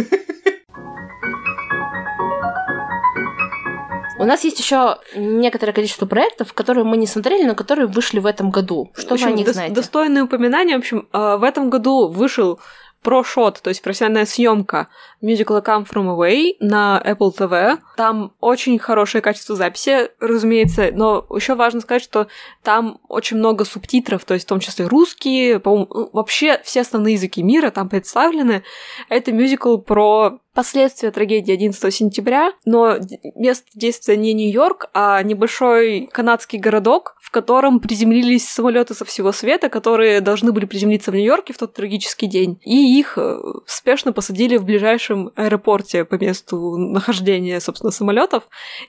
У 4.19 4.23
нас 4.23 4.43
есть 4.43 4.59
еще 4.59 4.97
некоторое 5.15 5.73
количество 5.73 6.05
проектов, 6.05 6.53
которые 6.53 6.83
мы 6.83 6.95
не 6.97 7.07
смотрели, 7.07 7.43
но 7.43 7.55
которые 7.55 7.87
вышли 7.87 8.19
в 8.19 8.27
этом 8.27 8.51
году. 8.51 8.91
Что 8.95 9.15
общем, 9.15 9.27
вы 9.27 9.33
о 9.33 9.35
них 9.35 9.47
дос- 9.47 9.53
знаете? 9.53 9.73
Достойное 9.73 10.23
упоминание. 10.25 10.75
В 10.77 10.79
общем, 10.81 11.07
э, 11.11 11.37
в 11.37 11.43
этом 11.43 11.71
году 11.71 12.07
вышел 12.07 12.59
про-шот, 13.01 13.61
то 13.61 13.69
есть 13.69 13.81
профессиональная 13.81 14.25
съемка 14.25 14.87
мюзикла 15.21 15.61
Come 15.61 15.87
From 15.87 16.15
Away 16.15 16.55
на 16.59 17.01
Apple 17.03 17.35
TV. 17.35 17.79
Там 17.97 18.33
очень 18.39 18.77
хорошее 18.79 19.21
качество 19.21 19.55
записи, 19.55 20.09
разумеется, 20.19 20.89
но 20.93 21.25
еще 21.35 21.55
важно 21.55 21.81
сказать, 21.81 22.03
что 22.03 22.27
там 22.63 22.99
очень 23.07 23.37
много 23.37 23.65
субтитров, 23.65 24.23
то 24.25 24.33
есть 24.33 24.45
в 24.45 24.49
том 24.49 24.59
числе 24.59 24.85
русские, 24.85 25.59
по-моему, 25.59 25.87
ну, 25.93 26.09
вообще 26.13 26.61
все 26.63 26.81
основные 26.81 27.15
языки 27.15 27.41
мира 27.41 27.71
там 27.71 27.89
представлены. 27.89 28.63
Это 29.09 29.31
мюзикл 29.31 29.77
про 29.77 30.39
последствия 30.53 31.11
трагедии 31.11 31.53
11 31.53 31.93
сентября, 31.93 32.51
но 32.65 32.97
место 33.35 33.67
действия 33.73 34.17
не 34.17 34.33
Нью-Йорк, 34.33 34.89
а 34.93 35.21
небольшой 35.23 36.09
канадский 36.11 36.59
городок, 36.59 37.15
в 37.21 37.31
котором 37.31 37.79
приземлились 37.79 38.49
самолеты 38.49 38.93
со 38.93 39.05
всего 39.05 39.31
света, 39.31 39.69
которые 39.69 40.19
должны 40.21 40.51
были 40.51 40.65
приземлиться 40.65 41.11
в 41.11 41.15
Нью-Йорке 41.15 41.53
в 41.53 41.57
тот 41.57 41.73
трагический 41.73 42.27
день. 42.27 42.59
И 42.65 42.99
их 42.99 43.17
э, 43.17 43.39
спешно 43.65 44.11
посадили 44.11 44.57
в 44.57 44.65
ближайшем 44.65 45.31
аэропорте 45.35 46.03
по 46.03 46.15
месту 46.15 46.77
нахождения, 46.77 47.59
собственно, 47.61 47.91
самолетов. 47.91 48.43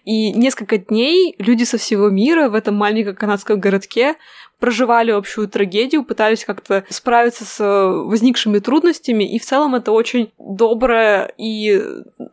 И 0.05 0.33
несколько 0.33 0.79
дней 0.79 1.37
люди 1.39 1.65
со 1.65 1.79
всего 1.79 2.09
мира 2.09 2.49
в 2.49 2.55
этом 2.55 2.75
маленьком 2.75 3.15
канадском 3.15 3.61
городке 3.61 4.17
проживали 4.63 5.11
общую 5.11 5.49
трагедию, 5.49 6.05
пытались 6.05 6.45
как-то 6.45 6.85
справиться 6.89 7.45
с 7.45 7.59
э, 7.59 7.89
возникшими 8.07 8.61
трудностями, 8.61 9.25
и 9.25 9.41
в 9.41 9.45
целом 9.45 9.75
это 9.75 9.91
очень 9.91 10.31
добрая 10.39 11.33
и 11.37 11.83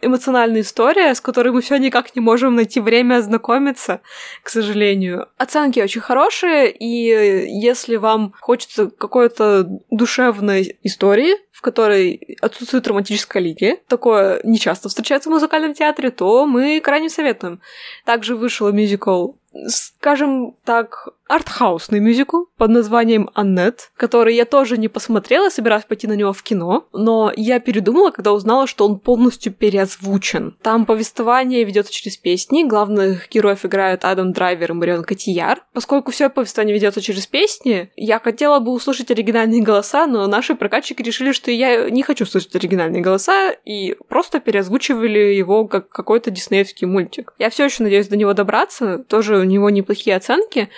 эмоциональная 0.03 0.61
история, 0.61 1.15
с 1.15 1.21
которой 1.21 1.51
мы 1.51 1.61
все 1.61 1.77
никак 1.77 2.15
не 2.15 2.21
можем 2.21 2.53
найти 2.53 2.82
время 2.82 3.15
ознакомиться, 3.15 4.01
к 4.43 4.49
сожалению. 4.49 5.27
Оценки 5.39 5.80
очень 5.80 6.01
хорошие, 6.01 6.71
и 6.71 7.49
если 7.59 7.95
вам 7.95 8.36
хочется 8.39 8.91
какой-то 8.91 9.67
душевной 9.89 10.77
истории, 10.84 11.34
в 11.51 11.61
которой 11.61 12.38
отсутствует 12.41 12.88
романтическая 12.88 13.41
линия, 13.41 13.80
такое 13.88 14.39
не 14.43 14.59
часто 14.59 14.88
встречается 14.88 15.30
в 15.30 15.34
музыкальном 15.34 15.73
театре, 15.73 16.11
то 16.11 16.45
мы 16.45 16.80
крайне 16.80 17.09
советуем. 17.09 17.59
Также 18.05 18.36
вышел 18.36 18.71
мюзикл 18.71 19.32
скажем 19.68 20.56
так, 20.64 21.10
артхаусный 21.28 22.00
мюзикл 22.00 22.43
под 22.58 22.72
названием 22.72 23.30
«Аннет», 23.34 23.91
который 23.95 24.36
я 24.36 24.45
тоже 24.45 24.78
не 24.78 24.88
посмотрела, 24.88 25.50
собираюсь 25.50 25.84
пойти 25.84 26.08
на 26.08 26.14
него 26.14 26.34
в 26.34 26.41
кино, 26.41 26.88
но 26.91 27.32
я 27.36 27.60
передумала, 27.60 28.12
когда 28.12 28.34
узнала, 28.34 28.68
что 28.68 28.86
он 28.86 29.00
полностью 29.00 29.54
переозвучен. 29.54 30.58
Там 30.62 30.86
повествование 30.86 31.64
ведется 31.64 31.93
через 31.93 32.18
песни, 32.18 32.64
главных 32.64 33.30
героев 33.30 33.66
играют 33.66 34.06
Адам 34.06 34.34
Драйвер 34.34 34.72
и 34.72 34.74
Марион 34.74 35.04
Котияр. 35.04 35.64
Поскольку 35.74 36.12
все 36.12 36.30
повествование 36.30 36.74
ведется 36.74 37.02
через 37.02 37.28
песни, 37.28 37.91
я 37.95 38.20
хотела 38.20 38.60
бы 38.60 38.72
услышать 38.72 39.12
оригинальные 39.12 39.62
голоса, 39.62 40.08
но 40.08 40.26
наши 40.28 40.56
прокатчики 40.56 41.02
решили, 41.04 41.32
что 41.32 41.52
я 41.52 41.89
не 41.89 42.02
хочу 42.02 42.26
слышать 42.26 42.56
оригинальные 42.56 43.02
голоса, 43.02 43.52
и 43.66 43.95
просто 44.08 44.39
переозвучивали 44.39 45.36
его 45.36 45.68
как 45.68 45.89
какой-то 45.89 46.32
диснеевский 46.32 46.88
мультик. 46.88 47.34
Я 47.38 47.50
все 47.50 47.66
еще 47.66 47.84
надеюсь 47.84 48.08
до 48.08 48.18
него 48.18 48.34
добраться, 48.34 49.00
тоже 49.08 49.45
него 49.50 49.70
неплохие 49.70 50.16
оценки. 50.16 50.70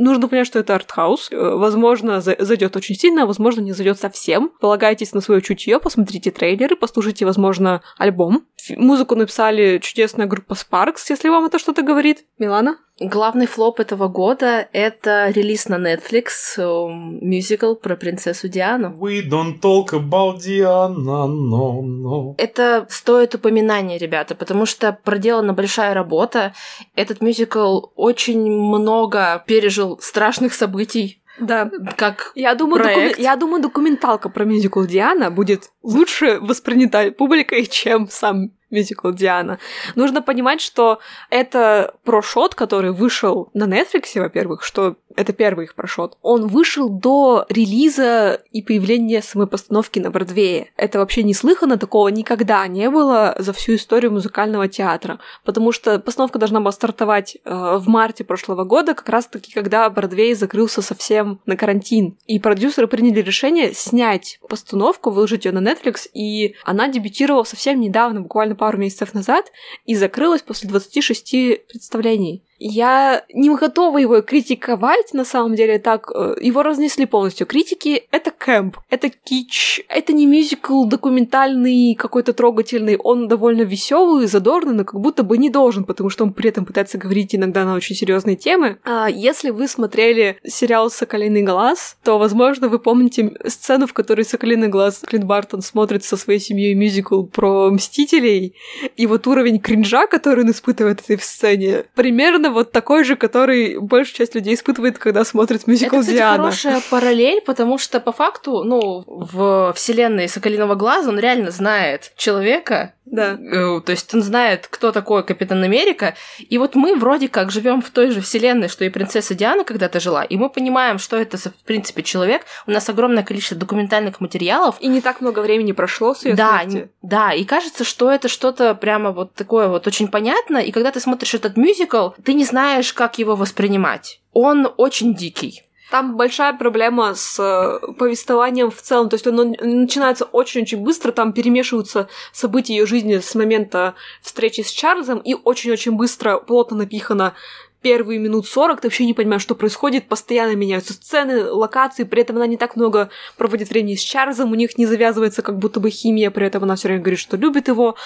Нужно 0.00 0.28
понять, 0.28 0.46
что 0.46 0.58
это 0.58 0.74
артхаус. 0.74 1.28
Э, 1.30 1.36
Возможно, 1.56 2.20
за- 2.20 2.36
зайдет 2.38 2.74
очень 2.76 2.94
сильно, 2.94 3.24
а 3.24 3.26
возможно, 3.26 3.60
не 3.60 3.72
зайдет 3.72 3.98
совсем. 4.00 4.50
Полагайтесь 4.60 5.12
на 5.12 5.20
свое 5.20 5.42
чутье, 5.42 5.78
посмотрите 5.78 6.30
трейлеры, 6.30 6.74
послушайте, 6.74 7.26
возможно, 7.26 7.82
альбом. 7.98 8.46
Музыку 8.76 9.14
написали 9.14 9.78
чудесная 9.78 10.26
группа 10.26 10.54
Sparks, 10.54 11.06
если 11.10 11.28
вам 11.28 11.44
это 11.46 11.58
что-то 11.58 11.82
говорит. 11.82 12.24
Милана? 12.38 12.76
Главный 13.02 13.46
флоп 13.46 13.80
этого 13.80 14.08
года— 14.08 14.68
это 14.74 15.30
релиз 15.30 15.68
на 15.70 15.76
Netflix, 15.76 16.58
эм, 16.58 17.18
мюзикл 17.22 17.74
про 17.74 17.96
принцессу 17.96 18.46
Диану. 18.48 18.94
We 19.00 19.26
don't 19.26 19.58
talk 19.58 19.92
about 19.94 20.36
Diana, 20.36 21.26
no, 21.26 21.80
no. 21.80 22.34
Это 22.36 22.86
стоит 22.90 23.34
упоминания, 23.34 23.96
ребята, 23.96 24.34
потому 24.34 24.66
что 24.66 24.98
проделана 25.02 25.54
большая 25.54 25.94
работа. 25.94 26.52
Этот 26.94 27.22
мюзикл 27.22 27.86
очень 27.96 28.42
много 28.52 29.42
пережил 29.46 29.89
страшных 30.00 30.54
событий, 30.54 31.22
Да. 31.38 31.70
как 31.96 32.32
Я 32.34 32.54
думаю, 32.54 32.82
Проект. 32.82 33.18
докумен- 33.18 33.22
я 33.24 33.36
думаю, 33.36 33.62
документалка 33.62 34.28
про 34.28 34.44
мюзикл 34.44 34.82
Диана 34.84 35.30
будет 35.30 35.70
лучше 35.82 36.38
воспринята 36.40 37.10
публикой, 37.12 37.66
чем 37.66 38.08
сам 38.08 38.50
мюзикл 38.70 39.10
Диана. 39.10 39.58
Нужно 39.94 40.22
понимать, 40.22 40.60
что 40.60 40.98
это 41.30 41.94
прошот, 42.04 42.54
который 42.54 42.92
вышел 42.92 43.50
на 43.54 43.64
Netflix, 43.64 44.18
во-первых, 44.20 44.62
что 44.64 44.96
это 45.16 45.32
первый 45.32 45.64
их 45.64 45.74
прошот. 45.74 46.16
Он 46.22 46.46
вышел 46.46 46.88
до 46.88 47.44
релиза 47.48 48.40
и 48.52 48.62
появления 48.62 49.22
самой 49.22 49.46
постановки 49.46 49.98
на 49.98 50.10
Бродвее. 50.10 50.70
Это 50.76 50.98
вообще 50.98 51.22
неслыханно, 51.22 51.78
такого 51.78 52.08
никогда 52.08 52.66
не 52.66 52.88
было 52.90 53.34
за 53.38 53.52
всю 53.52 53.74
историю 53.74 54.12
музыкального 54.12 54.68
театра, 54.68 55.18
потому 55.44 55.72
что 55.72 55.98
постановка 55.98 56.38
должна 56.38 56.60
была 56.60 56.72
стартовать 56.72 57.36
э, 57.44 57.76
в 57.78 57.88
марте 57.88 58.24
прошлого 58.24 58.64
года, 58.64 58.94
как 58.94 59.08
раз-таки, 59.08 59.52
когда 59.52 59.88
Бродвей 59.90 60.34
закрылся 60.34 60.80
совсем 60.80 61.40
на 61.44 61.56
карантин. 61.56 62.16
И 62.26 62.38
продюсеры 62.38 62.86
приняли 62.86 63.20
решение 63.20 63.74
снять 63.74 64.38
постановку, 64.48 65.10
выложить 65.10 65.44
ее 65.44 65.52
на 65.52 65.58
Netflix, 65.58 66.08
и 66.14 66.54
она 66.64 66.88
дебютировала 66.88 67.44
совсем 67.44 67.80
недавно, 67.80 68.20
буквально 68.20 68.54
пару 68.60 68.76
месяцев 68.76 69.14
назад, 69.14 69.50
и 69.86 69.96
закрылась 69.96 70.42
после 70.42 70.68
26 70.68 71.66
представлений. 71.66 72.44
Я 72.60 73.24
не 73.32 73.48
готова 73.48 73.98
его 73.98 74.20
критиковать, 74.20 75.14
на 75.14 75.24
самом 75.24 75.54
деле, 75.54 75.78
так. 75.78 76.10
э, 76.14 76.36
Его 76.40 76.62
разнесли 76.62 77.06
полностью. 77.06 77.46
Критики— 77.46 78.04
это 78.10 78.30
кэмп, 78.30 78.76
это 78.90 79.08
кич, 79.08 79.80
это 79.88 80.12
не 80.12 80.26
мюзикл 80.26 80.84
документальный, 80.84 81.94
какой-то 81.94 82.34
трогательный. 82.34 82.96
Он 82.96 83.28
довольно 83.28 83.62
веселый, 83.62 84.26
задорный, 84.26 84.74
но 84.74 84.84
как 84.84 85.00
будто 85.00 85.22
бы 85.22 85.38
не 85.38 85.48
должен, 85.48 85.84
потому 85.84 86.10
что 86.10 86.24
он 86.24 86.34
при 86.34 86.50
этом 86.50 86.66
пытается 86.66 86.98
говорить 86.98 87.34
иногда 87.34 87.64
на 87.64 87.74
очень 87.74 87.96
серьезные 87.96 88.36
темы. 88.36 88.78
А 88.84 89.08
если 89.08 89.50
вы 89.50 89.66
смотрели 89.66 90.38
сериал 90.44 90.90
«Соколиный 90.90 91.42
глаз», 91.42 91.96
то, 92.04 92.18
возможно, 92.18 92.68
вы 92.68 92.78
помните 92.78 93.32
сцену, 93.46 93.86
в 93.86 93.94
которой 93.94 94.24
«Соколиный 94.24 94.68
глаз» 94.68 95.02
Клинт 95.06 95.24
Бартон 95.24 95.62
смотрит 95.62 96.04
со 96.04 96.18
своей 96.18 96.40
семьей 96.40 96.74
мюзикл 96.74 97.24
про 97.24 97.70
Мстителей, 97.70 98.54
и 98.96 99.06
вот 99.06 99.26
уровень 99.26 99.60
кринжа, 99.60 100.06
который 100.06 100.44
он 100.44 100.50
испытывает 100.50 101.00
в 101.00 101.04
этой 101.04 101.18
сцене, 101.22 101.84
примерно 101.94 102.49
вот 102.50 102.72
такой 102.72 103.04
же, 103.04 103.16
который 103.16 103.78
большая 103.78 104.14
часть 104.14 104.34
людей 104.34 104.54
испытывает, 104.54 104.98
когда 104.98 105.24
смотрит 105.24 105.66
мюзикл 105.66 105.96
Это, 105.96 106.00
кстати, 106.02 106.16
Диана. 106.16 106.36
хорошая 106.36 106.80
параллель, 106.90 107.40
потому 107.40 107.78
что 107.78 108.00
по 108.00 108.12
факту, 108.12 108.64
ну, 108.64 109.04
в 109.06 109.72
вселенной 109.74 110.28
Соколиного 110.28 110.74
глаза 110.74 111.08
он 111.08 111.18
реально 111.18 111.50
знает 111.50 112.12
человека, 112.16 112.94
Да. 113.10 113.32
Э, 113.40 113.80
То 113.84 113.90
есть 113.90 114.14
он 114.14 114.22
знает, 114.22 114.66
кто 114.68 114.92
такой 114.92 115.24
Капитан 115.24 115.62
Америка. 115.62 116.14
И 116.38 116.58
вот 116.58 116.74
мы 116.74 116.94
вроде 116.94 117.28
как 117.28 117.50
живем 117.50 117.82
в 117.82 117.90
той 117.90 118.10
же 118.10 118.20
вселенной, 118.20 118.68
что 118.68 118.84
и 118.84 118.88
принцесса 118.88 119.34
Диана 119.34 119.64
когда-то 119.64 120.00
жила. 120.00 120.24
И 120.24 120.36
мы 120.36 120.48
понимаем, 120.48 120.98
что 120.98 121.16
это, 121.16 121.36
в 121.38 121.64
принципе, 121.64 122.02
человек. 122.02 122.42
У 122.66 122.70
нас 122.70 122.88
огромное 122.88 123.24
количество 123.24 123.56
документальных 123.56 124.20
материалов. 124.20 124.76
И 124.80 124.86
не 124.86 125.00
так 125.00 125.20
много 125.20 125.40
времени 125.40 125.72
прошло 125.72 126.14
с 126.14 126.24
ее 126.24 126.34
да, 126.34 126.60
смерти. 126.62 126.90
да, 127.02 127.32
и 127.32 127.44
кажется, 127.44 127.84
что 127.84 128.10
это 128.10 128.28
что-то 128.28 128.74
прямо 128.74 129.10
вот 129.10 129.34
такое 129.34 129.68
вот 129.68 129.86
очень 129.86 130.08
понятно. 130.08 130.58
И 130.58 130.70
когда 130.70 130.90
ты 130.90 131.00
смотришь 131.00 131.34
этот 131.34 131.56
мюзикл, 131.56 132.10
ты 132.24 132.34
не 132.34 132.44
знаешь, 132.44 132.92
как 132.92 133.18
его 133.18 133.34
воспринимать. 133.34 134.20
Он 134.32 134.72
очень 134.76 135.14
дикий. 135.14 135.64
Там 135.90 136.16
большая 136.16 136.52
проблема 136.52 137.14
с 137.14 137.38
э, 137.38 137.92
повествованием 137.94 138.70
в 138.70 138.80
целом. 138.80 139.08
То 139.08 139.14
есть 139.14 139.26
оно 139.26 139.44
начинается 139.44 140.24
очень-очень 140.24 140.78
быстро, 140.78 141.10
там 141.10 141.32
перемешиваются 141.32 142.08
события 142.32 142.76
ее 142.76 142.86
жизни 142.86 143.18
с 143.18 143.34
момента 143.34 143.94
встречи 144.22 144.60
с 144.60 144.70
Чарльзом, 144.70 145.18
и 145.18 145.34
очень-очень 145.34 145.92
быстро, 145.92 146.38
плотно 146.38 146.76
напихано 146.76 147.34
первые 147.82 148.18
минут 148.18 148.46
40, 148.46 148.80
ты 148.80 148.88
вообще 148.88 149.06
не 149.06 149.14
понимаешь, 149.14 149.42
что 149.42 149.54
происходит, 149.54 150.08
постоянно 150.08 150.54
меняются 150.54 150.92
сцены, 150.92 151.44
локации, 151.44 152.04
при 152.04 152.22
этом 152.22 152.36
она 152.36 152.46
не 152.46 152.56
так 152.56 152.76
много 152.76 153.10
проводит 153.36 153.70
времени 153.70 153.94
с 153.94 154.00
Чарльзом, 154.00 154.52
у 154.52 154.54
них 154.54 154.78
не 154.78 154.86
завязывается 154.86 155.42
как 155.42 155.58
будто 155.58 155.80
бы 155.80 155.90
химия, 155.90 156.30
при 156.30 156.46
этом 156.46 156.62
она 156.64 156.76
все 156.76 156.88
время 156.88 157.02
говорит, 157.02 157.18
что 157.20 157.36
любит 157.36 157.68
его. 157.68 157.96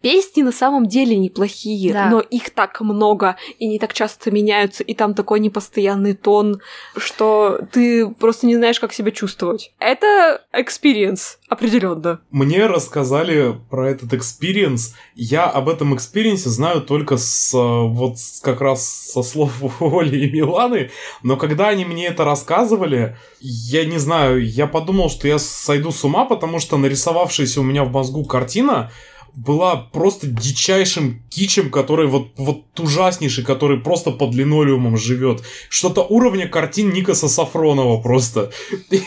Песни 0.00 0.42
на 0.42 0.52
самом 0.52 0.86
деле 0.86 1.16
неплохие, 1.16 1.92
Да. 1.92 2.10
но 2.10 2.20
их 2.20 2.50
так 2.50 2.80
много, 2.80 3.36
и 3.58 3.66
не 3.66 3.78
так 3.78 3.92
часто 3.92 4.30
меняются, 4.30 4.82
и 4.82 4.94
там 4.94 5.14
такой 5.14 5.40
непостоянный 5.40 6.14
тон, 6.14 6.60
что 6.96 7.60
ты 7.72 8.08
просто 8.08 8.46
не 8.46 8.56
знаешь, 8.56 8.80
как 8.80 8.92
себя 8.92 9.10
чувствовать. 9.10 9.72
Это 9.78 10.42
experience, 10.52 11.37
определенно. 11.48 12.20
Мне 12.30 12.66
рассказали 12.66 13.54
про 13.70 13.90
этот 13.90 14.12
experience. 14.14 14.94
Я 15.14 15.46
об 15.46 15.68
этом 15.68 15.94
experience 15.94 16.50
знаю 16.50 16.82
только 16.82 17.16
с 17.16 17.52
вот 17.54 18.16
как 18.42 18.60
раз 18.60 18.86
со 18.86 19.22
слов 19.22 19.52
Оли 19.80 20.26
и 20.26 20.30
Миланы. 20.30 20.90
Но 21.22 21.36
когда 21.36 21.68
они 21.68 21.84
мне 21.84 22.06
это 22.06 22.24
рассказывали, 22.24 23.16
я 23.40 23.84
не 23.84 23.98
знаю, 23.98 24.44
я 24.44 24.66
подумал, 24.66 25.10
что 25.10 25.28
я 25.28 25.38
сойду 25.38 25.90
с 25.90 26.04
ума, 26.04 26.24
потому 26.24 26.58
что 26.58 26.76
нарисовавшаяся 26.76 27.60
у 27.60 27.64
меня 27.64 27.84
в 27.84 27.92
мозгу 27.92 28.24
картина 28.24 28.90
была 29.34 29.76
просто 29.76 30.26
дичайшим 30.26 31.22
кичем, 31.30 31.70
который 31.70 32.06
вот, 32.06 32.28
вот 32.36 32.62
ужаснейший, 32.78 33.44
который 33.44 33.78
просто 33.78 34.10
под 34.10 34.34
линолеумом 34.34 34.96
живет. 34.96 35.42
Что-то 35.68 36.02
уровня 36.02 36.48
картин 36.48 36.90
Никаса 36.90 37.28
Сафронова 37.28 38.00
просто. 38.00 38.50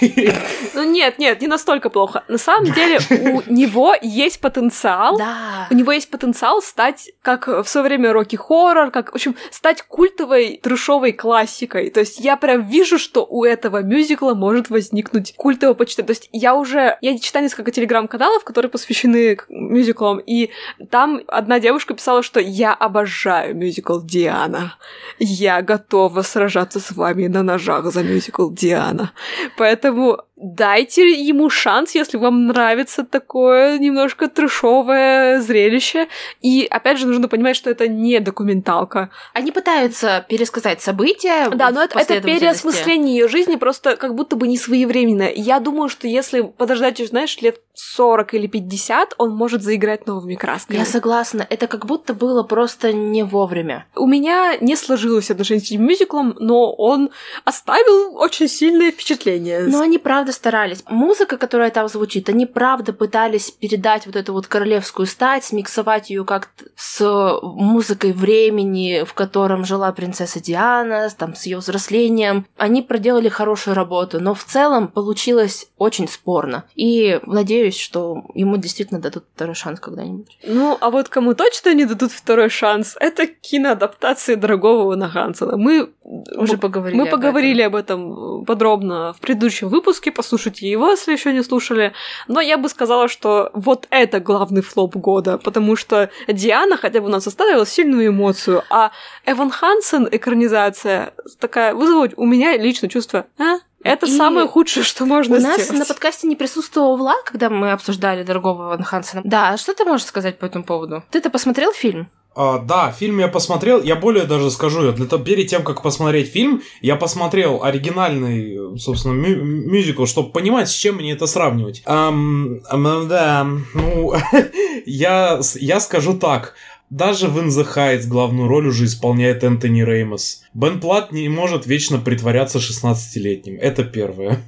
Ну 0.74 0.84
нет, 0.90 1.20
нет, 1.20 1.42
не 1.42 1.48
настолько 1.48 1.90
плохо. 1.90 2.24
На 2.28 2.38
самом 2.38 2.72
деле 2.74 3.00
у 3.10 3.54
него 3.54 3.94
есть 4.02 4.40
потенциал. 4.40 5.18
Да. 5.18 5.68
У 5.70 5.76
него 5.76 5.92
есть 5.92 6.10
потенциал 6.10 6.62
стать, 6.62 7.12
как 7.22 7.48
в 7.48 7.66
свое 7.66 7.88
время 7.88 8.14
Рокки 8.14 8.36
Хоррор, 8.36 8.90
как, 8.90 9.12
в 9.12 9.16
общем, 9.16 9.36
стать 9.52 9.84
культовой 9.84 10.60
трешовой 10.64 11.12
классикой. 11.12 11.90
То 11.90 12.00
есть 12.00 12.20
я 12.20 12.38
прям 12.38 12.68
вижу, 12.68 12.98
что 12.98 13.26
у 13.30 13.44
этого 13.44 13.84
мюзикла 13.84 14.34
может 14.34 14.70
возникнуть 14.70 15.34
культовое 15.36 15.76
почитание. 15.76 16.08
То 16.08 16.12
есть 16.12 16.30
я 16.32 16.56
уже... 16.56 16.98
Я 17.02 17.20
читаю 17.20 17.44
несколько 17.44 17.72
телеграм-каналов, 17.72 18.44
которые 18.44 18.72
посвящены 18.72 19.38
мюзиклам, 19.50 20.11
и 20.20 20.50
там 20.90 21.22
одна 21.28 21.60
девушка 21.60 21.94
писала, 21.94 22.24
что 22.24 22.40
я 22.40 22.74
обожаю 22.74 23.56
мюзикл 23.56 24.00
Диана. 24.02 24.76
Я 25.20 25.62
готова 25.62 26.22
сражаться 26.22 26.80
с 26.80 26.92
вами 26.92 27.28
на 27.28 27.44
ножах 27.44 27.86
за 27.92 28.04
мюзикл 28.04 28.50
Диана. 28.50 29.12
Поэтому 29.58 30.22
дайте 30.42 31.12
ему 31.12 31.50
шанс, 31.50 31.94
если 31.96 32.18
вам 32.18 32.48
нравится 32.48 33.04
такое 33.04 33.78
немножко 33.78 34.28
трешовое 34.28 35.40
зрелище. 35.42 36.08
И 36.42 36.68
опять 36.70 36.98
же, 36.98 37.08
нужно 37.08 37.28
понимать, 37.28 37.56
что 37.56 37.70
это 37.70 37.88
не 37.88 38.20
документалка. 38.20 39.10
Они 39.34 39.52
пытаются 39.52 40.26
пересказать 40.28 40.82
события. 40.82 41.50
Да, 41.50 41.70
но 41.70 41.84
это, 41.84 42.00
это 42.00 42.22
переосмысление 42.22 43.18
ее 43.18 43.28
жизни, 43.28 43.56
просто 43.56 43.96
как 43.96 44.16
будто 44.16 44.36
бы 44.36 44.48
не 44.48 44.58
своевременное. 44.58 45.32
Я 45.36 45.60
думаю, 45.60 45.90
что 45.90 46.08
если 46.08 46.42
подождать, 46.42 47.00
знаешь, 47.08 47.38
лет 47.42 47.60
40 47.74 48.34
или 48.34 48.48
50, 48.48 49.16
он 49.18 49.32
может 49.32 49.62
заиграть 49.64 50.08
новыми 50.08 50.36
красками. 50.36 50.78
Я 50.78 50.86
согласна. 50.86 51.46
Это 51.50 51.68
как 51.68 51.86
будто 51.86 52.14
было 52.14 52.44
просто 52.44 52.94
не 52.94 53.24
вовремя. 53.24 53.86
У 53.96 54.08
меня 54.08 54.58
не 54.58 54.76
сложилось 54.76 55.32
отношение 55.32 55.62
с 55.62 55.70
этим 55.70 55.86
мюзиклом, 55.86 56.36
но 56.40 56.74
он 56.74 57.10
оставил 57.46 58.18
очень 58.18 58.48
сильное 58.48 58.92
впечатление. 58.92 59.62
Но 59.62 59.82
они 59.82 59.98
правда 59.98 60.32
старались. 60.32 60.84
Музыка, 60.88 61.38
которая 61.38 61.72
там 61.72 61.88
звучит, 61.88 62.30
они 62.30 62.46
правда 62.46 62.94
пытались 62.94 63.52
передать 63.52 64.06
вот 64.06 64.16
эту 64.16 64.34
вот 64.34 64.48
королевскую 64.48 65.06
стать, 65.06 65.44
смиксовать 65.44 66.10
ее 66.10 66.26
как-то 66.26 66.66
с 66.76 67.40
музыкой 67.42 68.12
времени, 68.12 69.04
в 69.06 69.14
котором 69.14 69.66
жила 69.66 69.92
принцесса 69.92 70.42
Диана, 70.42 71.10
там, 71.18 71.36
с 71.36 71.46
ее 71.46 71.58
взрослением. 71.58 72.46
Они 72.58 72.82
проделали 72.82 73.30
хорошую 73.30 73.76
работу, 73.76 74.20
но 74.20 74.34
в 74.34 74.44
целом 74.44 74.88
получилось 74.88 75.68
очень 75.78 76.08
спорно. 76.08 76.66
И 76.76 77.20
надеюсь, 77.26 77.61
что 77.70 78.24
ему 78.34 78.58
действительно 78.58 79.00
дадут 79.00 79.26
второй 79.36 79.56
шанс 79.56 79.80
когда-нибудь. 79.80 80.38
Ну, 80.48 80.78
а 80.80 80.90
вот 80.90 81.10
кому 81.10 81.34
точно 81.36 81.74
не 81.74 81.86
дадут 81.86 82.12
второй 82.12 82.50
шанс, 82.50 82.96
это 83.00 83.28
киноадаптации 83.28 84.36
дорогого 84.36 84.88
Вана 84.88 85.10
Хансена. 85.10 85.58
Мы 85.58 85.92
уже 86.04 86.58
поговорили. 86.58 86.98
Мы 86.98 87.04
об 87.04 87.12
поговорили 87.12 87.64
этом. 87.64 87.74
об 87.74 87.76
этом 87.76 88.46
подробно 88.46 89.14
в 89.14 89.20
предыдущем 89.20 89.70
выпуске. 89.70 90.12
Послушайте 90.12 90.70
его, 90.70 90.92
если 90.92 91.12
еще 91.14 91.34
не 91.34 91.44
слушали. 91.44 91.94
Но 92.28 92.42
я 92.42 92.58
бы 92.58 92.70
сказала, 92.70 93.08
что 93.08 93.52
вот 93.54 93.88
это 93.90 94.20
главный 94.20 94.62
флоп 94.62 94.96
года, 94.96 95.38
потому 95.38 95.76
что 95.76 96.10
Диана 96.28 96.78
хотя 96.78 97.02
бы 97.02 97.08
у 97.08 97.10
нас 97.10 97.28
оставила 97.28 97.66
сильную 97.66 98.08
эмоцию, 98.08 98.64
а 98.70 98.92
Эван 99.26 99.52
Хансен 99.52 100.08
экранизация 100.12 101.14
такая 101.40 101.74
вызывает 101.74 102.14
у 102.18 102.26
меня 102.26 102.58
лично 102.58 102.90
чувство, 102.90 103.26
а, 103.38 103.60
это 103.84 104.06
и 104.06 104.18
самое 104.18 104.48
худшее, 104.48 104.84
что 104.84 105.06
можно 105.06 105.36
у 105.36 105.40
сделать. 105.40 105.70
У 105.70 105.74
нас 105.74 105.80
на 105.80 105.86
подкасте 105.86 106.28
не 106.28 106.36
присутствовал 106.36 106.98
Влад, 106.98 107.24
когда 107.24 107.50
мы 107.50 107.72
обсуждали 107.72 108.24
дорогого 108.24 108.70
Ван 108.70 108.84
Хансена. 108.84 109.22
Да, 109.24 109.58
что 109.58 109.74
ты 109.74 109.86
можешь 109.86 110.06
сказать 110.06 110.40
по 110.40 110.46
этому 110.46 110.64
поводу? 110.64 111.04
Ты-то 111.10 111.30
посмотрел 111.30 111.72
фильм? 111.74 112.10
А, 112.34 112.60
да, 112.60 112.92
фильм 112.92 113.20
я 113.20 113.28
посмотрел. 113.28 113.82
Я 113.84 113.96
более 113.96 114.24
даже 114.24 114.52
скажу, 114.52 114.92
для 114.94 115.06
того, 115.06 115.24
перед 115.24 115.48
тем, 115.48 115.64
как 115.64 115.82
посмотреть 115.82 116.32
фильм, 116.32 116.62
я 116.82 116.96
посмотрел 116.96 117.62
оригинальный, 117.64 118.80
собственно, 118.80 119.14
мю- 119.14 119.44
мюзикл, 119.44 120.06
чтобы 120.06 120.32
понимать, 120.32 120.70
с 120.70 120.74
чем 120.74 120.96
мне 120.96 121.12
это 121.12 121.28
сравнивать. 121.28 121.84
Um, 121.86 122.62
um, 122.72 123.08
да, 123.08 123.46
ну, 123.74 124.14
я, 124.86 125.42
я 125.56 125.80
скажу 125.82 126.18
так. 126.18 126.54
Даже 126.92 127.28
в 127.28 127.38
In 127.40 127.48
the 127.48 127.66
Heights 127.74 128.06
главную 128.06 128.50
роль 128.50 128.68
уже 128.68 128.84
исполняет 128.84 129.46
Энтони 129.46 129.82
Реймос. 129.82 130.44
Бен 130.54 130.82
Плат 130.82 131.14
не 131.14 131.30
может 131.30 131.66
вечно 131.66 132.00
притворяться 132.00 132.58
16-летним. 132.60 133.58
Это 133.62 133.86
первое. 133.86 134.40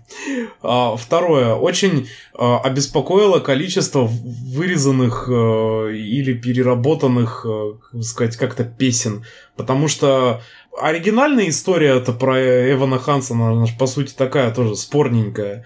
А, 0.61 0.97
второе. 0.97 1.55
Очень 1.55 2.09
а, 2.33 2.59
обеспокоило 2.59 3.39
количество 3.39 4.01
вырезанных 4.05 5.29
а, 5.29 5.87
или 5.87 6.33
переработанных, 6.33 7.45
а, 7.47 7.77
как 7.91 8.03
сказать, 8.03 8.35
как-то 8.35 8.65
песен. 8.65 9.23
Потому 9.55 9.87
что 9.87 10.41
оригинальная 10.77 11.47
история 11.47 11.95
это 11.95 12.11
про 12.11 12.37
Эвана 12.73 12.99
Хансона, 12.99 13.51
она 13.51 13.67
по 13.79 13.87
сути 13.87 14.13
такая 14.13 14.53
тоже 14.53 14.75
спорненькая. 14.75 15.63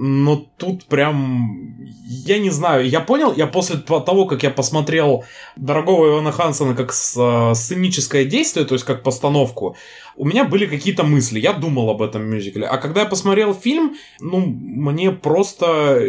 Но 0.00 0.46
тут 0.58 0.84
прям, 0.84 1.76
я 2.06 2.38
не 2.38 2.50
знаю, 2.50 2.88
я 2.88 3.00
понял, 3.00 3.34
я 3.34 3.48
после 3.48 3.78
того, 3.78 4.26
как 4.26 4.44
я 4.44 4.50
посмотрел 4.50 5.24
дорогого 5.56 6.08
Ивана 6.08 6.30
Хансона 6.30 6.76
как 6.76 6.92
сценическое 6.92 8.24
действие, 8.24 8.64
то 8.64 8.74
есть 8.74 8.84
как 8.84 9.02
постановку, 9.02 9.76
у 10.18 10.24
меня 10.24 10.44
были 10.44 10.66
какие-то 10.66 11.04
мысли, 11.04 11.38
я 11.38 11.52
думал 11.52 11.90
об 11.90 12.02
этом 12.02 12.24
мюзикле. 12.24 12.66
А 12.66 12.76
когда 12.78 13.02
я 13.02 13.06
посмотрел 13.06 13.54
фильм, 13.54 13.94
ну, 14.20 14.40
мне 14.40 15.12
просто 15.12 16.00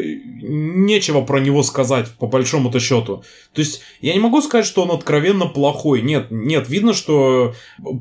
нечего 0.41 1.22
про 1.22 1.39
него 1.39 1.62
сказать, 1.62 2.07
по 2.18 2.26
большому-то 2.26 2.80
счету. 2.80 3.24
То 3.53 3.62
есть, 3.62 3.82
я 4.01 4.14
не 4.14 4.20
могу 4.20 4.41
сказать, 4.41 4.66
что 4.66 4.82
он 4.82 4.91
откровенно 4.91 5.45
плохой. 5.45 6.01
Нет, 6.01 6.28
нет, 6.32 6.68
видно, 6.68 6.93
что 6.93 7.53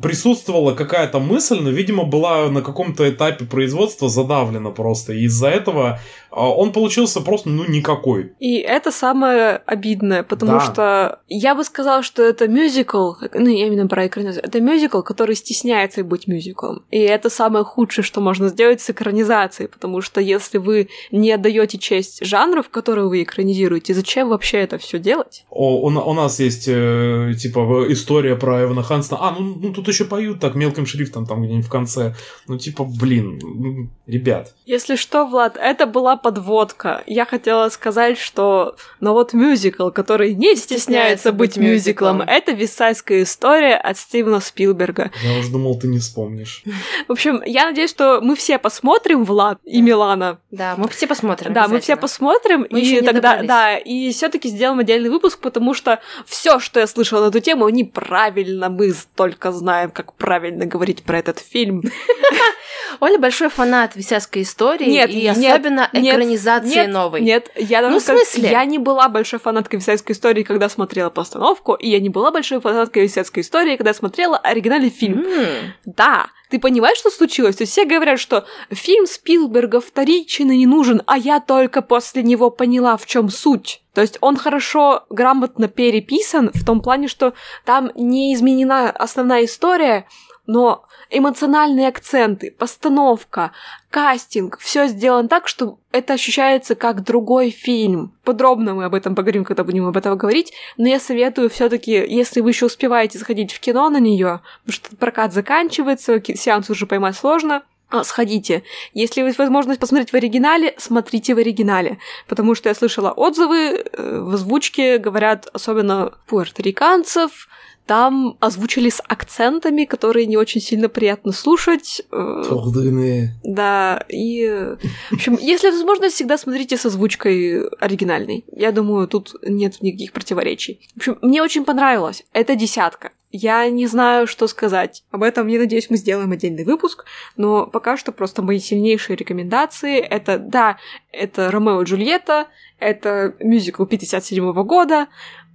присутствовала 0.02 0.74
какая-то 0.74 1.18
мысль, 1.20 1.58
но, 1.60 1.68
видимо, 1.70 2.04
была 2.04 2.48
на 2.48 2.62
каком-то 2.62 3.08
этапе 3.08 3.44
производства 3.44 4.08
задавлена 4.08 4.70
просто. 4.70 5.12
И 5.12 5.24
из-за 5.24 5.48
этого 5.48 6.00
он 6.38 6.72
получился 6.72 7.20
просто, 7.20 7.48
ну, 7.48 7.64
никакой. 7.68 8.32
И 8.38 8.58
это 8.58 8.90
самое 8.90 9.62
обидное, 9.66 10.22
потому 10.22 10.52
да. 10.52 10.60
что 10.60 11.20
я 11.28 11.54
бы 11.54 11.64
сказала, 11.64 12.02
что 12.02 12.22
это 12.22 12.48
мюзикл, 12.48 13.12
ну, 13.34 13.48
я 13.48 13.66
именно 13.66 13.86
про 13.86 14.06
экранизацию, 14.06 14.44
это 14.44 14.60
мюзикл, 14.60 15.02
который 15.02 15.34
стесняется 15.34 16.04
быть 16.04 16.26
мюзиклом. 16.26 16.84
И 16.90 16.98
это 16.98 17.30
самое 17.30 17.64
худшее, 17.64 18.04
что 18.04 18.20
можно 18.20 18.48
сделать 18.48 18.80
с 18.80 18.90
экранизацией, 18.90 19.68
потому 19.68 20.00
что 20.00 20.20
если 20.20 20.58
вы 20.58 20.88
не 21.10 21.32
отдаете 21.32 21.78
честь 21.78 22.24
жанров, 22.24 22.68
которые 22.68 23.08
вы 23.08 23.22
экранизируете, 23.22 23.94
зачем 23.94 24.28
вообще 24.28 24.58
это 24.58 24.78
все 24.78 24.98
делать? 24.98 25.44
О, 25.50 25.80
у, 25.80 25.86
у 25.86 26.14
нас 26.14 26.40
есть, 26.40 26.66
э, 26.68 27.34
типа, 27.38 27.86
история 27.88 28.36
про 28.36 28.64
Эвана 28.64 28.82
Хансона. 28.82 29.20
А, 29.20 29.36
ну, 29.38 29.56
ну 29.60 29.72
тут 29.72 29.88
еще 29.88 30.04
поют 30.04 30.40
так 30.40 30.54
мелким 30.54 30.86
шрифтом 30.86 31.26
там 31.26 31.42
где-нибудь 31.42 31.66
в 31.66 31.70
конце. 31.70 32.14
Ну, 32.46 32.58
типа, 32.58 32.84
блин, 32.84 33.90
ребят. 34.06 34.54
Если 34.66 34.96
что, 34.96 35.26
Влад, 35.26 35.56
это 35.56 35.86
была 35.86 36.16
подводка. 36.28 37.02
Я 37.06 37.24
хотела 37.24 37.70
сказать, 37.70 38.18
что 38.18 38.76
но 39.00 39.14
вот 39.14 39.32
мюзикл, 39.32 39.88
который 39.88 40.34
не 40.34 40.56
стесняется, 40.56 40.82
стесняется 40.82 41.32
быть 41.32 41.56
мюзиклом, 41.56 42.18
мюзиклом, 42.18 42.20
это 42.20 42.52
висайская 42.52 43.22
история 43.22 43.76
от 43.76 43.96
Стивена 43.96 44.40
Спилберга. 44.40 45.10
Я 45.24 45.38
уже 45.38 45.50
думал, 45.50 45.78
ты 45.78 45.88
не 45.88 46.00
вспомнишь. 46.00 46.64
В 47.08 47.12
общем, 47.12 47.42
я 47.46 47.64
надеюсь, 47.64 47.88
что 47.88 48.20
мы 48.20 48.36
все 48.36 48.58
посмотрим 48.58 49.24
Влад 49.24 49.58
и 49.64 49.80
Милана. 49.80 50.38
Да, 50.50 50.74
мы 50.76 50.88
все 50.88 51.06
посмотрим. 51.06 51.54
Да, 51.54 51.66
мы 51.66 51.80
все 51.80 51.96
посмотрим, 51.96 52.66
мы 52.68 52.82
и 52.82 53.00
тогда, 53.00 53.42
да, 53.42 53.78
и 53.78 54.12
все-таки 54.12 54.50
сделаем 54.50 54.80
отдельный 54.80 55.08
выпуск, 55.08 55.38
потому 55.38 55.72
что 55.72 55.98
все, 56.26 56.60
что 56.60 56.78
я 56.80 56.86
слышала 56.86 57.24
на 57.24 57.28
эту 57.28 57.40
тему, 57.40 57.66
неправильно. 57.70 58.68
Мы 58.68 58.92
только 59.16 59.50
знаем, 59.50 59.90
как 59.90 60.12
правильно 60.12 60.66
говорить 60.66 61.04
про 61.04 61.18
этот 61.20 61.38
фильм. 61.38 61.82
Оля 63.00 63.18
большой 63.18 63.48
фанат 63.48 63.96
висяцкой 63.96 64.42
истории, 64.42 64.90
нет, 64.90 65.10
и 65.10 65.26
особенно 65.26 65.88
нет, 65.92 66.07
экранизации 66.10 66.74
нет, 66.74 66.88
новой. 66.88 67.20
Нет, 67.20 67.50
я 67.56 67.82
ну, 67.88 67.98
в 67.98 68.02
смысле? 68.02 68.50
я 68.50 68.64
не 68.64 68.78
была 68.78 69.08
большой 69.08 69.38
фанаткой 69.38 69.80
висяцкой 69.80 70.14
истории, 70.14 70.42
когда 70.42 70.68
смотрела 70.68 71.10
постановку, 71.10 71.74
и 71.74 71.88
я 71.88 72.00
не 72.00 72.08
была 72.08 72.30
большой 72.30 72.60
фанаткой 72.60 73.04
висяцкой 73.04 73.42
истории, 73.42 73.76
когда 73.76 73.94
смотрела 73.94 74.36
оригинальный 74.36 74.90
фильм. 74.90 75.20
Mm. 75.20 75.70
Да, 75.84 76.26
ты 76.50 76.58
понимаешь, 76.58 76.98
что 76.98 77.10
случилось? 77.10 77.56
То 77.56 77.62
есть 77.62 77.72
все 77.72 77.84
говорят, 77.84 78.18
что 78.18 78.46
фильм 78.70 79.06
Спилберга 79.06 79.80
вторичен 79.80 80.50
и 80.50 80.56
не 80.56 80.66
нужен, 80.66 81.02
а 81.06 81.18
я 81.18 81.40
только 81.40 81.82
после 81.82 82.22
него 82.22 82.50
поняла, 82.50 82.96
в 82.96 83.06
чем 83.06 83.28
суть. 83.28 83.82
То 83.94 84.00
есть 84.00 84.18
он 84.20 84.36
хорошо, 84.36 85.04
грамотно 85.10 85.68
переписан 85.68 86.50
в 86.54 86.64
том 86.64 86.80
плане, 86.80 87.08
что 87.08 87.34
там 87.64 87.90
не 87.94 88.34
изменена 88.34 88.90
основная 88.90 89.44
история, 89.44 90.06
но 90.48 90.86
эмоциональные 91.10 91.88
акценты, 91.88 92.50
постановка, 92.50 93.52
кастинг, 93.90 94.58
все 94.58 94.88
сделано 94.88 95.28
так, 95.28 95.46
что 95.46 95.78
это 95.92 96.14
ощущается 96.14 96.74
как 96.74 97.04
другой 97.04 97.50
фильм. 97.50 98.14
Подробно 98.24 98.74
мы 98.74 98.86
об 98.86 98.94
этом 98.94 99.14
поговорим, 99.14 99.44
когда 99.44 99.62
будем 99.62 99.86
об 99.86 99.96
этом 99.96 100.16
говорить, 100.16 100.52
но 100.78 100.88
я 100.88 100.98
советую 100.98 101.50
все-таки, 101.50 101.92
если 101.92 102.40
вы 102.40 102.50
еще 102.50 102.66
успеваете 102.66 103.18
заходить 103.18 103.52
в 103.52 103.60
кино 103.60 103.90
на 103.90 104.00
нее, 104.00 104.40
потому 104.64 104.72
что 104.72 104.96
прокат 104.96 105.34
заканчивается, 105.34 106.20
сеанс 106.34 106.70
уже 106.70 106.86
поймать 106.86 107.16
сложно, 107.16 107.62
а, 107.90 108.04
сходите. 108.04 108.64
Если 108.92 109.22
есть 109.22 109.38
возможность 109.38 109.80
посмотреть 109.80 110.12
в 110.12 110.14
оригинале, 110.14 110.74
смотрите 110.76 111.34
в 111.34 111.38
оригинале. 111.38 111.98
Потому 112.26 112.54
что 112.54 112.68
я 112.68 112.74
слышала 112.74 113.12
отзывы 113.12 113.82
э, 113.82 114.20
в 114.20 114.34
озвучке, 114.34 114.98
говорят, 114.98 115.48
особенно 115.54 116.12
пуэрториканцев, 116.26 117.48
там 117.88 118.36
озвучили 118.38 118.90
с 118.90 119.02
акцентами, 119.08 119.86
которые 119.86 120.26
не 120.26 120.36
очень 120.36 120.60
сильно 120.60 120.90
приятно 120.90 121.32
слушать. 121.32 122.02
Э, 122.12 122.44
Турдыны. 122.46 123.34
Да, 123.42 124.04
и... 124.10 124.76
В 125.10 125.14
общем, 125.14 125.38
если 125.40 125.70
возможность, 125.70 126.16
всегда 126.16 126.36
смотрите 126.36 126.76
с 126.76 126.84
озвучкой 126.84 127.66
оригинальной. 127.80 128.44
Я 128.52 128.72
думаю, 128.72 129.08
тут 129.08 129.34
нет 129.42 129.80
никаких 129.80 130.12
противоречий. 130.12 130.86
В 130.94 130.98
общем, 130.98 131.18
мне 131.22 131.42
очень 131.42 131.64
понравилось. 131.64 132.26
Это 132.34 132.54
десятка. 132.56 133.12
Я 133.30 133.68
не 133.70 133.86
знаю, 133.86 134.26
что 134.26 134.48
сказать. 134.48 135.04
Об 135.10 135.22
этом, 135.22 135.48
я 135.48 135.58
надеюсь, 135.58 135.88
мы 135.88 135.96
сделаем 135.96 136.32
отдельный 136.32 136.64
выпуск, 136.64 137.06
но 137.36 137.66
пока 137.66 137.96
что 137.96 138.12
просто 138.12 138.42
мои 138.42 138.58
сильнейшие 138.58 139.16
рекомендации— 139.16 139.98
это, 139.98 140.38
да, 140.38 140.76
это 141.10 141.50
«Ромео 141.50 141.82
и 141.82 141.84
Джульетта», 141.84 142.48
это 142.78 143.34
мюзикл 143.40 143.84
57 143.84 144.52
года, 144.64 145.08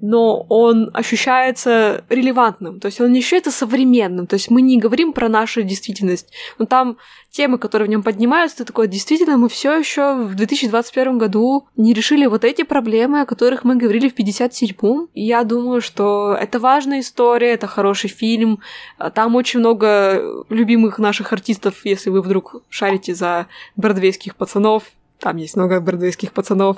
но 0.06 0.46
он 0.50 0.90
ощущается 0.94 2.04
релевантным, 2.10 2.82
то 2.82 2.88
есть 2.88 3.00
он 3.00 3.14
не 3.14 3.20
ощущается 3.20 3.52
современным, 3.52 4.28
то 4.28 4.34
есть 4.34 4.52
мы 4.52 4.62
не 4.62 4.78
говорим 4.78 5.14
про 5.14 5.30
нашу 5.30 5.64
действительность, 5.64 6.30
но 6.60 6.66
там 6.66 6.98
темы, 7.30 7.58
которые 7.58 7.88
в 7.88 7.90
нем 7.90 8.04
поднимаются, 8.04 8.58
ты 8.58 8.66
такой, 8.66 8.90
действительно, 8.90 9.38
мы 9.38 9.48
все 9.48 9.80
еще 9.80 10.16
в 10.16 10.36
2021 10.36 11.18
году 11.18 11.68
не 11.78 11.94
решили 11.94 12.26
вот 12.26 12.44
эти 12.44 12.64
проблемы, 12.64 13.22
о 13.22 13.26
которых 13.26 13.64
мы 13.64 13.76
говорили 13.76 14.10
в 14.10 14.16
57-м. 14.16 15.08
И 15.14 15.24
я 15.24 15.44
думаю, 15.44 15.82
что 15.82 16.38
это 16.40 16.60
важная 16.60 17.00
история, 17.00 17.54
это 17.54 17.66
хороший 17.66 18.10
фильм, 18.10 18.60
там 19.16 19.36
очень 19.36 19.62
много 19.62 20.46
любимых 20.50 21.00
наших 21.00 21.32
артистов, 21.32 21.86
если 21.86 22.10
вы 22.10 22.22
вдруг 22.22 22.62
шарите 22.70 23.16
за 23.16 23.48
бродвейских 23.78 24.36
пацанов, 24.36 24.84
там 25.24 25.38
есть 25.38 25.56
много 25.56 25.80
бродвейских 25.80 26.34
пацанов. 26.34 26.78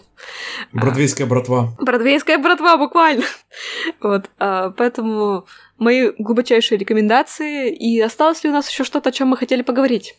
Бродвейская 0.72 1.26
братва. 1.26 1.76
Бродвейская 1.80 2.38
братва, 2.38 2.78
буквально. 2.78 3.24
вот, 4.02 4.30
а, 4.38 4.70
поэтому 4.70 5.48
мои 5.80 6.12
глубочайшие 6.20 6.78
рекомендации. 6.78 7.74
И 7.74 8.00
осталось 8.00 8.44
ли 8.44 8.52
у 8.52 8.54
нас 8.54 8.70
еще 8.70 8.84
что-то, 8.84 9.10
о 9.10 9.12
чем 9.12 9.30
мы 9.30 9.38
хотели 9.38 9.64
поговорить? 9.64 10.16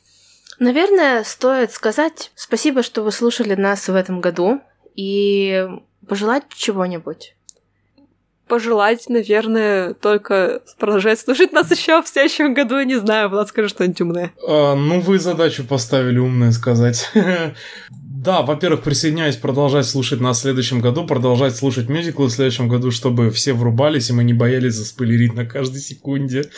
Наверное, 0.59 1.23
стоит 1.23 1.71
сказать 1.71 2.33
спасибо, 2.35 2.83
что 2.83 3.03
вы 3.03 3.13
слушали 3.13 3.55
нас 3.55 3.89
в 3.89 3.95
этом 3.95 4.21
году 4.21 4.61
и 4.97 5.69
пожелать 6.09 6.45
чего-нибудь 6.49 7.36
пожелать, 8.49 9.09
наверное, 9.09 9.95
только 9.95 10.61
продолжать 10.79 11.21
слушать 11.21 11.53
нас 11.53 11.71
еще 11.71 12.03
в 12.03 12.09
следующем 12.09 12.55
году. 12.55 12.79
Я 12.79 12.85
не 12.85 12.99
знаю, 12.99 13.29
Влад, 13.29 13.49
скажи 13.49 13.69
что-нибудь 13.69 14.01
умное. 14.01 14.33
А, 14.47 14.75
ну, 14.75 15.01
вы 15.01 15.19
задачу 15.19 15.65
поставили 15.65 16.19
умное 16.19 16.53
сказать. 16.53 17.11
Да, 18.27 18.43
во-первых, 18.43 18.83
присоединяюсь 18.83 19.37
продолжать 19.37 19.87
слушать 19.87 20.21
нас 20.21 20.39
в 20.39 20.41
следующем 20.41 20.81
году, 20.81 21.07
продолжать 21.07 21.55
слушать 21.55 21.89
мюзиклы 21.89 22.27
в 22.27 22.33
следующем 22.33 22.67
году, 22.67 22.91
чтобы 22.91 23.31
все 23.31 23.53
врубались, 23.53 24.11
и 24.11 24.13
мы 24.13 24.25
не 24.25 24.33
боялись 24.33 24.75
заспойлерить 24.75 25.35
на 25.35 25.47
каждой 25.47 25.81
секунде. 25.81 26.51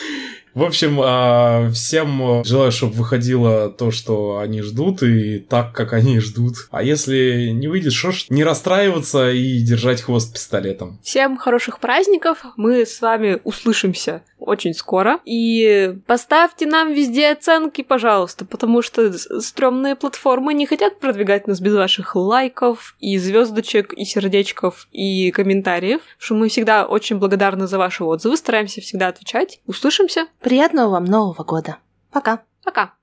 В 0.59 0.63
общем, 0.65 0.99
а, 1.01 1.71
всем 1.71 2.43
желаю, 2.43 2.73
чтобы 2.73 2.91
выходило 2.95 3.69
то, 3.69 3.91
что 3.91 4.39
они 4.39 4.61
ждут, 4.61 5.01
и 5.03 5.39
так, 5.39 5.71
как 5.71 5.93
они 5.93 6.19
ждут. 6.19 6.67
А 6.69 6.83
если 6.83 7.51
не 7.53 7.69
выйдет, 7.69 7.93
что 7.93 8.11
ж, 8.11 8.25
не 8.27 8.43
расстраиваться 8.43 9.31
и 9.31 9.61
держать 9.61 10.01
хвост 10.01 10.33
пистолетом. 10.33 10.99
Всем 11.01 11.37
хороших 11.37 11.79
праздников. 11.79 12.43
Мы 12.57 12.85
с 12.85 12.99
вами 12.99 13.39
услышимся 13.45 14.21
очень 14.39 14.73
скоро. 14.73 15.19
И 15.25 15.95
поставьте 16.07 16.65
нам 16.65 16.93
везде 16.93 17.31
оценки, 17.31 17.81
пожалуйста, 17.81 18.45
потому 18.45 18.81
что 18.81 19.11
стрёмные 19.13 19.95
платформы 19.95 20.53
не 20.53 20.65
хотят 20.65 20.99
продвигать 20.99 21.47
нас 21.47 21.59
без 21.59 21.73
ваших 21.73 22.15
лайков 22.15 22.95
и 22.99 23.17
звездочек, 23.17 23.93
и 23.93 24.05
сердечков, 24.05 24.87
и 24.91 25.31
комментариев, 25.31 26.01
что 26.17 26.35
мы 26.35 26.49
всегда 26.49 26.85
очень 26.85 27.17
благодарны 27.17 27.67
за 27.67 27.77
ваши 27.77 28.03
отзывы, 28.03 28.37
стараемся 28.37 28.81
всегда 28.81 29.07
отвечать. 29.07 29.61
Услышимся. 29.65 30.27
Приятного 30.41 30.91
вам 30.91 31.05
Нового 31.05 31.43
года. 31.43 31.77
Пока. 32.11 32.43
Пока. 32.63 32.98